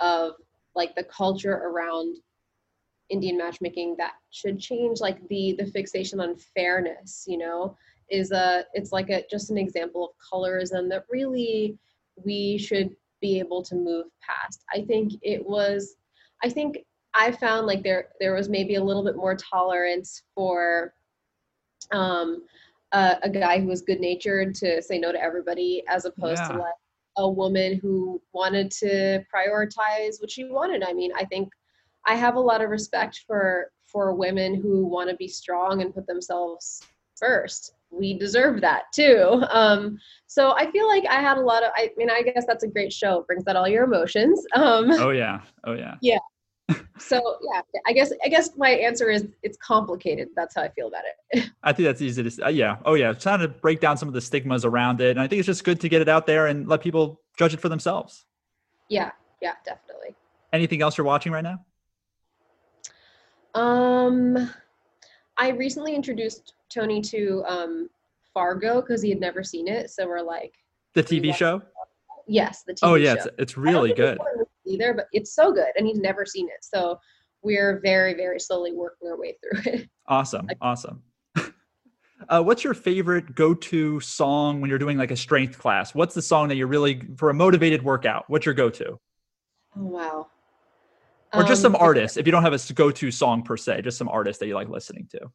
of 0.00 0.32
like 0.74 0.94
the 0.96 1.04
culture 1.04 1.54
around 1.54 2.16
Indian 3.10 3.36
matchmaking 3.38 3.96
that 3.98 4.14
should 4.30 4.58
change. 4.58 5.00
Like 5.00 5.26
the 5.28 5.54
the 5.58 5.66
fixation 5.66 6.20
on 6.20 6.36
fairness, 6.36 7.24
you 7.26 7.38
know, 7.38 7.76
is 8.10 8.32
a 8.32 8.64
it's 8.74 8.92
like 8.92 9.10
a 9.10 9.24
just 9.30 9.50
an 9.50 9.58
example 9.58 10.04
of 10.04 10.10
colorism 10.32 10.88
that 10.90 11.04
really 11.10 11.78
we 12.24 12.58
should 12.58 12.94
be 13.20 13.38
able 13.38 13.62
to 13.62 13.74
move 13.74 14.06
past. 14.20 14.64
I 14.72 14.82
think 14.82 15.12
it 15.22 15.44
was 15.44 15.96
I 16.42 16.48
think 16.48 16.78
I 17.14 17.30
found 17.32 17.66
like 17.66 17.82
there 17.82 18.08
there 18.20 18.34
was 18.34 18.48
maybe 18.48 18.74
a 18.76 18.84
little 18.84 19.04
bit 19.04 19.16
more 19.16 19.36
tolerance 19.36 20.22
for 20.34 20.94
um, 21.92 22.42
a, 22.92 23.16
a 23.22 23.30
guy 23.30 23.60
who 23.60 23.66
was 23.66 23.82
good 23.82 24.00
natured 24.00 24.54
to 24.56 24.82
say 24.82 24.98
no 24.98 25.12
to 25.12 25.22
everybody, 25.22 25.82
as 25.88 26.04
opposed 26.04 26.42
Yeah. 26.42 26.48
to 26.48 26.58
like 26.58 26.74
a 27.16 27.28
woman 27.28 27.78
who 27.80 28.20
wanted 28.32 28.70
to 28.72 29.24
prioritize 29.32 30.20
what 30.20 30.30
she 30.30 30.44
wanted. 30.44 30.82
I 30.82 30.92
mean, 30.92 31.12
I 31.16 31.24
think 31.24 31.48
I 32.06 32.14
have 32.14 32.36
a 32.36 32.40
lot 32.40 32.60
of 32.62 32.70
respect 32.70 33.24
for 33.26 33.70
for 33.84 34.14
women 34.14 34.54
who 34.54 34.86
want 34.86 35.08
to 35.10 35.16
be 35.16 35.28
strong 35.28 35.82
and 35.82 35.94
put 35.94 36.06
themselves 36.06 36.82
first. 37.16 37.74
We 37.90 38.18
deserve 38.18 38.60
that 38.62 38.84
too. 38.92 39.44
Um, 39.50 39.98
so 40.26 40.52
I 40.52 40.70
feel 40.72 40.88
like 40.88 41.04
I 41.08 41.20
had 41.20 41.38
a 41.38 41.40
lot 41.40 41.62
of. 41.62 41.70
I 41.76 41.90
mean, 41.96 42.10
I 42.10 42.22
guess 42.22 42.44
that's 42.46 42.64
a 42.64 42.68
great 42.68 42.92
show. 42.92 43.20
It 43.20 43.26
brings 43.26 43.46
out 43.46 43.56
all 43.56 43.68
your 43.68 43.84
emotions. 43.84 44.44
Um, 44.54 44.90
Oh 44.90 45.10
yeah. 45.10 45.40
Oh 45.64 45.74
yeah. 45.74 45.94
Yeah. 46.00 46.18
so 46.98 47.20
yeah 47.52 47.60
i 47.86 47.92
guess 47.92 48.10
i 48.24 48.28
guess 48.28 48.56
my 48.56 48.70
answer 48.70 49.10
is 49.10 49.26
it's 49.42 49.58
complicated 49.58 50.28
that's 50.34 50.54
how 50.54 50.62
i 50.62 50.68
feel 50.70 50.86
about 50.86 51.02
it 51.04 51.50
I 51.62 51.74
think 51.74 51.84
that's 51.84 52.00
easy 52.00 52.22
to. 52.22 52.46
Uh, 52.46 52.48
yeah. 52.48 52.76
Oh 52.86 52.94
yeah. 52.94 53.12
Trying 53.12 53.40
to 53.40 53.48
break 53.48 53.80
down 53.80 53.98
some 53.98 54.08
of 54.08 54.14
the 54.14 54.20
stigmas 54.20 54.64
around 54.64 55.00
it, 55.00 55.10
and 55.10 55.20
I 55.20 55.26
think 55.26 55.40
it's 55.40 55.46
just 55.46 55.64
good 55.64 55.80
to 55.80 55.88
get 55.88 56.00
it 56.00 56.08
out 56.08 56.26
there 56.26 56.46
and 56.46 56.68
let 56.68 56.80
people 56.80 57.20
judge 57.38 57.52
it 57.52 57.60
for 57.60 57.68
themselves. 57.68 58.24
yeah 58.88 59.10
yeah 59.42 59.54
definitely 59.64 60.14
Anything 60.54 60.82
else 60.82 60.96
you're 60.96 61.04
watching 61.04 61.32
right 61.32 61.42
now? 61.42 61.58
Um 63.54 64.50
i 65.36 65.48
recently 65.50 65.94
introduced 65.94 66.54
tony 66.72 67.00
to 67.00 67.42
um 67.46 67.88
fargo 68.32 68.80
because 68.80 69.00
he 69.00 69.10
had 69.10 69.20
never 69.20 69.42
seen 69.44 69.68
it 69.68 69.90
so 69.90 70.06
we're 70.08 70.20
like 70.20 70.52
The 70.94 71.02
TV 71.04 71.32
show? 71.34 71.62
yes 72.26 72.62
the 72.66 72.72
TV 72.72 72.78
Oh 72.82 72.94
yeah, 72.94 73.14
show. 73.14 73.20
it's 73.20 73.28
it's 73.38 73.56
really 73.56 73.92
good. 73.92 74.18
gonna 74.18 74.30
watch 74.38 74.48
it 74.66 74.70
either 74.72 74.94
but 74.94 75.06
it's 75.12 75.32
so 75.34 75.52
good 75.52 75.68
and 75.76 75.86
he's 75.86 75.98
never 76.00 76.26
seen 76.26 76.48
it 76.48 76.62
so 76.62 76.98
we're 77.42 77.80
very 77.84 78.14
very 78.14 78.40
slowly 78.40 78.72
working 78.72 79.08
our 79.08 79.18
way 79.18 79.36
through 79.42 79.72
it 79.72 79.88
Awesome. 80.06 80.48
Awesome. 80.60 81.02
Uh, 82.28 82.40
what's 82.42 82.64
your 82.64 82.72
favorite 82.72 83.34
go-to 83.34 84.00
song 84.00 84.60
when 84.62 84.70
you're 84.70 84.78
doing 84.78 84.96
like 84.96 85.10
a 85.10 85.16
strength 85.16 85.58
class? 85.58 85.94
What's 85.94 86.14
the 86.14 86.22
song 86.22 86.48
that 86.48 86.54
you're 86.56 86.68
really 86.68 87.02
for 87.18 87.28
a 87.28 87.34
motivated 87.34 87.82
workout? 87.82 88.24
What's 88.28 88.46
your 88.46 88.54
go-to? 88.54 88.92
oh 89.76 89.82
wow 89.82 90.28
Or 91.36 91.44
just 91.44 91.62
some 91.62 91.76
artists 91.76 92.16
if 92.16 92.26
you 92.26 92.32
don't 92.32 92.42
have 92.42 92.52
a 92.52 92.72
go-to 92.72 93.10
song 93.10 93.42
per 93.42 93.56
se, 93.56 93.82
just 93.82 93.98
some 93.98 94.08
artists 94.08 94.38
that 94.40 94.46
you 94.46 94.54
like 94.54 94.68
listening 94.68 95.08
to. 95.12 95.30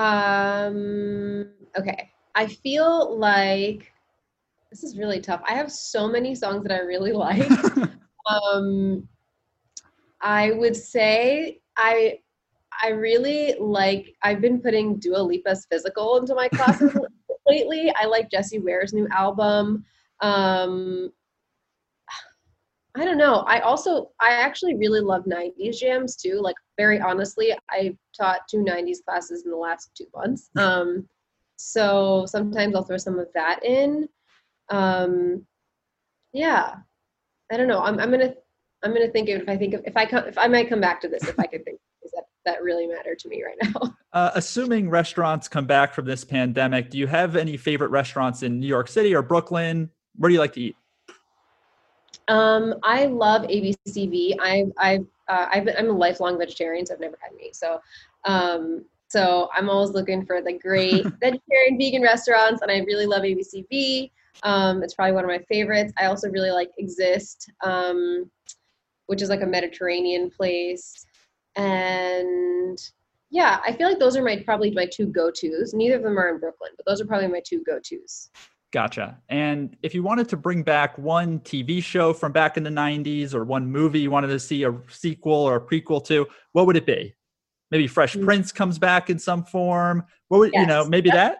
Um, 0.00 1.50
okay. 1.76 2.10
I 2.34 2.46
feel 2.46 3.18
like 3.18 3.92
this 4.70 4.84
is 4.84 4.98
really 4.98 5.20
tough. 5.20 5.42
I 5.48 5.54
have 5.54 5.72
so 5.72 6.08
many 6.08 6.34
songs 6.34 6.62
that 6.64 6.72
I 6.72 6.80
really 6.80 7.12
like. 7.12 7.50
um, 8.30 9.08
I 10.20 10.52
would 10.52 10.76
say 10.76 11.60
I 11.76 12.18
I 12.82 12.90
really 12.90 13.54
like 13.58 14.14
I've 14.22 14.40
been 14.40 14.60
putting 14.60 14.98
Dua 14.98 15.18
Lipa's 15.18 15.66
physical 15.70 16.18
into 16.18 16.34
my 16.34 16.48
classes 16.48 16.96
lately. 17.46 17.92
I 17.96 18.06
like 18.06 18.30
Jessie 18.30 18.58
Ware's 18.58 18.92
new 18.92 19.08
album. 19.10 19.84
Um, 20.20 21.10
I 22.96 23.04
don't 23.04 23.18
know. 23.18 23.40
I 23.46 23.60
also 23.60 24.10
I 24.20 24.30
actually 24.30 24.74
really 24.74 25.00
love 25.00 25.24
90s 25.24 25.78
jams 25.78 26.16
too. 26.16 26.40
Like 26.42 26.56
very 26.76 27.00
honestly, 27.00 27.52
I 27.70 27.96
taught 28.16 28.40
two 28.50 28.58
90s 28.58 29.04
classes 29.04 29.44
in 29.44 29.50
the 29.50 29.56
last 29.56 29.90
two 29.96 30.06
months. 30.14 30.50
Um 30.56 31.06
so 31.56 32.24
sometimes 32.26 32.74
I'll 32.74 32.84
throw 32.84 32.96
some 32.96 33.18
of 33.18 33.28
that 33.34 33.64
in. 33.64 34.08
Um 34.70 35.46
yeah. 36.32 36.76
I 37.52 37.56
don't 37.56 37.68
know. 37.68 37.82
I'm 37.82 37.98
I'm 37.98 38.10
going 38.10 38.26
to 38.26 38.36
I'm 38.84 38.92
going 38.92 39.06
to 39.06 39.12
think 39.12 39.28
of 39.28 39.42
if 39.42 39.48
I 39.48 39.56
think 39.56 39.74
of 39.74 39.82
if 39.84 39.96
I 39.96 40.06
come 40.06 40.24
if 40.24 40.38
I 40.38 40.46
might 40.46 40.68
come 40.68 40.80
back 40.80 41.00
to 41.02 41.08
this 41.08 41.26
if 41.26 41.38
I 41.38 41.46
could 41.46 41.64
think 41.64 41.80
is 42.02 42.12
that 42.12 42.24
that 42.44 42.62
really 42.62 42.86
matter 42.86 43.14
to 43.14 43.28
me 43.28 43.44
right 43.44 43.72
now. 43.74 43.94
Uh, 44.14 44.30
assuming 44.34 44.88
restaurants 44.88 45.48
come 45.48 45.66
back 45.66 45.92
from 45.92 46.06
this 46.06 46.24
pandemic, 46.24 46.88
do 46.88 46.96
you 46.96 47.06
have 47.06 47.36
any 47.36 47.58
favorite 47.58 47.90
restaurants 47.90 48.42
in 48.42 48.58
New 48.58 48.66
York 48.66 48.88
City 48.88 49.14
or 49.14 49.20
Brooklyn? 49.20 49.90
Where 50.16 50.30
do 50.30 50.32
you 50.32 50.40
like 50.40 50.54
to 50.54 50.60
eat? 50.62 50.76
Um, 52.28 52.74
I 52.82 53.06
love 53.06 53.42
ABCV. 53.42 54.36
I, 54.40 54.66
I, 54.78 54.98
uh, 55.28 55.48
I've 55.50 55.68
I'm 55.76 55.88
a 55.88 55.92
lifelong 55.92 56.38
vegetarian, 56.38 56.86
so 56.86 56.94
I've 56.94 57.00
never 57.00 57.18
had 57.20 57.34
meat. 57.36 57.56
So, 57.56 57.80
um, 58.24 58.84
so 59.08 59.48
I'm 59.54 59.70
always 59.70 59.90
looking 59.90 60.24
for 60.26 60.42
the 60.42 60.52
great 60.52 61.02
vegetarian 61.20 61.78
vegan 61.78 62.02
restaurants, 62.02 62.62
and 62.62 62.70
I 62.70 62.78
really 62.80 63.06
love 63.06 63.22
ABCV. 63.22 64.10
Um, 64.42 64.82
it's 64.82 64.94
probably 64.94 65.12
one 65.12 65.24
of 65.24 65.30
my 65.30 65.40
favorites. 65.48 65.92
I 65.98 66.06
also 66.06 66.28
really 66.28 66.50
like 66.50 66.70
Exist, 66.78 67.50
um, 67.64 68.30
which 69.06 69.22
is 69.22 69.30
like 69.30 69.42
a 69.42 69.46
Mediterranean 69.46 70.30
place, 70.30 71.06
and 71.56 72.78
yeah, 73.30 73.60
I 73.66 73.72
feel 73.72 73.88
like 73.88 73.98
those 73.98 74.16
are 74.16 74.22
my 74.22 74.42
probably 74.44 74.70
my 74.70 74.86
two 74.86 75.06
go-tos. 75.06 75.74
Neither 75.74 75.96
of 75.96 76.02
them 76.02 76.18
are 76.18 76.30
in 76.30 76.38
Brooklyn, 76.38 76.70
but 76.76 76.86
those 76.86 77.00
are 77.00 77.06
probably 77.06 77.28
my 77.28 77.42
two 77.44 77.62
go-tos. 77.64 78.30
Gotcha. 78.70 79.18
And 79.30 79.76
if 79.82 79.94
you 79.94 80.02
wanted 80.02 80.28
to 80.28 80.36
bring 80.36 80.62
back 80.62 80.98
one 80.98 81.40
TV 81.40 81.82
show 81.82 82.12
from 82.12 82.32
back 82.32 82.58
in 82.58 82.62
the 82.62 82.70
90s 82.70 83.32
or 83.34 83.44
one 83.44 83.70
movie 83.70 84.00
you 84.00 84.10
wanted 84.10 84.28
to 84.28 84.38
see 84.38 84.64
a 84.64 84.74
sequel 84.88 85.32
or 85.32 85.56
a 85.56 85.60
prequel 85.60 86.04
to, 86.06 86.26
what 86.52 86.66
would 86.66 86.76
it 86.76 86.84
be? 86.84 87.14
Maybe 87.70 87.86
Fresh 87.86 88.14
Hmm. 88.14 88.24
Prince 88.24 88.52
comes 88.52 88.78
back 88.78 89.08
in 89.10 89.18
some 89.18 89.44
form. 89.44 90.04
What 90.28 90.38
would 90.38 90.52
you 90.52 90.66
know? 90.66 90.80
Yes. 90.80 90.88
Maybe 90.88 91.10
that. 91.10 91.38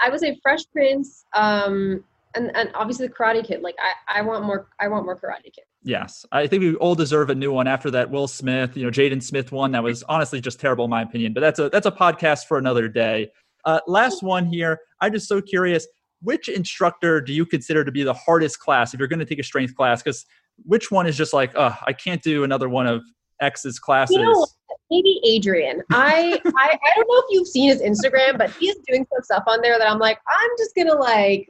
I 0.00 0.10
would 0.10 0.20
say 0.20 0.38
Fresh 0.42 0.62
Prince, 0.72 1.24
um, 1.34 2.04
and 2.34 2.54
and 2.56 2.70
obviously 2.74 3.06
the 3.06 3.12
Karate 3.12 3.44
Kid. 3.44 3.62
Like 3.62 3.76
I, 3.80 4.18
I 4.18 4.22
want 4.22 4.44
more. 4.44 4.68
I 4.80 4.88
want 4.88 5.04
more 5.04 5.16
Karate 5.16 5.44
Kid. 5.44 5.64
Yes, 5.82 6.26
I 6.32 6.48
think 6.48 6.60
we 6.60 6.74
all 6.76 6.96
deserve 6.96 7.30
a 7.30 7.34
new 7.34 7.52
one 7.52 7.68
after 7.68 7.90
that 7.92 8.10
Will 8.10 8.26
Smith, 8.26 8.76
you 8.76 8.82
know, 8.82 8.90
Jaden 8.90 9.22
Smith 9.22 9.52
one 9.52 9.70
that 9.72 9.82
was 9.82 10.02
honestly 10.04 10.40
just 10.40 10.58
terrible 10.58 10.84
in 10.84 10.90
my 10.90 11.02
opinion. 11.02 11.32
But 11.32 11.40
that's 11.40 11.58
a 11.60 11.68
that's 11.68 11.86
a 11.86 11.92
podcast 11.92 12.46
for 12.46 12.58
another 12.58 12.88
day. 12.88 13.30
Uh, 13.64 13.80
last 13.86 14.22
one 14.22 14.46
here. 14.46 14.80
I'm 15.00 15.12
just 15.12 15.28
so 15.28 15.40
curious. 15.40 15.86
Which 16.26 16.48
instructor 16.48 17.20
do 17.20 17.32
you 17.32 17.46
consider 17.46 17.84
to 17.84 17.92
be 17.92 18.02
the 18.02 18.12
hardest 18.12 18.58
class 18.58 18.92
if 18.92 18.98
you're 18.98 19.06
going 19.06 19.20
to 19.20 19.24
take 19.24 19.38
a 19.38 19.44
strength 19.44 19.76
class? 19.76 20.02
Because 20.02 20.26
which 20.64 20.90
one 20.90 21.06
is 21.06 21.16
just 21.16 21.32
like, 21.32 21.52
oh, 21.54 21.78
I 21.86 21.92
can't 21.92 22.20
do 22.20 22.42
another 22.42 22.68
one 22.68 22.88
of 22.88 23.04
X's 23.40 23.78
classes. 23.78 24.16
You 24.16 24.24
know, 24.24 24.46
maybe 24.90 25.20
Adrian. 25.24 25.82
I, 25.92 26.40
I 26.44 26.78
I 26.84 26.92
don't 26.96 27.06
know 27.08 27.18
if 27.18 27.26
you've 27.30 27.46
seen 27.46 27.68
his 27.68 27.80
Instagram, 27.80 28.38
but 28.38 28.50
he 28.54 28.66
is 28.66 28.76
doing 28.88 29.06
some 29.14 29.22
stuff 29.22 29.44
on 29.46 29.60
there 29.62 29.78
that 29.78 29.88
I'm 29.88 30.00
like, 30.00 30.18
I'm 30.28 30.50
just 30.58 30.74
gonna 30.74 31.00
like 31.00 31.48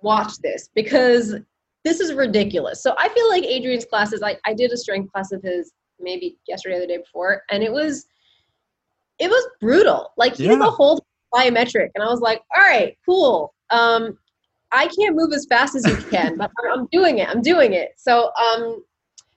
watch 0.00 0.38
this 0.38 0.70
because 0.74 1.34
this 1.84 2.00
is 2.00 2.14
ridiculous. 2.14 2.82
So 2.82 2.94
I 2.96 3.10
feel 3.10 3.28
like 3.28 3.44
Adrian's 3.44 3.84
classes. 3.84 4.22
I 4.22 4.38
I 4.46 4.54
did 4.54 4.72
a 4.72 4.76
strength 4.78 5.12
class 5.12 5.32
of 5.32 5.42
his 5.42 5.72
maybe 6.00 6.38
yesterday 6.48 6.76
or 6.76 6.80
the 6.80 6.86
day 6.86 6.96
before, 6.98 7.42
and 7.50 7.62
it 7.62 7.72
was 7.72 8.06
it 9.18 9.28
was 9.28 9.46
brutal. 9.60 10.12
Like 10.16 10.36
he 10.36 10.46
Yeah. 10.46 10.56
the 10.56 10.70
whole 10.70 11.04
plyometric, 11.34 11.90
and 11.94 12.02
I 12.02 12.08
was 12.08 12.20
like, 12.20 12.40
all 12.56 12.62
right, 12.62 12.96
cool. 13.04 13.53
Um, 13.74 14.18
I 14.72 14.88
can't 14.88 15.14
move 15.14 15.32
as 15.32 15.46
fast 15.48 15.74
as 15.76 15.86
you 15.86 15.96
can, 16.10 16.36
but 16.36 16.50
I'm- 16.72 16.88
doing 16.90 17.18
it. 17.18 17.28
I'm 17.28 17.42
doing 17.42 17.72
it. 17.74 17.90
So 17.96 18.30
um, 18.34 18.82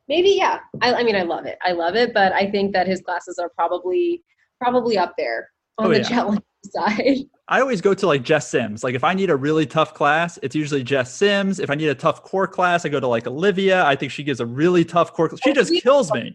maybe 0.08 0.30
yeah. 0.30 0.60
I, 0.82 0.94
I 0.96 1.04
mean, 1.04 1.16
I 1.16 1.22
love 1.24 1.46
it. 1.46 1.58
I 1.64 1.72
love 1.74 1.96
it, 1.96 2.14
but 2.14 2.34
I 2.34 2.50
think 2.50 2.74
that 2.74 2.88
his 2.88 3.02
classes 3.02 3.38
are 3.40 3.50
probably 3.50 4.24
probably 4.60 4.98
up 4.98 5.14
there 5.18 5.50
on 5.78 5.88
Oh, 5.88 5.90
the 5.90 5.98
yeah. 6.00 6.08
challenge 6.10 6.42
side. 6.66 7.18
I 7.50 7.62
always 7.62 7.80
go 7.80 7.94
to 7.94 8.08
like 8.08 8.24
Jess 8.24 8.50
Sims. 8.50 8.84
Like 8.84 8.96
if 8.96 9.04
I 9.04 9.14
need 9.14 9.30
a 9.30 9.36
really 9.36 9.66
tough 9.66 9.94
class, 9.94 10.38
it's 10.42 10.56
usually 10.56 10.84
Jess 10.84 11.14
Sims. 11.14 11.60
If 11.60 11.70
I 11.70 11.76
need 11.76 11.88
a 11.90 11.96
tough 11.96 12.24
core 12.24 12.48
class, 12.48 12.86
I 12.86 12.90
go 12.90 13.00
to 13.00 13.08
like 13.08 13.26
Olivia. 13.28 13.86
I 13.86 13.96
think 13.96 14.12
she 14.12 14.24
gives 14.24 14.40
a 14.40 14.46
really 14.46 14.84
tough 14.84 15.14
core. 15.14 15.30
She 15.44 15.52
Oh, 15.52 15.54
just 15.54 15.72
kills 15.84 16.12
me. 16.12 16.34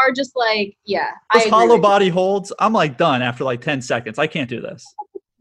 are 0.00 0.10
just 0.12 0.32
like, 0.34 0.74
yeah. 0.86 1.10
Those 1.34 1.46
I 1.46 1.48
hollow 1.50 1.78
body 1.78 2.08
holds, 2.08 2.52
I'm 2.58 2.72
like 2.72 2.96
done 2.96 3.20
after 3.22 3.44
like 3.44 3.60
10 3.60 3.82
seconds. 3.82 4.18
I 4.18 4.26
can't 4.26 4.48
do 4.48 4.60
this. 4.60 4.84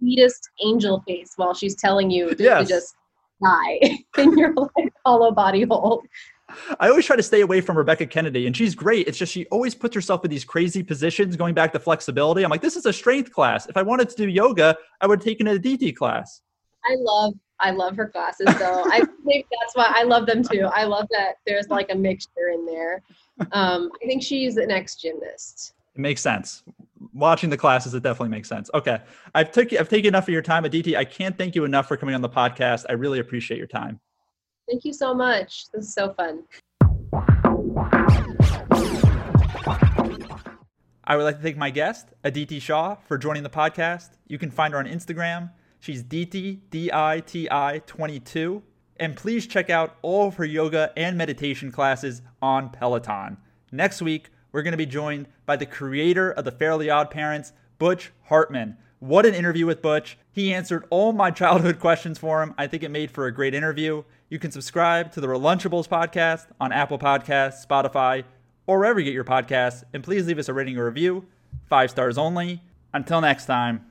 Sweetest 0.01 0.49
angel 0.65 1.03
face 1.07 1.33
while 1.35 1.53
she's 1.53 1.75
telling 1.75 2.09
you 2.09 2.33
to, 2.35 2.43
Yes. 2.43 2.67
to 2.67 2.73
just 2.73 2.95
die 3.43 3.79
in 4.17 4.37
your 4.37 4.53
like 4.75 4.91
hollow 5.05 5.31
body 5.31 5.63
hold. 5.63 6.05
I 6.81 6.89
always 6.89 7.05
try 7.05 7.15
to 7.15 7.23
stay 7.23 7.41
away 7.41 7.61
from 7.61 7.77
Rebecca 7.77 8.05
Kennedy, 8.05 8.45
and 8.45 8.55
she's 8.55 8.75
great. 8.75 9.07
It's 9.07 9.17
just 9.17 9.31
she 9.31 9.45
always 9.45 9.73
puts 9.73 9.95
herself 9.95 10.25
in 10.25 10.29
these 10.31 10.43
crazy 10.43 10.83
positions, 10.83 11.37
going 11.37 11.53
back 11.53 11.71
to 11.71 11.79
flexibility. 11.79 12.43
I'm 12.43 12.49
like, 12.51 12.61
this 12.61 12.75
is 12.75 12.85
a 12.85 12.91
strength 12.91 13.31
class. 13.31 13.69
If 13.69 13.77
I 13.77 13.81
wanted 13.83 14.09
to 14.09 14.15
do 14.17 14.27
yoga, 14.27 14.75
I 14.99 15.07
would 15.07 15.19
have 15.19 15.23
taken 15.23 15.47
a 15.47 15.57
DT 15.57 15.95
class. 15.95 16.41
I 16.83 16.95
love 16.99 17.33
I 17.61 17.71
love 17.71 17.95
her 17.95 18.07
classes 18.09 18.47
though. 18.57 18.83
I 18.85 18.99
think 19.25 19.45
that's 19.51 19.75
why 19.75 19.91
I 19.95 20.03
love 20.03 20.25
them 20.25 20.43
too. 20.43 20.67
I 20.73 20.83
love 20.83 21.07
that 21.11 21.35
there's 21.45 21.69
like 21.69 21.87
a 21.91 21.95
mixture 21.95 22.49
in 22.53 22.65
there. 22.65 23.01
Um, 23.51 23.89
I 24.03 24.07
think 24.07 24.21
she's 24.21 24.57
an 24.57 24.71
ex 24.71 24.95
gymnast. 24.95 25.73
It 25.95 26.01
makes 26.01 26.21
sense. 26.21 26.63
Watching 27.13 27.49
the 27.49 27.57
classes, 27.57 27.93
it 27.93 28.03
definitely 28.03 28.29
makes 28.29 28.47
sense. 28.47 28.69
Okay, 28.73 28.99
I've 29.33 29.51
took 29.51 29.73
I've 29.73 29.89
taken 29.89 30.09
enough 30.09 30.25
of 30.25 30.33
your 30.33 30.41
time, 30.41 30.65
Aditi. 30.65 30.95
I 30.95 31.05
can't 31.05 31.37
thank 31.37 31.55
you 31.55 31.65
enough 31.65 31.87
for 31.87 31.97
coming 31.97 32.15
on 32.15 32.21
the 32.21 32.29
podcast. 32.29 32.85
I 32.89 32.93
really 32.93 33.19
appreciate 33.19 33.57
your 33.57 33.67
time. 33.67 33.99
Thank 34.69 34.85
you 34.85 34.93
so 34.93 35.13
much. 35.13 35.65
This 35.71 35.85
is 35.85 35.93
so 35.93 36.13
fun. 36.13 36.43
I 41.03 41.15
would 41.17 41.23
like 41.23 41.37
to 41.37 41.41
thank 41.41 41.57
my 41.57 41.71
guest, 41.71 42.09
Aditi 42.23 42.59
Shah, 42.59 42.95
for 43.07 43.17
joining 43.17 43.43
the 43.43 43.49
podcast. 43.49 44.11
You 44.27 44.37
can 44.37 44.51
find 44.51 44.73
her 44.73 44.79
on 44.79 44.85
Instagram. 44.85 45.51
She's 45.79 46.03
Diti, 46.03 46.61
D 46.69 46.91
I 46.93 47.21
T 47.25 47.47
I 47.49 47.81
22. 47.85 48.61
And 48.97 49.17
please 49.17 49.47
check 49.47 49.69
out 49.69 49.97
all 50.03 50.27
of 50.27 50.35
her 50.35 50.45
yoga 50.45 50.93
and 50.95 51.17
meditation 51.17 51.71
classes 51.71 52.21
on 52.41 52.69
Peloton. 52.69 53.37
Next 53.71 54.01
week, 54.01 54.29
we're 54.51 54.63
going 54.63 54.71
to 54.71 54.77
be 54.77 54.85
joined 54.85 55.27
by 55.45 55.55
the 55.55 55.65
creator 55.65 56.31
of 56.31 56.45
The 56.45 56.51
Fairly 56.51 56.89
Odd 56.89 57.09
Parents, 57.09 57.53
Butch 57.79 58.11
Hartman. 58.23 58.77
What 58.99 59.25
an 59.25 59.33
interview 59.33 59.65
with 59.65 59.81
Butch. 59.81 60.17
He 60.31 60.53
answered 60.53 60.85
all 60.89 61.13
my 61.13 61.31
childhood 61.31 61.79
questions 61.79 62.19
for 62.19 62.43
him. 62.43 62.53
I 62.57 62.67
think 62.67 62.83
it 62.83 62.91
made 62.91 63.11
for 63.11 63.25
a 63.25 63.33
great 63.33 63.55
interview. 63.55 64.03
You 64.29 64.39
can 64.39 64.51
subscribe 64.51 65.11
to 65.13 65.21
the 65.21 65.27
Relunchables 65.27 65.87
podcast 65.87 66.47
on 66.59 66.71
Apple 66.71 66.99
Podcasts, 66.99 67.65
Spotify, 67.65 68.23
or 68.67 68.77
wherever 68.77 68.99
you 68.99 69.05
get 69.05 69.13
your 69.13 69.23
podcasts. 69.23 69.83
And 69.93 70.03
please 70.03 70.27
leave 70.27 70.39
us 70.39 70.49
a 70.49 70.53
rating 70.53 70.77
or 70.77 70.85
review. 70.85 71.25
Five 71.67 71.89
stars 71.89 72.17
only. 72.17 72.61
Until 72.93 73.21
next 73.21 73.45
time. 73.45 73.90